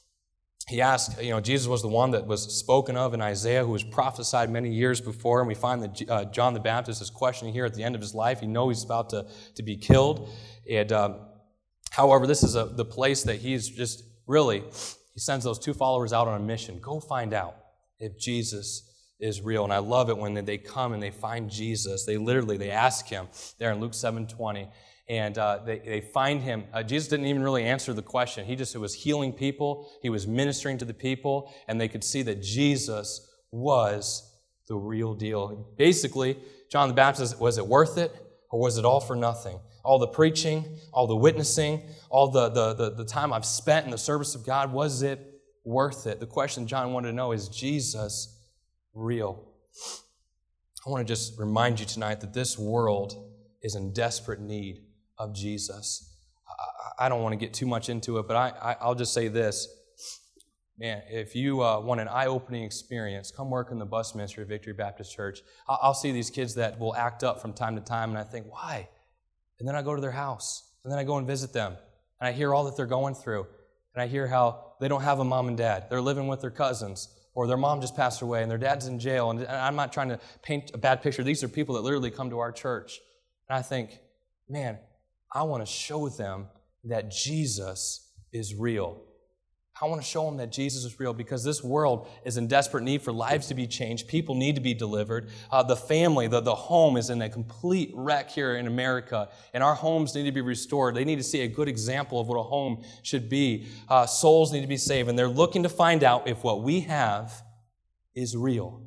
he 0.68 0.82
asked, 0.82 1.22
you 1.22 1.30
know, 1.30 1.40
Jesus 1.40 1.66
was 1.66 1.80
the 1.80 1.88
one 1.88 2.10
that 2.10 2.26
was 2.26 2.42
spoken 2.42 2.94
of 2.94 3.14
in 3.14 3.22
Isaiah, 3.22 3.64
who 3.64 3.72
was 3.72 3.82
prophesied 3.82 4.50
many 4.50 4.70
years 4.70 5.00
before. 5.00 5.40
And 5.40 5.48
we 5.48 5.54
find 5.54 5.82
that 5.82 6.10
uh, 6.10 6.24
John 6.26 6.52
the 6.52 6.60
Baptist 6.60 7.00
is 7.00 7.08
questioning 7.08 7.54
here 7.54 7.64
at 7.64 7.72
the 7.72 7.82
end 7.82 7.94
of 7.94 8.02
his 8.02 8.14
life. 8.14 8.40
He 8.40 8.46
knows 8.46 8.76
he's 8.76 8.84
about 8.84 9.08
to, 9.10 9.26
to 9.54 9.62
be 9.62 9.76
killed. 9.76 10.28
And, 10.70 10.92
um, 10.92 11.20
however, 11.90 12.26
this 12.26 12.42
is 12.42 12.54
a, 12.54 12.66
the 12.66 12.84
place 12.84 13.22
that 13.22 13.36
he's 13.36 13.66
just 13.66 14.04
really, 14.26 14.60
he 15.14 15.20
sends 15.20 15.42
those 15.42 15.58
two 15.58 15.72
followers 15.72 16.12
out 16.12 16.28
on 16.28 16.38
a 16.38 16.44
mission. 16.44 16.78
Go 16.80 17.00
find 17.00 17.32
out 17.32 17.56
if 17.98 18.18
Jesus 18.18 18.82
is 19.18 19.40
real. 19.40 19.64
And 19.64 19.72
I 19.72 19.78
love 19.78 20.10
it 20.10 20.18
when 20.18 20.34
they 20.44 20.58
come 20.58 20.92
and 20.92 21.02
they 21.02 21.10
find 21.10 21.50
Jesus. 21.50 22.04
They 22.04 22.18
literally, 22.18 22.58
they 22.58 22.70
ask 22.70 23.06
him 23.06 23.28
there 23.58 23.72
in 23.72 23.80
Luke 23.80 23.94
7 23.94 24.26
20 24.26 24.68
and 25.08 25.38
uh, 25.38 25.60
they, 25.64 25.78
they 25.78 26.00
find 26.00 26.42
him. 26.42 26.64
Uh, 26.72 26.82
Jesus 26.82 27.08
didn't 27.08 27.26
even 27.26 27.42
really 27.42 27.64
answer 27.64 27.92
the 27.94 28.02
question. 28.02 28.44
He 28.44 28.56
just 28.56 28.76
was 28.76 28.94
healing 28.94 29.32
people, 29.32 29.90
he 30.02 30.10
was 30.10 30.26
ministering 30.26 30.78
to 30.78 30.84
the 30.84 30.94
people, 30.94 31.52
and 31.66 31.80
they 31.80 31.88
could 31.88 32.04
see 32.04 32.22
that 32.22 32.42
Jesus 32.42 33.26
was 33.50 34.30
the 34.68 34.76
real 34.76 35.14
deal. 35.14 35.66
Basically, 35.78 36.38
John 36.70 36.88
the 36.88 36.94
Baptist, 36.94 37.40
was 37.40 37.56
it 37.56 37.66
worth 37.66 37.96
it 37.96 38.14
or 38.50 38.60
was 38.60 38.76
it 38.76 38.84
all 38.84 39.00
for 39.00 39.16
nothing? 39.16 39.58
All 39.82 39.98
the 39.98 40.08
preaching, 40.08 40.78
all 40.92 41.06
the 41.06 41.16
witnessing, 41.16 41.82
all 42.10 42.30
the, 42.30 42.50
the, 42.50 42.74
the, 42.74 42.90
the 42.90 43.04
time 43.04 43.32
I've 43.32 43.46
spent 43.46 43.86
in 43.86 43.90
the 43.90 43.98
service 43.98 44.34
of 44.34 44.44
God, 44.44 44.70
was 44.72 45.00
it 45.00 45.40
worth 45.64 46.06
it? 46.06 46.20
The 46.20 46.26
question 46.26 46.66
John 46.66 46.92
wanted 46.92 47.08
to 47.08 47.14
know 47.14 47.32
is 47.32 47.48
Jesus 47.48 48.38
real? 48.92 49.46
I 50.86 50.90
want 50.90 51.06
to 51.06 51.10
just 51.10 51.38
remind 51.38 51.80
you 51.80 51.86
tonight 51.86 52.20
that 52.20 52.34
this 52.34 52.58
world 52.58 53.32
is 53.62 53.74
in 53.74 53.94
desperate 53.94 54.40
need 54.40 54.82
of 55.18 55.34
Jesus. 55.34 56.16
I, 56.48 57.06
I 57.06 57.08
don't 57.08 57.22
want 57.22 57.32
to 57.32 57.36
get 57.36 57.54
too 57.54 57.66
much 57.66 57.88
into 57.88 58.18
it, 58.18 58.26
but 58.26 58.36
I, 58.36 58.76
I, 58.80 58.88
will 58.88 58.94
just 58.94 59.12
say 59.12 59.28
this. 59.28 59.68
Man, 60.78 61.02
if 61.10 61.34
you 61.34 61.62
uh, 61.62 61.80
want 61.80 62.00
an 62.00 62.06
eye 62.06 62.26
opening 62.26 62.62
experience, 62.62 63.32
come 63.32 63.50
work 63.50 63.72
in 63.72 63.78
the 63.78 63.86
bus 63.86 64.14
ministry 64.14 64.44
of 64.44 64.48
Victory 64.48 64.72
Baptist 64.72 65.14
Church. 65.14 65.40
I'll, 65.68 65.78
I'll 65.82 65.94
see 65.94 66.12
these 66.12 66.30
kids 66.30 66.54
that 66.54 66.78
will 66.78 66.94
act 66.94 67.24
up 67.24 67.42
from 67.42 67.52
time 67.52 67.74
to 67.74 67.82
time, 67.82 68.10
and 68.10 68.18
I 68.18 68.22
think, 68.22 68.46
why? 68.48 68.88
And 69.58 69.66
then 69.66 69.74
I 69.74 69.82
go 69.82 69.94
to 69.94 70.00
their 70.00 70.12
house, 70.12 70.72
and 70.84 70.92
then 70.92 70.98
I 70.98 71.04
go 71.04 71.18
and 71.18 71.26
visit 71.26 71.52
them, 71.52 71.76
and 72.20 72.28
I 72.28 72.32
hear 72.32 72.54
all 72.54 72.64
that 72.64 72.76
they're 72.76 72.86
going 72.86 73.14
through, 73.16 73.46
and 73.94 74.02
I 74.02 74.06
hear 74.06 74.28
how 74.28 74.74
they 74.80 74.86
don't 74.86 75.02
have 75.02 75.18
a 75.18 75.24
mom 75.24 75.48
and 75.48 75.58
dad. 75.58 75.86
They're 75.90 76.00
living 76.00 76.28
with 76.28 76.40
their 76.40 76.50
cousins, 76.50 77.08
or 77.34 77.46
their 77.46 77.56
mom 77.56 77.80
just 77.80 77.96
passed 77.96 78.22
away, 78.22 78.42
and 78.42 78.50
their 78.50 78.58
dad's 78.58 78.86
in 78.86 78.98
jail. 79.00 79.30
And 79.30 79.46
I'm 79.46 79.76
not 79.76 79.92
trying 79.92 80.10
to 80.10 80.20
paint 80.42 80.70
a 80.74 80.78
bad 80.78 81.02
picture. 81.02 81.24
These 81.24 81.42
are 81.42 81.48
people 81.48 81.74
that 81.74 81.82
literally 81.82 82.10
come 82.10 82.30
to 82.30 82.38
our 82.38 82.52
church. 82.52 83.00
And 83.48 83.58
I 83.58 83.62
think, 83.62 83.98
man, 84.48 84.78
I 85.32 85.42
want 85.42 85.64
to 85.64 85.70
show 85.70 86.08
them 86.08 86.48
that 86.84 87.10
Jesus 87.10 88.10
is 88.32 88.54
real. 88.54 89.02
I 89.80 89.86
want 89.86 90.02
to 90.02 90.06
show 90.06 90.24
them 90.24 90.38
that 90.38 90.50
Jesus 90.50 90.84
is 90.84 90.98
real 90.98 91.12
because 91.12 91.44
this 91.44 91.62
world 91.62 92.08
is 92.24 92.36
in 92.36 92.48
desperate 92.48 92.82
need 92.82 93.00
for 93.00 93.12
lives 93.12 93.46
to 93.48 93.54
be 93.54 93.66
changed. 93.66 94.08
People 94.08 94.34
need 94.34 94.56
to 94.56 94.60
be 94.60 94.74
delivered. 94.74 95.28
Uh, 95.52 95.62
the 95.62 95.76
family, 95.76 96.26
the, 96.26 96.40
the 96.40 96.54
home 96.54 96.96
is 96.96 97.10
in 97.10 97.22
a 97.22 97.28
complete 97.28 97.92
wreck 97.94 98.28
here 98.28 98.56
in 98.56 98.66
America, 98.66 99.28
and 99.54 99.62
our 99.62 99.76
homes 99.76 100.16
need 100.16 100.24
to 100.24 100.32
be 100.32 100.40
restored. 100.40 100.96
They 100.96 101.04
need 101.04 101.16
to 101.16 101.22
see 101.22 101.42
a 101.42 101.48
good 101.48 101.68
example 101.68 102.20
of 102.20 102.26
what 102.26 102.36
a 102.36 102.42
home 102.42 102.82
should 103.02 103.28
be. 103.28 103.68
Uh, 103.88 104.06
souls 104.06 104.52
need 104.52 104.62
to 104.62 104.66
be 104.66 104.76
saved, 104.76 105.08
and 105.08 105.16
they're 105.16 105.28
looking 105.28 105.62
to 105.62 105.68
find 105.68 106.02
out 106.02 106.26
if 106.26 106.42
what 106.42 106.62
we 106.62 106.80
have 106.80 107.42
is 108.16 108.36
real. 108.36 108.82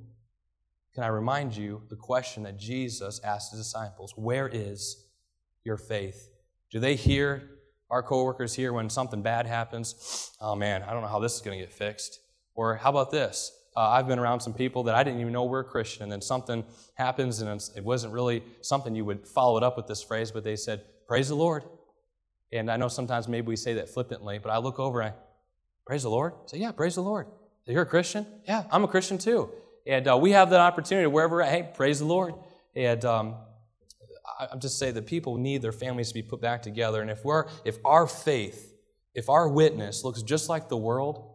Can 0.93 1.03
I 1.03 1.07
remind 1.07 1.55
you 1.55 1.83
the 1.89 1.95
question 1.95 2.43
that 2.43 2.59
Jesus 2.59 3.21
asked 3.23 3.51
his 3.51 3.61
disciples 3.61 4.13
Where 4.17 4.49
is 4.49 5.05
your 5.63 5.77
faith? 5.77 6.30
Do 6.71 6.79
they 6.79 6.95
hear 6.95 7.49
our 7.89 8.01
coworkers 8.01 8.55
here 8.55 8.71
when 8.71 8.89
something 8.89 9.21
bad 9.21 9.45
happens? 9.45 10.31
Oh 10.39 10.55
man, 10.55 10.83
I 10.83 10.93
don't 10.93 11.01
know 11.01 11.09
how 11.09 11.19
this 11.19 11.35
is 11.35 11.41
going 11.41 11.59
to 11.59 11.63
get 11.63 11.73
fixed. 11.73 12.19
Or 12.55 12.75
how 12.75 12.89
about 12.89 13.11
this? 13.11 13.51
Uh, 13.75 13.89
I've 13.89 14.07
been 14.07 14.19
around 14.19 14.41
some 14.41 14.53
people 14.53 14.83
that 14.83 14.95
I 14.95 15.03
didn't 15.03 15.21
even 15.21 15.31
know 15.31 15.45
were 15.45 15.63
Christian, 15.63 16.03
and 16.03 16.11
then 16.11 16.21
something 16.21 16.65
happens, 16.95 17.41
and 17.41 17.61
it 17.75 17.83
wasn't 17.83 18.13
really 18.13 18.43
something 18.61 18.93
you 18.93 19.05
would 19.05 19.25
follow 19.25 19.57
it 19.57 19.63
up 19.63 19.77
with 19.77 19.87
this 19.87 20.03
phrase, 20.03 20.31
but 20.31 20.43
they 20.43 20.55
said, 20.55 20.81
Praise 21.07 21.29
the 21.29 21.35
Lord. 21.35 21.63
And 22.51 22.69
I 22.69 22.75
know 22.75 22.89
sometimes 22.89 23.27
maybe 23.29 23.47
we 23.47 23.55
say 23.55 23.73
that 23.75 23.89
flippantly, 23.89 24.39
but 24.39 24.49
I 24.49 24.57
look 24.57 24.79
over 24.79 25.01
and 25.01 25.13
I, 25.13 25.15
Praise 25.85 26.03
the 26.03 26.09
Lord? 26.09 26.33
I 26.33 26.47
say, 26.47 26.57
Yeah, 26.57 26.71
praise 26.71 26.95
the 26.95 27.01
Lord. 27.01 27.27
So 27.65 27.71
you're 27.71 27.83
a 27.83 27.85
Christian? 27.85 28.25
Yeah, 28.47 28.63
I'm 28.71 28.83
a 28.83 28.87
Christian 28.87 29.17
too. 29.17 29.49
And 29.87 30.07
uh, 30.07 30.17
we 30.17 30.31
have 30.31 30.49
that 30.49 30.59
opportunity 30.59 31.07
wherever 31.07 31.41
hey, 31.43 31.69
praise 31.73 31.99
the 31.99 32.05
Lord. 32.05 32.33
And 32.75 33.03
um, 33.05 33.35
I'm 34.39 34.59
just 34.59 34.79
saying 34.79 34.93
that 34.95 35.05
people 35.05 35.37
need 35.37 35.61
their 35.61 35.71
families 35.71 36.09
to 36.09 36.13
be 36.13 36.21
put 36.21 36.41
back 36.41 36.61
together. 36.61 37.01
And 37.01 37.09
if 37.09 37.23
we're 37.23 37.47
if 37.65 37.77
our 37.85 38.07
faith, 38.07 38.73
if 39.13 39.29
our 39.29 39.47
witness 39.47 40.03
looks 40.03 40.21
just 40.21 40.49
like 40.49 40.69
the 40.69 40.77
world, 40.77 41.31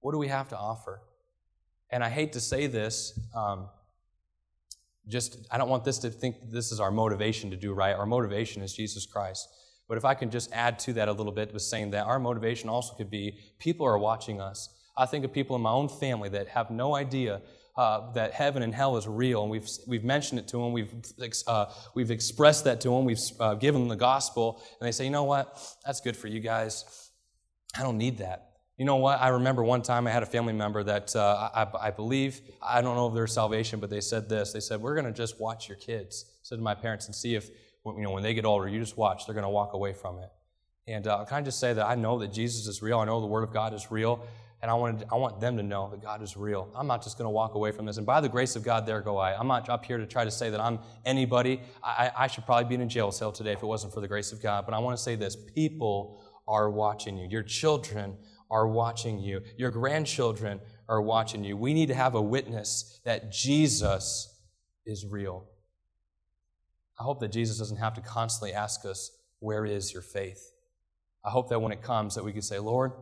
what 0.00 0.12
do 0.12 0.18
we 0.18 0.28
have 0.28 0.48
to 0.48 0.56
offer? 0.56 1.02
And 1.90 2.04
I 2.04 2.08
hate 2.08 2.32
to 2.34 2.40
say 2.40 2.66
this, 2.66 3.18
um, 3.34 3.68
just 5.08 5.46
I 5.50 5.58
don't 5.58 5.68
want 5.68 5.84
this 5.84 5.98
to 5.98 6.10
think 6.10 6.50
this 6.50 6.70
is 6.70 6.80
our 6.80 6.90
motivation 6.90 7.50
to 7.50 7.56
do 7.56 7.72
right. 7.72 7.94
Our 7.94 8.06
motivation 8.06 8.62
is 8.62 8.74
Jesus 8.74 9.06
Christ. 9.06 9.48
But 9.88 9.96
if 9.96 10.04
I 10.04 10.14
can 10.14 10.30
just 10.30 10.52
add 10.52 10.78
to 10.80 10.92
that 10.94 11.08
a 11.08 11.12
little 11.12 11.32
bit 11.32 11.52
with 11.52 11.62
saying 11.62 11.92
that 11.92 12.06
our 12.06 12.18
motivation 12.18 12.68
also 12.68 12.94
could 12.94 13.10
be 13.10 13.38
people 13.58 13.86
are 13.86 13.98
watching 13.98 14.40
us. 14.40 14.68
I 14.96 15.06
think 15.06 15.24
of 15.24 15.32
people 15.32 15.56
in 15.56 15.62
my 15.62 15.70
own 15.70 15.88
family 15.88 16.28
that 16.30 16.48
have 16.48 16.70
no 16.70 16.94
idea 16.94 17.40
uh, 17.78 18.10
that 18.10 18.32
heaven 18.34 18.64
and 18.64 18.74
hell 18.74 18.96
is 18.96 19.06
real, 19.06 19.42
and 19.42 19.50
we've, 19.52 19.68
we've 19.86 20.02
mentioned 20.02 20.40
it 20.40 20.48
to 20.48 20.56
them, 20.56 20.72
we've, 20.72 20.92
uh, 21.46 21.66
we've 21.94 22.10
expressed 22.10 22.64
that 22.64 22.80
to 22.80 22.88
them, 22.88 23.04
we've 23.04 23.20
uh, 23.38 23.54
given 23.54 23.82
them 23.82 23.88
the 23.88 23.94
gospel, 23.94 24.60
and 24.80 24.86
they 24.86 24.90
say, 24.90 25.04
you 25.04 25.10
know 25.10 25.22
what, 25.22 25.56
that's 25.86 26.00
good 26.00 26.16
for 26.16 26.26
you 26.26 26.40
guys. 26.40 27.08
I 27.76 27.82
don't 27.82 27.96
need 27.96 28.18
that. 28.18 28.48
You 28.78 28.84
know 28.84 28.96
what? 28.96 29.20
I 29.20 29.28
remember 29.28 29.62
one 29.62 29.82
time 29.82 30.08
I 30.08 30.10
had 30.10 30.24
a 30.24 30.26
family 30.26 30.52
member 30.52 30.82
that 30.82 31.14
uh, 31.14 31.50
I, 31.54 31.86
I, 31.86 31.90
believe, 31.92 32.40
I 32.60 32.82
don't 32.82 32.96
know 32.96 33.06
of 33.06 33.14
their 33.14 33.28
salvation, 33.28 33.78
but 33.78 33.90
they 33.90 34.00
said 34.00 34.28
this. 34.28 34.52
They 34.52 34.60
said, 34.60 34.80
We're 34.80 34.94
going 34.94 35.06
to 35.06 35.12
just 35.12 35.40
watch 35.40 35.68
your 35.68 35.78
kids. 35.78 36.24
I 36.28 36.42
said 36.42 36.56
to 36.56 36.62
my 36.62 36.74
parents 36.74 37.06
and 37.06 37.14
see 37.14 37.36
if, 37.36 37.48
you 37.84 38.02
know, 38.02 38.10
when 38.10 38.24
they 38.24 38.34
get 38.34 38.44
older, 38.44 38.68
you 38.68 38.80
just 38.80 38.96
watch, 38.96 39.24
they're 39.26 39.34
going 39.34 39.44
to 39.44 39.48
walk 39.50 39.74
away 39.74 39.92
from 39.92 40.18
it. 40.18 40.30
And 40.88 41.06
uh, 41.06 41.24
can 41.26 41.38
I 41.38 41.42
just 41.42 41.60
say 41.60 41.72
that 41.74 41.86
I 41.86 41.94
know 41.94 42.18
that 42.18 42.32
Jesus 42.32 42.66
is 42.66 42.82
real? 42.82 42.98
I 42.98 43.04
know 43.04 43.20
the 43.20 43.26
Word 43.26 43.44
of 43.44 43.52
God 43.52 43.72
is 43.72 43.90
real. 43.90 44.26
And 44.60 44.70
I, 44.70 44.74
wanted, 44.74 45.06
I 45.12 45.14
want 45.14 45.40
them 45.40 45.56
to 45.56 45.62
know 45.62 45.88
that 45.90 46.02
God 46.02 46.20
is 46.20 46.36
real. 46.36 46.68
I'm 46.74 46.88
not 46.88 47.02
just 47.02 47.16
going 47.16 47.26
to 47.26 47.30
walk 47.30 47.54
away 47.54 47.70
from 47.70 47.86
this. 47.86 47.96
And 47.96 48.04
by 48.04 48.20
the 48.20 48.28
grace 48.28 48.56
of 48.56 48.64
God, 48.64 48.86
there 48.86 49.00
go 49.00 49.16
I. 49.16 49.38
I'm 49.38 49.46
not 49.46 49.68
up 49.68 49.84
here 49.84 49.98
to 49.98 50.06
try 50.06 50.24
to 50.24 50.30
say 50.32 50.50
that 50.50 50.60
I'm 50.60 50.80
anybody. 51.04 51.60
I, 51.82 52.10
I 52.16 52.26
should 52.26 52.44
probably 52.44 52.64
be 52.64 52.74
in 52.74 52.80
a 52.80 52.86
jail 52.86 53.12
cell 53.12 53.30
today 53.30 53.52
if 53.52 53.62
it 53.62 53.66
wasn't 53.66 53.94
for 53.94 54.00
the 54.00 54.08
grace 54.08 54.32
of 54.32 54.42
God. 54.42 54.66
But 54.66 54.74
I 54.74 54.80
want 54.80 54.96
to 54.96 55.02
say 55.02 55.14
this 55.14 55.36
people 55.36 56.20
are 56.48 56.70
watching 56.70 57.16
you. 57.16 57.28
Your 57.30 57.44
children 57.44 58.16
are 58.50 58.66
watching 58.66 59.20
you. 59.20 59.42
Your 59.56 59.70
grandchildren 59.70 60.60
are 60.88 61.02
watching 61.02 61.44
you. 61.44 61.56
We 61.56 61.72
need 61.72 61.86
to 61.86 61.94
have 61.94 62.16
a 62.16 62.22
witness 62.22 63.00
that 63.04 63.30
Jesus 63.30 64.42
is 64.86 65.06
real. 65.06 65.46
I 66.98 67.04
hope 67.04 67.20
that 67.20 67.30
Jesus 67.30 67.58
doesn't 67.58 67.76
have 67.76 67.94
to 67.94 68.00
constantly 68.00 68.52
ask 68.54 68.84
us, 68.84 69.12
Where 69.38 69.64
is 69.64 69.92
your 69.92 70.02
faith? 70.02 70.50
I 71.24 71.30
hope 71.30 71.48
that 71.50 71.60
when 71.60 71.72
it 71.72 71.82
comes, 71.82 72.14
that 72.14 72.24
we 72.24 72.32
can 72.32 72.42
say, 72.42 72.58
Lord, 72.58 72.92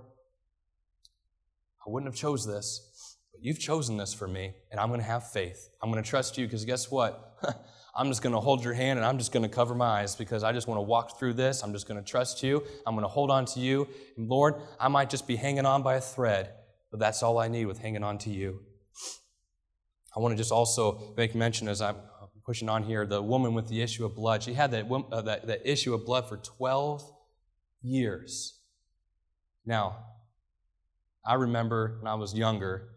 I 1.86 1.90
wouldn't 1.90 2.12
have 2.12 2.18
chose 2.18 2.46
this, 2.46 3.16
but 3.32 3.44
you've 3.44 3.60
chosen 3.60 3.96
this 3.96 4.12
for 4.12 4.26
me, 4.26 4.54
and 4.70 4.80
I'm 4.80 4.88
going 4.88 5.00
to 5.00 5.06
have 5.06 5.30
faith. 5.30 5.68
I'm 5.80 5.90
going 5.90 6.02
to 6.02 6.08
trust 6.08 6.36
you 6.36 6.46
because 6.46 6.64
guess 6.64 6.90
what? 6.90 7.38
I'm 7.96 8.08
just 8.08 8.22
going 8.22 8.34
to 8.34 8.40
hold 8.40 8.62
your 8.62 8.74
hand 8.74 8.98
and 8.98 9.06
I'm 9.06 9.16
just 9.16 9.32
going 9.32 9.42
to 9.42 9.48
cover 9.48 9.74
my 9.74 10.00
eyes 10.00 10.16
because 10.16 10.44
I 10.44 10.52
just 10.52 10.68
want 10.68 10.76
to 10.76 10.82
walk 10.82 11.18
through 11.18 11.32
this. 11.32 11.62
I'm 11.62 11.72
just 11.72 11.88
going 11.88 11.98
to 11.98 12.04
trust 12.04 12.42
you. 12.42 12.62
I'm 12.86 12.94
going 12.94 13.04
to 13.04 13.08
hold 13.08 13.30
on 13.30 13.46
to 13.46 13.60
you. 13.60 13.88
And 14.18 14.28
Lord, 14.28 14.56
I 14.78 14.88
might 14.88 15.08
just 15.08 15.26
be 15.26 15.36
hanging 15.36 15.64
on 15.64 15.82
by 15.82 15.94
a 15.94 16.00
thread, 16.00 16.50
but 16.90 17.00
that's 17.00 17.22
all 17.22 17.38
I 17.38 17.48
need 17.48 17.64
with 17.64 17.78
hanging 17.78 18.04
on 18.04 18.18
to 18.18 18.30
you. 18.30 18.60
I 20.14 20.20
want 20.20 20.32
to 20.32 20.36
just 20.36 20.52
also 20.52 21.14
make 21.16 21.34
mention 21.34 21.68
as 21.68 21.80
I'm 21.80 21.96
pushing 22.44 22.68
on 22.68 22.82
here 22.82 23.06
the 23.06 23.22
woman 23.22 23.54
with 23.54 23.68
the 23.68 23.80
issue 23.80 24.04
of 24.04 24.14
blood. 24.14 24.42
She 24.42 24.52
had 24.52 24.72
that, 24.72 24.90
uh, 24.90 25.22
that, 25.22 25.46
that 25.46 25.70
issue 25.70 25.94
of 25.94 26.04
blood 26.04 26.28
for 26.28 26.36
12 26.36 27.02
years. 27.82 28.60
Now, 29.64 29.96
I 31.26 31.34
remember 31.34 31.98
when 32.00 32.10
I 32.10 32.14
was 32.14 32.34
younger, 32.34 32.88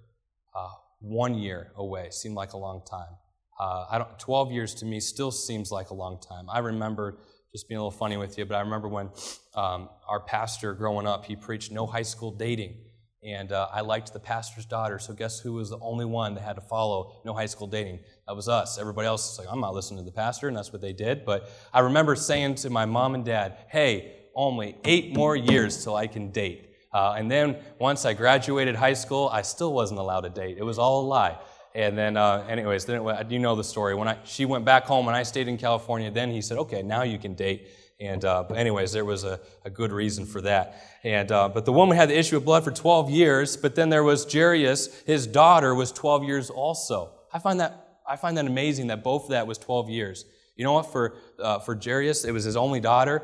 uh, 0.56 0.70
one 1.00 1.36
year 1.36 1.72
away 1.76 2.10
seemed 2.12 2.36
like 2.36 2.54
a 2.54 2.58
long 2.58 2.82
time. 2.90 3.18
Uh, 3.60 3.86
I 3.90 3.98
don't, 3.98 4.20
12 4.20 4.52
years 4.52 4.74
to 4.76 4.86
me 4.86 5.00
still 5.00 5.32
seems 5.32 5.72
like 5.72 5.90
a 5.90 5.94
long 5.94 6.22
time. 6.22 6.50
I 6.50 6.60
remember, 6.60 7.18
just 7.52 7.68
being 7.68 7.78
a 7.78 7.82
little 7.82 7.98
funny 7.98 8.16
with 8.16 8.38
you, 8.38 8.46
but 8.46 8.56
I 8.56 8.62
remember 8.62 8.88
when 8.88 9.10
um, 9.56 9.90
our 10.08 10.20
pastor 10.20 10.74
growing 10.74 11.08
up, 11.08 11.26
he 11.26 11.36
preached 11.36 11.72
no 11.72 11.86
high 11.86 12.04
school 12.04 12.32
dating. 12.32 12.78
And 13.22 13.52
uh, 13.52 13.68
I 13.74 13.82
liked 13.82 14.14
the 14.14 14.20
pastor's 14.20 14.66
daughter, 14.66 14.98
so 14.98 15.14
guess 15.14 15.42
who 15.42 15.54
was 15.54 15.70
the 15.70 15.80
only 15.82 16.06
one 16.06 16.36
that 16.36 16.42
had 16.42 16.56
to 16.56 16.62
follow 16.62 17.22
no 17.26 17.34
high 17.34 17.48
school 17.48 17.68
dating? 17.68 18.00
That 18.28 18.36
was 18.36 18.48
us. 18.48 18.78
Everybody 18.78 19.08
else 19.08 19.32
was 19.32 19.46
like, 19.46 19.54
I'm 19.54 19.60
not 19.60 19.74
listening 19.74 20.00
to 20.00 20.06
the 20.06 20.16
pastor, 20.16 20.48
and 20.48 20.56
that's 20.56 20.72
what 20.72 20.82
they 20.82 20.94
did. 20.94 21.26
But 21.26 21.50
I 21.74 21.82
remember 21.82 22.16
saying 22.16 22.56
to 22.56 22.70
my 22.70 22.86
mom 22.86 23.16
and 23.16 23.26
dad, 23.26 23.58
hey, 23.68 24.16
only 24.36 24.78
eight 24.86 25.14
more 25.14 25.36
years 25.36 25.84
till 25.84 25.96
I 25.96 26.08
can 26.08 26.32
date. 26.32 26.69
Uh, 26.92 27.16
and 27.18 27.30
then 27.30 27.58
once 27.80 28.06
I 28.06 28.14
graduated 28.14 28.76
high 28.76 28.94
school, 28.94 29.30
I 29.32 29.44
still 29.44 29.74
wasn't 29.74 30.00
allowed 30.00 30.22
to 30.22 30.30
date. 30.30 30.58
It 30.58 30.64
was 30.64 30.80
all 30.80 31.02
a 31.02 31.08
lie. 31.08 31.38
And 31.76 31.98
then, 31.98 32.18
uh, 32.18 32.46
anyways, 32.50 32.86
then 32.86 33.06
it, 33.06 33.32
you 33.32 33.40
know 33.40 33.56
the 33.56 33.64
story. 33.64 33.94
When 33.94 34.08
I, 34.08 34.18
she 34.24 34.46
went 34.46 34.66
back 34.66 34.86
home 34.86 35.08
and 35.08 35.16
I 35.16 35.24
stayed 35.24 35.48
in 35.48 35.58
California, 35.58 36.10
then 36.10 36.32
he 36.32 36.42
said, 36.42 36.58
okay, 36.58 36.82
now 36.82 37.04
you 37.04 37.20
can 37.20 37.36
date. 37.36 37.68
And, 38.00 38.24
uh, 38.26 38.46
anyways, 38.56 38.92
there 38.92 39.06
was 39.06 39.24
a, 39.24 39.40
a, 39.66 39.70
good 39.70 39.92
reason 39.92 40.26
for 40.26 40.40
that. 40.42 40.82
And, 41.04 41.32
uh, 41.32 41.50
but 41.50 41.66
the 41.66 41.74
woman 41.74 41.98
had 41.98 42.10
the 42.10 42.18
issue 42.18 42.38
of 42.38 42.46
blood 42.46 42.64
for 42.64 42.72
12 42.72 43.10
years, 43.10 43.58
but 43.58 43.76
then 43.76 43.90
there 43.90 44.04
was 44.04 44.32
Jairus, 44.32 45.02
his 45.02 45.28
daughter 45.28 45.76
was 45.76 45.92
12 45.92 46.24
years 46.24 46.50
also. 46.50 47.12
I 47.34 47.40
find 47.40 47.60
that, 47.60 48.00
I 48.08 48.16
find 48.16 48.38
that 48.38 48.46
amazing 48.46 48.88
that 48.88 49.04
both 49.04 49.26
of 49.26 49.30
that 49.32 49.48
was 49.48 49.58
12 49.58 49.90
years. 49.90 50.24
You 50.56 50.64
know 50.64 50.74
what? 50.74 50.92
For, 50.92 51.18
uh, 51.40 51.60
for 51.60 51.78
Jairus, 51.82 52.24
it 52.24 52.32
was 52.32 52.46
his 52.46 52.56
only 52.56 52.80
daughter. 52.80 53.24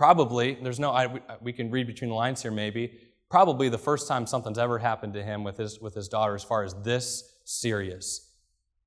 Probably, 0.00 0.54
there's 0.54 0.80
no, 0.80 0.92
I, 0.92 1.04
uh, 1.04 1.36
we 1.42 1.52
can 1.52 1.70
read 1.70 1.86
between 1.86 2.08
the 2.08 2.16
lines 2.16 2.40
here 2.40 2.50
maybe, 2.50 2.98
probably 3.28 3.68
the 3.68 3.76
first 3.76 4.08
time 4.08 4.26
something's 4.26 4.56
ever 4.56 4.78
happened 4.78 5.12
to 5.12 5.22
him 5.22 5.44
with 5.44 5.58
his, 5.58 5.78
with 5.78 5.94
his 5.94 6.08
daughter 6.08 6.34
as 6.34 6.42
far 6.42 6.64
as 6.64 6.72
this 6.82 7.34
serious. 7.44 8.32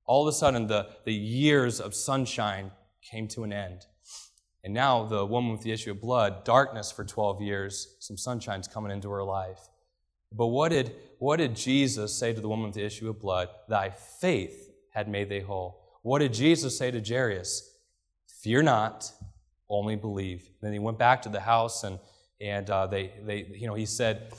All 0.06 0.26
of 0.26 0.34
a 0.34 0.36
sudden, 0.36 0.66
the, 0.66 0.88
the 1.04 1.14
years 1.14 1.80
of 1.80 1.94
sunshine 1.94 2.72
came 3.00 3.28
to 3.28 3.44
an 3.44 3.52
end. 3.52 3.86
And 4.64 4.74
now, 4.74 5.04
the 5.04 5.24
woman 5.24 5.52
with 5.52 5.60
the 5.60 5.70
issue 5.70 5.92
of 5.92 6.00
blood, 6.00 6.42
darkness 6.42 6.90
for 6.90 7.04
12 7.04 7.40
years, 7.42 7.94
some 8.00 8.16
sunshine's 8.16 8.66
coming 8.66 8.90
into 8.90 9.08
her 9.10 9.22
life. 9.22 9.68
But 10.32 10.48
what 10.48 10.70
did, 10.70 10.96
what 11.20 11.36
did 11.36 11.54
Jesus 11.54 12.12
say 12.12 12.32
to 12.32 12.40
the 12.40 12.48
woman 12.48 12.66
with 12.66 12.74
the 12.74 12.84
issue 12.84 13.08
of 13.08 13.20
blood? 13.20 13.50
Thy 13.68 13.90
faith 13.90 14.68
had 14.90 15.06
made 15.06 15.28
thee 15.28 15.38
whole. 15.38 15.80
What 16.02 16.18
did 16.18 16.32
Jesus 16.32 16.76
say 16.76 16.90
to 16.90 17.00
Jairus? 17.00 17.70
Fear 18.42 18.64
not, 18.64 19.12
only 19.74 19.96
believe. 19.96 20.48
then 20.60 20.72
he 20.72 20.78
went 20.78 20.98
back 20.98 21.22
to 21.22 21.28
the 21.28 21.40
house 21.40 21.84
and, 21.84 21.98
and 22.40 22.68
uh, 22.70 22.86
they, 22.86 23.12
they, 23.22 23.46
you 23.54 23.66
know, 23.66 23.74
he 23.74 23.86
said, 23.86 24.32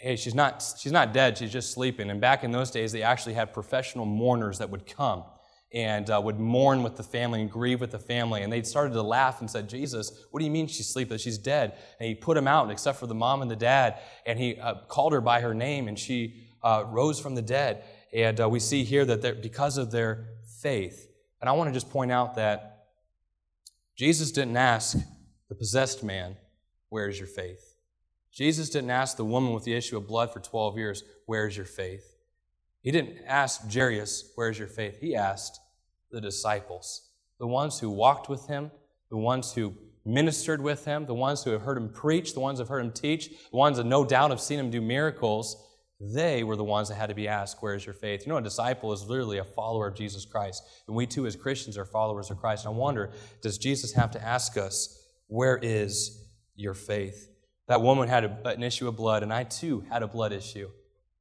hey, 0.00 0.16
she's 0.16 0.34
not, 0.34 0.64
she's 0.78 0.92
not 0.92 1.12
dead, 1.12 1.36
she's 1.38 1.52
just 1.52 1.72
sleeping. 1.72 2.10
And 2.10 2.20
back 2.20 2.44
in 2.44 2.52
those 2.52 2.70
days, 2.70 2.92
they 2.92 3.02
actually 3.02 3.34
had 3.34 3.52
professional 3.52 4.06
mourners 4.06 4.58
that 4.58 4.70
would 4.70 4.86
come 4.86 5.24
and 5.72 6.08
uh, 6.08 6.20
would 6.22 6.38
mourn 6.38 6.82
with 6.82 6.96
the 6.96 7.02
family 7.02 7.40
and 7.40 7.50
grieve 7.50 7.80
with 7.80 7.90
the 7.90 7.98
family. 7.98 8.42
And 8.42 8.52
they 8.52 8.62
started 8.62 8.94
to 8.94 9.02
laugh 9.02 9.40
and 9.40 9.50
said, 9.50 9.68
Jesus, 9.68 10.24
what 10.30 10.40
do 10.40 10.46
you 10.46 10.50
mean 10.50 10.66
she's 10.66 10.88
sleeping? 10.88 11.18
She's 11.18 11.36
dead. 11.36 11.76
And 12.00 12.08
he 12.08 12.14
put 12.14 12.36
them 12.36 12.48
out, 12.48 12.70
except 12.70 12.98
for 12.98 13.06
the 13.06 13.14
mom 13.14 13.42
and 13.42 13.50
the 13.50 13.56
dad. 13.56 13.98
And 14.24 14.38
he 14.38 14.56
uh, 14.56 14.76
called 14.88 15.12
her 15.12 15.20
by 15.20 15.40
her 15.40 15.52
name, 15.52 15.88
and 15.88 15.98
she 15.98 16.48
uh, 16.62 16.84
rose 16.86 17.20
from 17.20 17.34
the 17.34 17.42
dead. 17.42 17.84
And 18.14 18.40
uh, 18.40 18.48
we 18.48 18.60
see 18.60 18.84
here 18.84 19.04
that 19.04 19.42
because 19.42 19.76
of 19.76 19.90
their 19.90 20.28
faith. 20.62 21.06
And 21.40 21.50
I 21.50 21.52
want 21.52 21.68
to 21.68 21.74
just 21.74 21.90
point 21.90 22.10
out 22.10 22.36
that 22.36 22.77
Jesus 23.98 24.30
didn't 24.30 24.56
ask 24.56 24.96
the 25.48 25.56
possessed 25.56 26.04
man, 26.04 26.36
Where 26.88 27.08
is 27.08 27.18
your 27.18 27.26
faith? 27.26 27.74
Jesus 28.32 28.70
didn't 28.70 28.90
ask 28.90 29.16
the 29.16 29.24
woman 29.24 29.52
with 29.52 29.64
the 29.64 29.74
issue 29.74 29.96
of 29.96 30.06
blood 30.06 30.32
for 30.32 30.38
12 30.38 30.78
years, 30.78 31.02
Where 31.26 31.48
is 31.48 31.56
your 31.56 31.66
faith? 31.66 32.14
He 32.80 32.92
didn't 32.92 33.18
ask 33.26 33.70
Jairus, 33.72 34.32
Where 34.36 34.50
is 34.50 34.58
your 34.58 34.68
faith? 34.68 35.00
He 35.00 35.16
asked 35.16 35.58
the 36.12 36.20
disciples, 36.20 37.10
the 37.40 37.46
ones 37.46 37.80
who 37.80 37.90
walked 37.90 38.28
with 38.28 38.46
him, 38.46 38.70
the 39.10 39.16
ones 39.16 39.52
who 39.52 39.74
ministered 40.04 40.62
with 40.62 40.84
him, 40.84 41.06
the 41.06 41.14
ones 41.14 41.42
who 41.42 41.50
have 41.50 41.62
heard 41.62 41.76
him 41.76 41.88
preach, 41.88 42.34
the 42.34 42.40
ones 42.40 42.58
who 42.58 42.62
have 42.62 42.68
heard 42.68 42.84
him 42.84 42.92
teach, 42.92 43.28
the 43.50 43.56
ones 43.56 43.78
that 43.78 43.84
no 43.84 44.04
doubt 44.04 44.30
have 44.30 44.40
seen 44.40 44.60
him 44.60 44.70
do 44.70 44.80
miracles. 44.80 45.56
They 46.00 46.44
were 46.44 46.54
the 46.54 46.64
ones 46.64 46.88
that 46.88 46.94
had 46.94 47.08
to 47.08 47.14
be 47.14 47.26
asked, 47.26 47.60
Where 47.60 47.74
is 47.74 47.84
your 47.84 47.94
faith? 47.94 48.24
You 48.24 48.32
know, 48.32 48.38
a 48.38 48.42
disciple 48.42 48.92
is 48.92 49.08
literally 49.08 49.38
a 49.38 49.44
follower 49.44 49.88
of 49.88 49.96
Jesus 49.96 50.24
Christ. 50.24 50.62
And 50.86 50.94
we 50.94 51.06
too, 51.06 51.26
as 51.26 51.34
Christians, 51.34 51.76
are 51.76 51.84
followers 51.84 52.30
of 52.30 52.38
Christ. 52.38 52.64
And 52.64 52.74
I 52.74 52.76
wonder, 52.76 53.10
does 53.42 53.58
Jesus 53.58 53.92
have 53.94 54.12
to 54.12 54.24
ask 54.24 54.56
us, 54.56 55.04
Where 55.26 55.58
is 55.60 56.28
your 56.54 56.74
faith? 56.74 57.28
That 57.66 57.82
woman 57.82 58.08
had 58.08 58.24
a, 58.24 58.48
an 58.48 58.62
issue 58.62 58.86
of 58.86 58.96
blood, 58.96 59.22
and 59.22 59.32
I 59.32 59.44
too 59.44 59.84
had 59.90 60.02
a 60.02 60.06
blood 60.06 60.32
issue. 60.32 60.70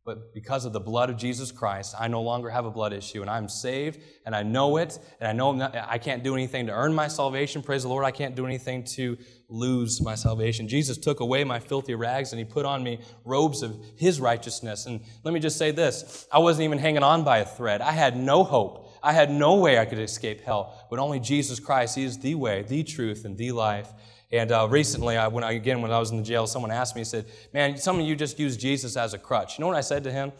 But 0.07 0.33
because 0.33 0.63
of 0.63 0.71
the 0.71 0.79
blood 0.79 1.09
of 1.09 1.17
Jesus 1.17 1.51
Christ, 1.51 1.93
I 1.99 2.07
no 2.07 2.21
longer 2.21 2.49
have 2.49 2.63
a 2.63 2.71
blood 2.71 2.93
issue, 2.93 3.19
and 3.19 3.29
I'm 3.29 3.49
saved, 3.49 3.99
and 4.25 4.33
I 4.33 4.41
know 4.41 4.77
it, 4.77 4.97
and 5.19 5.27
I 5.27 5.33
know 5.33 5.51
not, 5.51 5.75
I 5.75 5.97
can't 5.97 6.23
do 6.23 6.33
anything 6.33 6.67
to 6.67 6.71
earn 6.71 6.95
my 6.95 7.09
salvation. 7.09 7.61
Praise 7.61 7.83
the 7.83 7.89
Lord, 7.89 8.05
I 8.05 8.11
can't 8.11 8.33
do 8.33 8.45
anything 8.45 8.85
to 8.95 9.17
lose 9.49 10.01
my 10.01 10.15
salvation. 10.15 10.69
Jesus 10.69 10.97
took 10.97 11.19
away 11.19 11.43
my 11.43 11.59
filthy 11.59 11.93
rags, 11.93 12.31
and 12.31 12.39
He 12.39 12.45
put 12.45 12.65
on 12.65 12.85
me 12.85 13.01
robes 13.25 13.61
of 13.61 13.77
His 13.97 14.21
righteousness. 14.21 14.85
And 14.85 15.01
let 15.25 15.33
me 15.33 15.41
just 15.41 15.57
say 15.57 15.71
this 15.71 16.25
I 16.31 16.39
wasn't 16.39 16.63
even 16.63 16.77
hanging 16.77 17.03
on 17.03 17.25
by 17.25 17.39
a 17.39 17.45
thread, 17.45 17.81
I 17.81 17.91
had 17.91 18.15
no 18.15 18.45
hope. 18.45 18.85
I 19.03 19.11
had 19.11 19.29
no 19.29 19.55
way 19.55 19.77
I 19.77 19.85
could 19.85 19.99
escape 19.99 20.41
hell, 20.41 20.87
but 20.89 20.99
only 20.99 21.19
Jesus 21.19 21.59
Christ. 21.59 21.95
He 21.95 22.03
is 22.03 22.17
the 22.17 22.35
way, 22.35 22.63
the 22.63 22.83
truth, 22.83 23.25
and 23.25 23.37
the 23.37 23.51
life. 23.51 23.89
And 24.31 24.51
uh, 24.51 24.67
recently, 24.69 25.15
I, 25.15 25.27
when 25.27 25.43
I, 25.43 25.53
again, 25.53 25.81
when 25.81 25.91
I 25.91 25.99
was 25.99 26.11
in 26.11 26.17
the 26.17 26.23
jail, 26.23 26.47
someone 26.47 26.71
asked 26.71 26.95
me, 26.95 27.01
he 27.01 27.05
said, 27.05 27.25
Man, 27.53 27.77
some 27.77 27.99
of 27.99 28.05
you 28.05 28.15
just 28.15 28.37
use 28.39 28.57
Jesus 28.57 28.97
as 28.97 29.13
a 29.13 29.17
crutch. 29.17 29.57
You 29.57 29.61
know 29.61 29.67
what 29.67 29.77
I 29.77 29.81
said 29.81 30.03
to 30.03 30.11
him? 30.11 30.33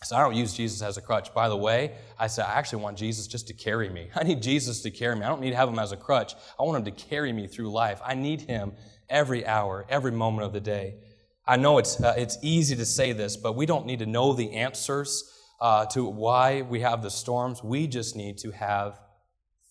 I 0.00 0.04
said, 0.04 0.16
I 0.18 0.20
don't 0.20 0.36
use 0.36 0.52
Jesus 0.52 0.82
as 0.82 0.96
a 0.96 1.00
crutch. 1.00 1.32
By 1.32 1.48
the 1.48 1.56
way, 1.56 1.94
I 2.18 2.26
said, 2.26 2.44
I 2.44 2.54
actually 2.54 2.82
want 2.82 2.98
Jesus 2.98 3.26
just 3.26 3.48
to 3.48 3.54
carry 3.54 3.88
me. 3.88 4.10
I 4.14 4.24
need 4.24 4.42
Jesus 4.42 4.82
to 4.82 4.90
carry 4.90 5.16
me. 5.16 5.22
I 5.22 5.28
don't 5.28 5.40
need 5.40 5.50
to 5.50 5.56
have 5.56 5.68
him 5.68 5.78
as 5.78 5.90
a 5.90 5.96
crutch. 5.96 6.34
I 6.60 6.62
want 6.62 6.78
him 6.78 6.94
to 6.94 7.04
carry 7.04 7.32
me 7.32 7.46
through 7.46 7.72
life. 7.72 8.00
I 8.04 8.14
need 8.14 8.42
him 8.42 8.74
every 9.08 9.46
hour, 9.46 9.86
every 9.88 10.12
moment 10.12 10.46
of 10.46 10.52
the 10.52 10.60
day. 10.60 10.98
I 11.46 11.56
know 11.56 11.78
it's, 11.78 12.00
uh, 12.00 12.14
it's 12.16 12.38
easy 12.42 12.76
to 12.76 12.84
say 12.84 13.12
this, 13.12 13.36
but 13.36 13.54
we 13.54 13.66
don't 13.66 13.86
need 13.86 14.00
to 14.00 14.06
know 14.06 14.32
the 14.32 14.52
answers 14.52 15.32
uh, 15.60 15.86
to 15.86 16.04
why 16.04 16.62
we 16.62 16.80
have 16.80 17.02
the 17.02 17.10
storms. 17.10 17.62
We 17.62 17.86
just 17.86 18.16
need 18.16 18.38
to 18.38 18.50
have 18.50 19.00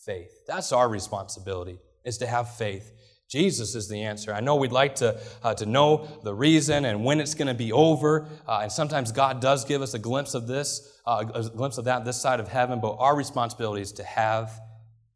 faith. 0.05 0.31
That's 0.47 0.71
our 0.71 0.87
responsibility, 0.87 1.79
is 2.05 2.17
to 2.19 2.27
have 2.27 2.55
faith. 2.55 2.91
Jesus 3.27 3.73
is 3.73 3.89
the 3.89 4.03
answer. 4.03 4.33
I 4.33 4.39
know 4.39 4.55
we'd 4.55 4.71
like 4.71 4.95
to, 4.95 5.19
uh, 5.43 5.55
to 5.55 5.65
know 5.65 6.07
the 6.23 6.33
reason 6.33 6.85
and 6.85 7.03
when 7.03 7.19
it's 7.19 7.33
going 7.33 7.47
to 7.47 7.55
be 7.55 7.71
over. 7.71 8.27
Uh, 8.47 8.59
and 8.63 8.71
sometimes 8.71 9.11
God 9.11 9.41
does 9.41 9.65
give 9.65 9.81
us 9.81 9.95
a 9.95 9.99
glimpse 9.99 10.35
of 10.35 10.45
this, 10.45 10.99
uh, 11.07 11.25
a 11.33 11.43
glimpse 11.49 11.77
of 11.77 11.85
that 11.85 12.05
this 12.05 12.21
side 12.21 12.39
of 12.39 12.47
heaven. 12.47 12.79
But 12.79 12.97
our 12.99 13.15
responsibility 13.15 13.81
is 13.81 13.91
to 13.93 14.03
have 14.03 14.59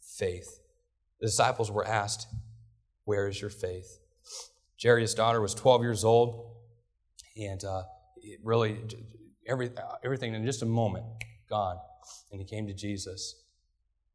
faith. 0.02 0.60
The 1.20 1.28
disciples 1.28 1.70
were 1.70 1.86
asked, 1.86 2.28
Where 3.06 3.28
is 3.28 3.40
your 3.40 3.52
faith? 3.52 4.00
Jairus' 4.82 5.14
daughter 5.14 5.40
was 5.40 5.54
12 5.54 5.82
years 5.84 6.04
old. 6.04 6.56
And 7.38 7.64
uh, 7.64 7.84
really, 8.44 8.80
every, 9.48 9.70
everything 10.04 10.34
in 10.34 10.46
just 10.46 10.64
a 10.64 10.66
moment, 10.66 11.06
gone. 11.48 11.78
And 12.32 12.42
he 12.42 12.46
came 12.46 12.66
to 12.68 12.74
Jesus. 12.74 13.36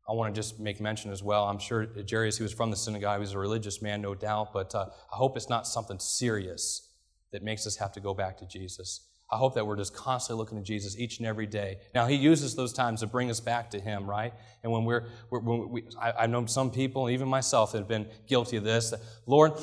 I 0.08 0.12
want 0.12 0.34
to 0.34 0.38
just 0.38 0.60
make 0.60 0.80
mention 0.80 1.10
as 1.10 1.22
well. 1.22 1.44
I'm 1.44 1.58
sure 1.58 1.86
Jairus, 2.08 2.36
he 2.36 2.42
was 2.42 2.52
from 2.52 2.70
the 2.70 2.76
synagogue, 2.76 3.16
he 3.16 3.20
was 3.20 3.32
a 3.32 3.38
religious 3.38 3.80
man, 3.80 4.02
no 4.02 4.14
doubt, 4.14 4.52
but 4.52 4.74
uh, 4.74 4.86
I 5.12 5.16
hope 5.16 5.36
it's 5.36 5.48
not 5.48 5.66
something 5.66 5.98
serious 5.98 6.90
that 7.32 7.42
makes 7.42 7.66
us 7.66 7.76
have 7.76 7.92
to 7.92 8.00
go 8.00 8.14
back 8.14 8.36
to 8.38 8.46
Jesus. 8.46 9.08
I 9.32 9.36
hope 9.36 9.54
that 9.54 9.66
we're 9.66 9.76
just 9.76 9.96
constantly 9.96 10.40
looking 10.40 10.58
to 10.58 10.64
Jesus 10.64 10.98
each 10.98 11.18
and 11.18 11.26
every 11.26 11.46
day. 11.46 11.78
Now, 11.94 12.06
He 12.06 12.14
uses 12.14 12.54
those 12.54 12.72
times 12.72 13.00
to 13.00 13.06
bring 13.06 13.30
us 13.30 13.40
back 13.40 13.70
to 13.70 13.80
Him, 13.80 14.08
right? 14.08 14.32
And 14.62 14.70
when 14.70 14.84
we're, 14.84 15.08
we're 15.30 15.40
when 15.40 15.70
we, 15.70 15.84
I, 16.00 16.12
I 16.12 16.26
know 16.26 16.44
some 16.46 16.70
people, 16.70 17.08
even 17.10 17.26
myself, 17.26 17.72
have 17.72 17.88
been 17.88 18.06
guilty 18.28 18.58
of 18.58 18.64
this. 18.64 18.92
Lord, 19.26 19.54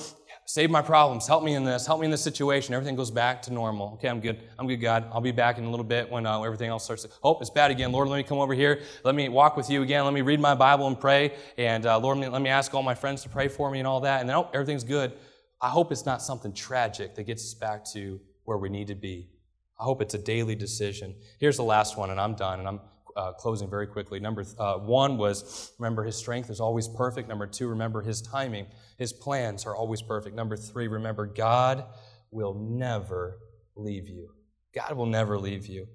Save 0.52 0.70
my 0.70 0.82
problems. 0.82 1.28
Help 1.28 1.46
me 1.46 1.56
in 1.56 1.64
this. 1.64 1.88
Help 1.88 2.02
me 2.02 2.06
in 2.06 2.12
this 2.12 2.22
situation. 2.22 2.74
Everything 2.74 2.98
goes 2.98 3.10
back 3.10 3.42
to 3.44 3.54
normal. 3.54 3.94
Okay, 3.94 4.10
I'm 4.10 4.20
good. 4.20 4.44
I'm 4.60 4.68
good, 4.68 4.82
God. 4.82 5.10
I'll 5.14 5.22
be 5.22 5.32
back 5.32 5.58
in 5.58 5.64
a 5.64 5.70
little 5.70 5.86
bit 5.86 6.12
when 6.12 6.26
uh, 6.26 6.42
everything 6.42 6.70
else 6.70 6.84
starts 6.84 7.04
to, 7.04 7.10
oh, 7.24 7.40
it's 7.40 7.50
bad 7.50 7.72
again. 7.72 7.94
Lord, 7.94 8.10
let 8.10 8.18
me 8.18 8.24
come 8.24 8.40
over 8.40 8.54
here. 8.54 8.82
Let 9.06 9.16
me 9.16 9.30
walk 9.30 9.56
with 9.56 9.70
you 9.70 9.82
again. 9.82 10.04
Let 10.04 10.14
me 10.14 10.20
read 10.20 10.42
my 10.42 10.54
Bible 10.54 10.88
and 10.88 11.00
pray. 11.00 11.38
And 11.58 11.86
uh, 11.86 11.98
Lord, 12.00 12.18
let 12.18 12.42
me 12.42 12.50
ask 12.50 12.74
all 12.74 12.84
my 12.84 12.96
friends 12.96 13.24
to 13.24 13.30
pray 13.30 13.48
for 13.48 13.72
me 13.72 13.80
and 13.80 13.88
all 13.88 14.02
that. 14.02 14.20
And 14.20 14.28
then, 14.28 14.36
oh, 14.36 14.50
everything's 14.54 14.84
good. 14.84 15.14
I 15.62 15.70
hope 15.70 15.90
it's 15.90 16.06
not 16.06 16.22
something 16.22 16.52
tragic 16.52 17.16
that 17.16 17.24
gets 17.24 17.46
us 17.46 17.54
back 17.54 17.86
to 17.94 18.20
where 18.44 18.58
we 18.58 18.68
need 18.68 18.88
to 18.88 18.96
be. 18.96 19.30
I 19.80 19.86
hope 19.86 20.02
it's 20.02 20.16
a 20.16 20.22
daily 20.22 20.56
decision. 20.56 21.16
Here's 21.40 21.56
the 21.56 21.64
last 21.64 21.96
one, 21.96 22.10
and 22.10 22.20
I'm 22.20 22.36
done, 22.36 22.60
and 22.60 22.68
I'm 22.68 22.82
uh, 23.16 23.34
closing 23.34 23.70
very 23.70 23.88
quickly. 23.88 24.20
Number 24.20 24.46
uh, 24.58 24.76
one 24.76 25.18
was 25.18 25.72
remember 25.80 26.04
his 26.04 26.16
strength 26.16 26.50
is 26.50 26.60
always 26.60 26.88
perfect. 26.88 27.28
Number 27.28 27.48
two, 27.48 27.68
remember 27.68 28.02
his 28.02 28.22
timing. 28.22 28.68
His 28.98 29.14
plans 29.14 29.66
are 29.66 29.76
always 29.76 30.02
perfect. 30.02 30.36
Number 30.36 30.58
three, 30.58 30.88
remember 30.88 31.26
God 31.26 31.86
will 32.32 32.54
never 32.54 33.38
leave 33.76 34.08
you. 34.08 34.30
God 34.74 34.96
will 34.96 35.06
never 35.06 35.38
leave 35.38 35.68
you. 35.68 35.88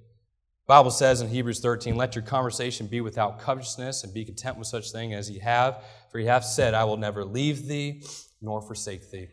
Bible 0.67 0.91
says 0.91 1.21
in 1.21 1.29
Hebrews 1.29 1.61
13, 1.61 1.95
let 1.95 2.17
your 2.17 2.25
conversation 2.25 2.89
be 2.89 3.01
without 3.01 3.39
covetousness 3.39 4.03
and 4.03 4.13
be 4.13 4.25
content 4.25 4.59
with 4.59 4.67
such 4.67 4.91
thing 4.91 5.15
as 5.15 5.31
ye 5.31 5.39
have, 5.39 5.85
for 6.11 6.19
ye 6.19 6.27
have 6.27 6.45
said, 6.45 6.75
I 6.75 6.83
will 6.85 6.97
never 6.97 7.25
leave 7.25 7.69
thee 7.69 8.03
nor 8.43 8.61
forsake 8.61 9.11
thee. 9.11 9.29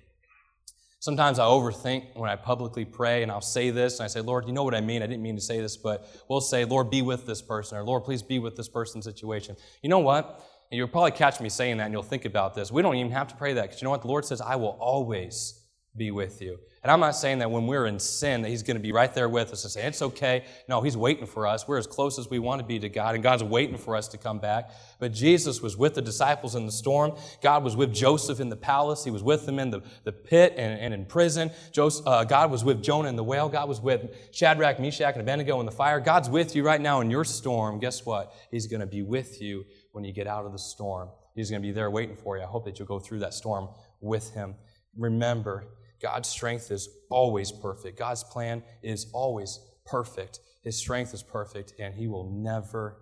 Sometimes 1.04 1.38
I 1.38 1.44
overthink 1.44 2.16
when 2.16 2.30
I 2.30 2.38
publicly 2.38 2.86
pray 2.86 3.24
and 3.24 3.30
I'll 3.30 3.42
say 3.42 3.72
this 3.72 4.00
and 4.00 4.06
I 4.06 4.08
say, 4.08 4.22
Lord, 4.22 4.48
you 4.48 4.54
know 4.54 4.64
what 4.64 4.74
I 4.74 4.80
mean? 4.80 5.04
I 5.04 5.06
didn't 5.06 5.22
mean 5.22 5.36
to 5.36 5.42
say 5.42 5.60
this, 5.60 5.76
but 5.76 6.08
we'll 6.30 6.40
say, 6.40 6.64
Lord, 6.64 6.90
be 6.90 7.02
with 7.02 7.26
this 7.26 7.42
person 7.42 7.78
or 7.78 7.84
Lord, 7.84 8.06
please 8.06 8.24
be 8.24 8.40
with 8.40 8.56
this 8.56 8.70
person's 8.70 9.04
situation. 9.04 9.58
You 9.82 9.90
know 9.90 10.00
what? 10.00 10.42
And 10.72 10.78
you'll 10.78 10.88
probably 10.88 11.12
catch 11.12 11.42
me 11.42 11.50
saying 11.50 11.76
that 11.76 11.84
and 11.84 11.92
you'll 11.92 12.04
think 12.04 12.24
about 12.24 12.54
this. 12.54 12.72
We 12.72 12.82
don't 12.82 12.96
even 12.96 13.12
have 13.12 13.28
to 13.28 13.36
pray 13.36 13.52
that 13.52 13.64
because 13.64 13.82
you 13.82 13.86
know 13.86 13.90
what? 13.90 14.04
The 14.04 14.08
Lord 14.08 14.24
says, 14.24 14.40
I 14.40 14.56
will 14.56 14.78
always 14.80 15.62
be 15.98 16.10
with 16.10 16.42
you. 16.42 16.58
And 16.84 16.92
I'm 16.92 17.00
not 17.00 17.16
saying 17.16 17.40
that 17.40 17.50
when 17.50 17.66
we're 17.66 17.86
in 17.86 17.98
sin 17.98 18.42
that 18.42 18.50
he's 18.50 18.62
going 18.62 18.76
to 18.76 18.84
be 18.84 18.92
right 18.92 19.14
there 19.14 19.30
with 19.30 19.54
us 19.54 19.64
and 19.64 19.72
say, 19.72 19.86
it's 19.88 20.02
okay. 20.02 20.44
No, 20.68 20.82
he's 20.82 20.98
waiting 20.98 21.26
for 21.26 21.48
us. 21.48 21.66
We're 21.66 21.78
as 21.78 21.88
close 21.88 22.20
as 22.20 22.30
we 22.30 22.40
want 22.40 22.60
to 22.60 22.68
be 22.68 22.78
to 22.80 22.90
God, 22.90 23.16
and 23.16 23.24
God's 23.24 23.42
waiting 23.42 23.78
for 23.78 23.96
us 23.96 24.10
to 24.10 24.18
come 24.18 24.40
back. 24.40 24.70
But 25.00 25.14
Jesus 25.14 25.62
was 25.62 25.78
with 25.78 25.94
the 25.94 26.02
disciples 26.02 26.56
in 26.56 26.66
the 26.66 26.74
storm. 26.74 27.16
God 27.42 27.64
was 27.64 27.78
with 27.78 27.94
Joseph 27.94 28.42
in 28.42 28.50
the 28.50 28.58
palace. 28.58 29.06
He 29.06 29.12
was 29.12 29.24
with 29.24 29.46
them 29.46 29.60
in 29.60 29.70
the, 29.70 29.82
the 30.04 30.12
pit 30.12 30.56
and, 30.58 30.78
and 30.78 30.94
in 30.94 31.06
prison. 31.06 31.52
Joseph, 31.72 32.06
uh, 32.06 32.26
God 32.26 32.52
was 32.52 32.66
with 32.66 32.84
Jonah 32.84 33.08
in 33.08 33.16
the 33.16 33.24
whale. 33.24 33.48
God 33.48 33.70
was 33.70 33.80
with 33.80 34.14
Shadrach, 34.34 34.78
Meshach, 34.80 35.14
and 35.14 35.22
Abednego 35.22 35.62
in 35.62 35.66
the 35.66 35.72
fire. 35.72 36.02
God's 36.02 36.30
with 36.30 36.54
you 36.54 36.66
right 36.66 36.82
now 36.82 37.00
in 37.00 37.10
your 37.10 37.24
storm. 37.24 37.80
Guess 37.80 38.06
what? 38.06 38.34
He's 38.52 38.68
going 38.68 38.82
to 38.82 38.88
be 38.88 39.04
with 39.04 39.42
you 39.42 39.64
when 39.94 40.04
you 40.04 40.12
get 40.12 40.28
out 40.28 40.46
of 40.46 40.52
the 40.52 40.60
storm. 40.60 41.10
He's 41.34 41.50
going 41.50 41.62
to 41.62 41.68
be 41.68 41.72
there 41.72 41.90
waiting 41.90 42.18
for 42.18 42.38
you. 42.38 42.44
I 42.44 42.48
hope 42.48 42.66
that 42.66 42.78
you'll 42.78 42.88
go 42.90 43.00
through 43.00 43.20
that 43.20 43.34
storm 43.34 43.70
with 44.02 44.34
him. 44.34 44.56
Remember, 44.98 45.66
God's 46.04 46.28
strength 46.28 46.70
is 46.70 46.90
always 47.10 47.52
perfect. 47.52 47.98
God's 47.98 48.26
plan 48.26 48.62
is 48.84 49.08
always 49.14 49.60
perfect. 49.86 50.40
His 50.62 50.78
strength 50.78 51.14
is 51.14 51.24
perfect, 51.24 51.74
and 51.80 51.96
He 51.96 52.08
will 52.08 52.30
never 52.30 52.98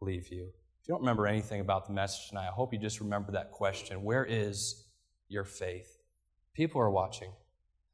leave 0.00 0.28
you. 0.30 0.52
If 0.82 0.88
you 0.88 0.92
don't 0.94 1.00
remember 1.00 1.26
anything 1.26 1.60
about 1.60 1.86
the 1.86 1.94
message 1.94 2.28
tonight, 2.28 2.48
I 2.48 2.52
hope 2.52 2.74
you 2.74 2.78
just 2.78 3.00
remember 3.00 3.32
that 3.32 3.50
question 3.52 4.04
Where 4.04 4.24
is 4.24 4.84
your 5.28 5.44
faith? 5.44 5.96
People 6.54 6.80
are 6.80 6.90
watching. 6.90 7.32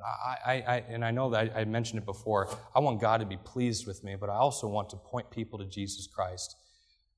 I, 0.04 0.36
I, 0.44 0.52
I, 0.52 0.76
and 0.88 1.04
I 1.04 1.12
know 1.12 1.30
that 1.30 1.52
I, 1.56 1.60
I 1.60 1.64
mentioned 1.64 2.00
it 2.00 2.04
before. 2.04 2.48
I 2.74 2.80
want 2.80 3.00
God 3.00 3.20
to 3.20 3.26
be 3.26 3.36
pleased 3.36 3.86
with 3.86 4.02
me, 4.02 4.16
but 4.18 4.28
I 4.28 4.34
also 4.34 4.66
want 4.66 4.90
to 4.90 4.96
point 4.96 5.30
people 5.30 5.60
to 5.60 5.64
Jesus 5.64 6.08
Christ. 6.08 6.56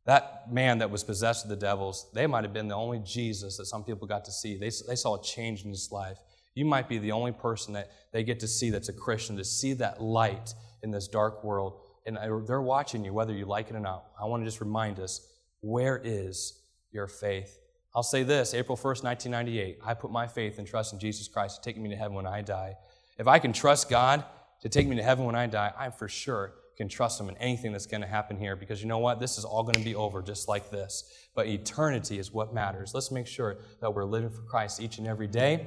That 0.05 0.53
man 0.53 0.79
that 0.79 0.91
was 0.91 1.03
possessed 1.03 1.45
of 1.45 1.49
the 1.49 1.57
devils, 1.57 2.11
they 2.13 2.27
might 2.27 2.45
have 2.45 2.53
been 2.53 2.69
the 2.69 2.75
only 2.75 2.99
Jesus 2.99 3.57
that 3.57 3.65
some 3.65 3.85
people 3.85 4.07
got 4.07 4.27
to 4.27 4.33
see. 4.33 4.59
They, 4.59 4.71
they 4.87 4.97
saw 4.97 5.19
a 5.19 5.23
change 5.23 5.65
in 5.65 5.71
his 5.71 5.91
life. 5.91 6.19
You 6.55 6.65
might 6.65 6.89
be 6.89 6.99
the 6.99 7.13
only 7.13 7.33
person 7.33 7.75
that 7.75 7.91
they 8.13 8.23
get 8.23 8.41
to 8.41 8.49
see 8.49 8.71
that's 8.71 8.89
a 8.89 8.93
Christian, 8.93 9.37
to 9.37 9.45
see 9.45 9.73
that 9.75 10.01
light 10.01 10.55
in 10.83 10.91
this 10.91 11.09
dark 11.09 11.43
world. 11.43 11.81
And 12.07 12.17
they're 12.47 12.63
watching 12.63 13.05
you, 13.05 13.13
whether 13.13 13.33
you 13.33 13.47
like 13.47 13.71
it 13.71 13.77
or 13.77 13.81
not. 13.81 14.05
I 14.21 14.27
want 14.27 14.43
to 14.43 14.45
just 14.45 14.61
remind 14.61 15.01
us 15.01 15.27
where 15.61 16.01
is 16.05 16.61
your 16.93 17.09
faith? 17.09 17.59
I'll 17.95 18.03
say 18.03 18.23
this 18.23 18.55
April 18.55 18.77
1st, 18.77 19.05
1998, 19.05 19.79
I 19.85 19.95
put 19.95 20.11
my 20.11 20.27
faith 20.27 20.59
and 20.59 20.67
trust 20.67 20.93
in 20.93 20.99
Jesus 20.99 21.29
Christ 21.29 21.63
to 21.63 21.71
take 21.71 21.81
me 21.81 21.89
to 21.91 21.97
heaven 21.97 22.15
when 22.15 22.27
I 22.27 22.43
die. 22.43 22.75
If 23.19 23.27
I 23.27 23.39
can 23.39 23.53
trust 23.53 23.89
God 23.89 24.25
to 24.61 24.69
take 24.69 24.87
me 24.87 24.97
to 24.97 25.03
heaven 25.03 25.25
when 25.25 25.35
I 25.35 25.47
die, 25.47 25.73
I 25.79 25.91
for 25.91 26.09
sure 26.09 26.55
can 26.77 26.89
trust 26.89 27.21
Him 27.21 27.29
in 27.29 27.37
anything 27.39 27.73
that's 27.73 27.87
going 27.87 28.01
to 28.01 28.07
happen 28.07 28.37
here 28.37 28.57
because 28.57 28.83
you 28.83 28.89
know 28.89 28.99
what? 28.99 29.21
This 29.21 29.39
is 29.39 29.45
all 29.45 29.63
going 29.63 29.77
to 29.77 29.85
be 29.85 29.95
over 29.95 30.23
just 30.23 30.49
like 30.49 30.71
this. 30.71 31.05
But 31.35 31.47
eternity 31.47 32.19
is 32.19 32.33
what 32.33 32.53
matters. 32.53 32.93
Let's 32.93 33.13
make 33.13 33.29
sure 33.29 33.59
that 33.81 33.95
we're 33.95 34.05
living 34.05 34.31
for 34.31 34.43
Christ 34.43 34.83
each 34.83 34.99
and 34.99 35.07
every 35.07 35.29
day 35.29 35.67